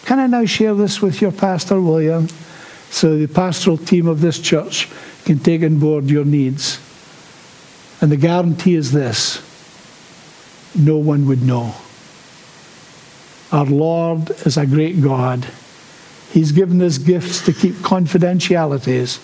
Can 0.05 0.19
I 0.19 0.27
now 0.27 0.45
share 0.45 0.73
this 0.73 1.01
with 1.01 1.21
your 1.21 1.33
Pastor 1.33 1.79
William? 1.81 2.29
So 2.89 3.17
the 3.17 3.27
pastoral 3.27 3.77
team 3.77 4.07
of 4.07 4.21
this 4.21 4.39
church 4.39 4.87
can 5.25 5.39
take 5.39 5.63
on 5.63 5.79
board 5.79 6.05
your 6.05 6.23
needs. 6.23 6.79
And 8.05 8.11
the 8.11 8.17
guarantee 8.17 8.75
is 8.75 8.91
this 8.91 9.41
no 10.75 10.95
one 10.95 11.25
would 11.25 11.41
know. 11.41 11.73
Our 13.51 13.65
Lord 13.65 14.29
is 14.45 14.57
a 14.57 14.67
great 14.67 15.01
God. 15.01 15.47
He's 16.29 16.51
given 16.51 16.83
us 16.83 16.99
gifts 16.99 17.43
to 17.45 17.51
keep 17.51 17.73
confidentialities, 17.81 19.17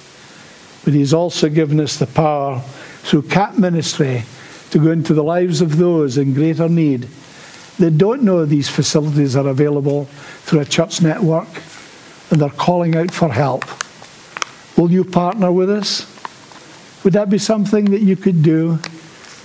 but 0.84 0.96
He's 0.96 1.14
also 1.14 1.48
given 1.48 1.80
us 1.80 1.98
the 1.98 2.08
power 2.08 2.62
through 3.04 3.22
CAP 3.28 3.60
ministry 3.60 4.24
to 4.72 4.80
go 4.80 4.90
into 4.90 5.14
the 5.14 5.24
lives 5.24 5.62
of 5.62 5.78
those 5.78 6.18
in 6.18 6.34
greater 6.34 6.68
need 6.68 7.08
that 7.78 8.00
don't 8.00 8.24
know 8.24 8.46
these 8.46 8.68
facilities 8.68 9.36
are 9.36 9.48
available 9.48 10.06
through 10.46 10.62
a 10.62 10.66
church 10.66 11.04
network 11.04 11.50
and 12.32 12.42
they're 12.42 12.50
calling 12.50 12.96
out 12.96 13.12
for 13.12 13.32
help. 13.32 13.64
Will 14.76 14.90
you 14.90 15.04
partner 15.04 15.52
with 15.52 15.70
us? 15.70 16.11
Would 17.04 17.14
that 17.14 17.30
be 17.30 17.38
something 17.38 17.92
that 17.92 18.02
you 18.02 18.16
could 18.16 18.44
do? 18.44 18.80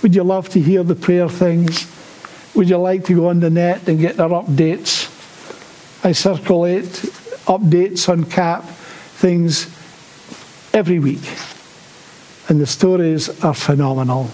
Would 0.03 0.13
you 0.13 0.23
love 0.23 0.49
to 0.49 0.59
hear 0.59 0.83
the 0.83 0.95
prayer 0.95 1.27
things? 1.27 1.87
Would 2.53 2.69
you 2.69 2.77
like 2.77 3.05
to 3.05 3.15
go 3.15 3.29
on 3.29 3.39
the 3.39 3.49
net 3.49 3.87
and 3.87 3.99
get 3.99 4.17
their 4.17 4.29
updates? 4.29 5.13
I 6.03 6.11
circulate 6.11 6.85
updates 7.45 8.07
on 8.07 8.25
CAP 8.25 8.63
things 8.63 9.65
every 10.73 10.99
week. 10.99 11.23
And 12.47 12.61
the 12.61 12.67
stories 12.67 13.43
are 13.43 13.53
phenomenal. 13.53 14.29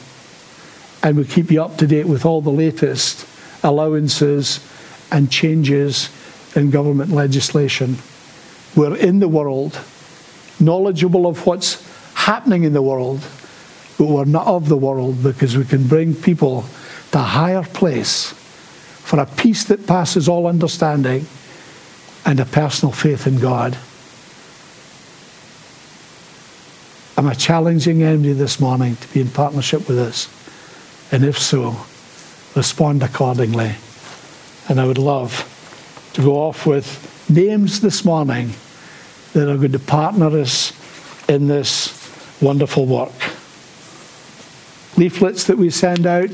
And 1.02 1.18
we 1.18 1.26
keep 1.26 1.50
you 1.52 1.64
up 1.64 1.78
to 1.78 1.88
date 1.88 2.08
with 2.08 2.26
all 2.26 2.42
the 2.42 2.52
latest 2.52 3.26
allowances 3.64 4.60
and 5.12 5.32
changes 5.32 6.10
in 6.56 6.70
government 6.70 7.12
legislation. 7.12 7.98
We're 8.76 8.96
in 8.96 9.20
the 9.20 9.28
world, 9.28 9.80
knowledgeable 10.60 11.28
of 11.28 11.46
what's 11.46 11.93
happening 12.24 12.64
in 12.64 12.72
the 12.72 12.82
world, 12.82 13.20
but 13.98 14.06
we're 14.06 14.24
not 14.24 14.48
of 14.48 14.70
the 14.70 14.78
world 14.78 15.22
because 15.22 15.58
we 15.58 15.66
can 15.66 15.88
bring 15.88 16.16
people 16.16 16.64
to 17.12 17.20
a 17.20 17.22
higher 17.22 17.64
place 17.64 18.32
for 18.32 19.20
a 19.20 19.26
peace 19.26 19.66
that 19.66 19.86
passes 19.86 20.30
all 20.30 20.48
understanding 20.48 21.26
and 22.26 22.40
a 22.40 22.46
personal 22.46 22.94
faith 22.94 23.28
in 23.28 23.40
God. 23.40 23.78
Am 27.18 27.28
I 27.28 27.34
challenging 27.34 28.02
anybody 28.02 28.32
this 28.32 28.58
morning 28.60 28.96
to 28.96 29.14
be 29.14 29.20
in 29.20 29.28
partnership 29.28 29.88
with 29.90 30.00
us? 30.00 30.30
And 31.12 31.26
if 31.26 31.38
so, 31.38 31.76
respond 32.56 33.04
accordingly. 33.04 33.76
And 34.70 34.80
I 34.80 34.86
would 34.86 34.98
love 34.98 35.50
to 36.14 36.22
go 36.22 36.38
off 36.38 36.66
with 36.66 37.30
names 37.30 37.82
this 37.82 38.06
morning 38.06 38.52
that 39.34 39.52
are 39.52 39.58
going 39.58 39.74
to 39.74 39.80
partner 39.80 40.28
us 40.40 40.72
in 41.28 41.48
this 41.48 42.03
wonderful 42.42 42.86
work. 42.86 43.14
Leaflets 44.98 45.46
that 45.46 45.58
we 45.58 45.70
send 45.70 46.06
out 46.06 46.32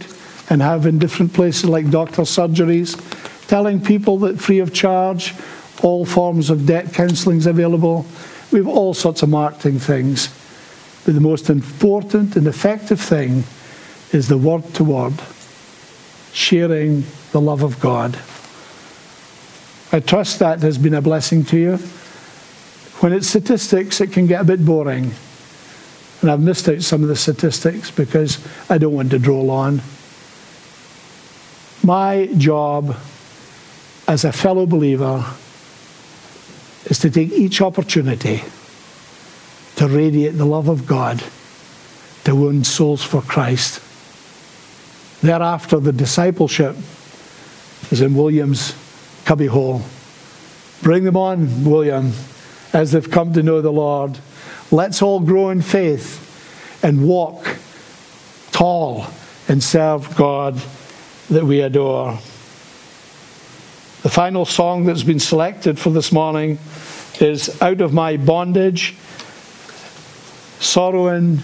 and 0.50 0.62
have 0.62 0.86
in 0.86 1.00
different 1.00 1.34
places 1.34 1.66
like 1.66 1.90
doctor 1.90 2.24
surgeries, 2.24 2.98
telling 3.48 3.82
people 3.82 4.18
that 4.20 4.40
free 4.40 4.60
of 4.60 4.74
charge, 4.74 5.34
all 5.82 6.06
forms 6.06 6.50
of 6.50 6.66
debt 6.66 6.94
counselling 6.94 7.38
is 7.38 7.46
available. 7.46 8.06
We 8.52 8.60
have 8.60 8.68
all 8.68 8.94
sorts 8.94 9.22
of 9.22 9.30
marketing 9.30 9.80
things. 9.80 10.28
But 11.06 11.16
the 11.16 11.22
most 11.22 11.50
important 11.50 12.36
and 12.36 12.48
effective 12.48 13.00
thing 13.00 13.44
is 14.12 14.28
the 14.28 14.38
word 14.38 14.74
to 14.76 14.84
word 14.84 15.14
sharing 16.34 17.04
the 17.32 17.42
love 17.42 17.64
of 17.64 17.80
God. 17.80 18.18
I 19.92 20.00
trust 20.00 20.40
that 20.40 20.62
has 20.62 20.78
been 20.78 20.94
a 20.94 21.02
blessing 21.02 21.44
to 21.46 21.58
you. 21.58 21.78
When 23.02 23.14
it's 23.14 23.28
statistics, 23.28 24.02
it 24.02 24.12
can 24.12 24.28
get 24.28 24.42
a 24.42 24.44
bit 24.44 24.64
boring. 24.64 25.12
And 26.22 26.30
I've 26.30 26.42
missed 26.42 26.68
out 26.68 26.82
some 26.82 27.02
of 27.02 27.10
the 27.10 27.16
statistics 27.16 27.92
because 27.92 28.46
I 28.70 28.78
don't 28.78 28.94
want 28.94 29.12
to 29.12 29.20
draw 29.20 29.50
on. 29.50 29.82
My 31.84 32.30
job 32.38 32.98
as 34.08 34.26
a 34.26 34.32
fellow 34.32 34.66
believer 34.66 35.26
is 36.86 37.00
to 37.00 37.10
take 37.10 37.32
each 37.32 37.62
opportunity 37.62 38.44
to 39.78 39.88
radiate 39.88 40.38
the 40.38 40.46
love 40.46 40.68
of 40.68 40.86
God 40.86 41.24
to 42.26 42.36
win 42.36 42.64
souls 42.64 43.02
for 43.02 43.22
Christ. 43.22 43.82
Thereafter, 45.22 45.80
the 45.80 45.94
discipleship 45.94 46.76
is 47.92 48.02
in 48.02 48.14
William's 48.14 48.76
cubbyhole. 49.26 49.82
Bring 50.82 51.04
them 51.04 51.18
on, 51.18 51.66
William, 51.66 52.14
as 52.74 52.92
they've 52.92 53.10
come 53.10 53.34
to 53.34 53.44
know 53.44 53.62
the 53.62 53.72
Lord. 53.72 54.18
Let's 54.72 55.02
all 55.02 55.20
grow 55.20 55.50
in 55.50 55.62
faith 55.62 56.26
and 56.84 57.08
walk 57.08 57.58
tall 58.52 59.08
and 59.48 59.64
serve 59.64 60.16
God 60.16 60.62
that 61.30 61.46
we 61.46 61.62
adore. 61.62 62.20
The 64.04 64.10
final 64.10 64.46
song 64.46 64.86
that's 64.86 65.04
been 65.04 65.20
selected 65.20 65.80
for 65.80 65.90
this 65.90 66.12
morning 66.12 66.60
is 67.20 67.62
Out 67.62 67.82
of 67.82 67.94
My 67.94 68.16
Bondage, 68.18 68.96
Sorrow 70.60 71.08
and 71.08 71.42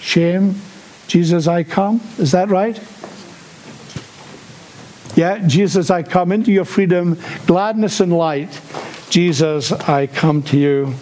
Shame. 0.00 0.60
Jesus, 1.08 1.46
I 1.46 1.64
come. 1.64 2.00
Is 2.18 2.32
that 2.32 2.48
right? 2.48 2.78
Yeah, 5.16 5.38
Jesus, 5.46 5.90
I 5.90 6.02
come 6.02 6.30
into 6.30 6.52
your 6.52 6.64
freedom, 6.64 7.18
gladness, 7.46 8.00
and 8.00 8.12
light. 8.12 8.60
Jesus, 9.10 9.72
I 9.72 10.06
come 10.06 10.42
to 10.44 10.58
you. 10.58 10.94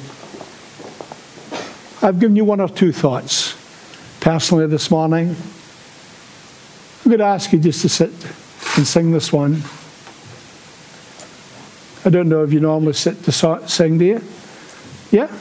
I've 2.07 2.21
given 2.21 2.37
you 2.37 2.45
one 2.45 2.61
or 2.61 2.69
two 2.69 2.93
thoughts 2.93 3.57
personally 4.21 4.69
this 4.69 4.93
morning. 4.93 5.35
I'm 7.05 7.11
going 7.11 7.19
to 7.19 7.25
ask 7.25 7.53
you 7.53 7.59
just 7.59 7.83
to 7.83 7.89
sit 7.89 8.13
and 8.77 8.87
sing 8.87 9.11
this 9.11 9.33
one. 9.33 9.61
I 12.05 12.11
don't 12.11 12.29
know 12.29 12.45
if 12.45 12.53
you 12.53 12.61
normally 12.61 12.93
sit 12.93 13.25
to 13.25 13.33
sing, 13.67 13.99
do 13.99 14.05
you? 14.05 14.23
Yeah? 15.11 15.37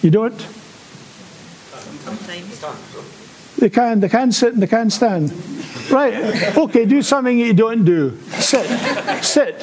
You 0.00 0.08
don't? 0.08 0.40
Sometimes. 2.00 2.64
They 3.58 3.68
can, 3.68 4.00
they 4.00 4.08
can 4.08 4.32
sit 4.32 4.54
and 4.54 4.62
they 4.62 4.66
can 4.66 4.88
stand. 4.88 5.34
Right, 5.90 6.56
okay, 6.56 6.86
do 6.86 7.02
something 7.02 7.38
you 7.38 7.52
don't 7.52 7.84
do. 7.84 8.18
Sit, 8.38 8.66
sit. 9.22 9.60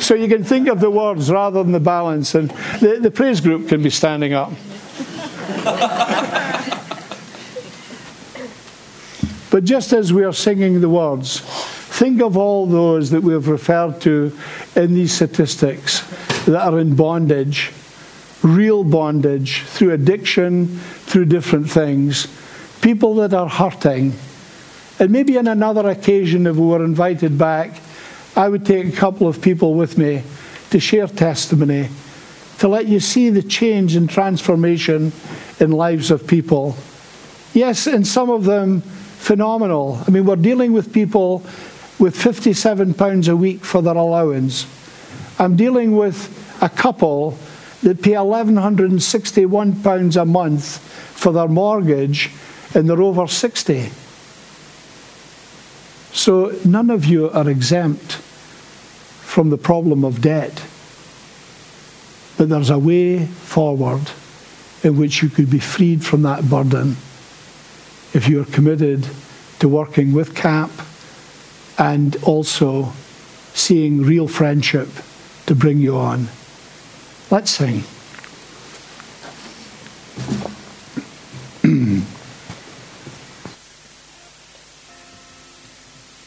So 0.00 0.14
you 0.14 0.28
can 0.28 0.44
think 0.44 0.68
of 0.68 0.80
the 0.80 0.90
words 0.90 1.30
rather 1.30 1.62
than 1.62 1.72
the 1.72 1.80
balance, 1.80 2.34
and 2.34 2.48
the, 2.80 3.00
the 3.02 3.10
praise 3.10 3.42
group 3.42 3.68
can 3.68 3.82
be 3.82 3.90
standing 3.90 4.32
up. 4.32 4.50
but 9.50 9.64
just 9.64 9.92
as 9.92 10.12
we 10.12 10.22
are 10.24 10.32
singing 10.32 10.80
the 10.80 10.88
words, 10.88 11.40
think 11.40 12.22
of 12.22 12.36
all 12.36 12.66
those 12.66 13.10
that 13.10 13.22
we 13.22 13.32
have 13.32 13.48
referred 13.48 14.00
to 14.02 14.36
in 14.76 14.94
these 14.94 15.12
statistics 15.12 16.02
that 16.44 16.60
are 16.60 16.78
in 16.78 16.94
bondage 16.96 17.72
real 18.42 18.84
bondage, 18.84 19.62
through 19.62 19.92
addiction, 19.92 20.78
through 20.78 21.26
different 21.26 21.70
things, 21.70 22.26
people 22.80 23.14
that 23.16 23.34
are 23.34 23.48
hurting. 23.48 24.14
And 24.98 25.10
maybe 25.10 25.38
on 25.38 25.46
another 25.46 25.88
occasion, 25.88 26.46
if 26.46 26.56
we 26.56 26.66
were 26.66 26.84
invited 26.84 27.38
back, 27.38 27.80
I 28.36 28.48
would 28.48 28.64
take 28.64 28.86
a 28.86 28.96
couple 28.96 29.26
of 29.26 29.42
people 29.42 29.74
with 29.74 29.98
me 29.98 30.22
to 30.70 30.80
share 30.80 31.06
testimony, 31.06 31.88
to 32.58 32.68
let 32.68 32.86
you 32.86 33.00
see 33.00 33.30
the 33.30 33.42
change 33.42 33.96
and 33.96 34.08
transformation 34.08 35.12
in 35.60 35.70
lives 35.70 36.10
of 36.10 36.26
people. 36.26 36.74
Yes, 37.52 37.86
and 37.86 38.06
some 38.06 38.30
of 38.30 38.44
them 38.44 38.80
phenomenal. 38.80 40.00
I 40.06 40.10
mean, 40.10 40.24
we're 40.24 40.36
dealing 40.36 40.72
with 40.72 40.92
people 40.92 41.42
with 41.98 42.16
£57 42.16 43.28
a 43.28 43.36
week 43.36 43.64
for 43.64 43.82
their 43.82 43.94
allowance. 43.94 44.66
I'm 45.38 45.56
dealing 45.56 45.96
with 45.96 46.36
a 46.62 46.68
couple 46.68 47.36
that 47.82 48.02
pay 48.02 48.12
£1,161 48.12 50.20
a 50.20 50.24
month 50.24 50.78
for 50.78 51.32
their 51.32 51.48
mortgage 51.48 52.30
and 52.74 52.88
they're 52.88 53.02
over 53.02 53.26
60. 53.26 53.90
So 56.12 56.56
none 56.64 56.90
of 56.90 57.04
you 57.04 57.30
are 57.30 57.48
exempt 57.48 58.14
from 59.22 59.50
the 59.50 59.58
problem 59.58 60.04
of 60.04 60.20
debt. 60.20 60.64
But 62.36 62.48
there's 62.48 62.70
a 62.70 62.78
way 62.78 63.26
forward 63.26 64.10
in 64.82 64.96
which 64.96 65.22
you 65.22 65.28
could 65.28 65.50
be 65.50 65.58
freed 65.58 66.04
from 66.04 66.22
that 66.22 66.48
burden 66.48 66.96
if 68.12 68.26
you're 68.28 68.44
committed 68.44 69.08
to 69.58 69.68
working 69.68 70.12
with 70.12 70.34
CAP 70.34 70.70
and 71.78 72.16
also 72.22 72.92
seeing 73.54 74.02
real 74.02 74.26
friendship 74.28 74.88
to 75.46 75.54
bring 75.54 75.78
you 75.78 75.96
on. 75.96 76.28
Let's 77.30 77.50
sing. 77.50 77.84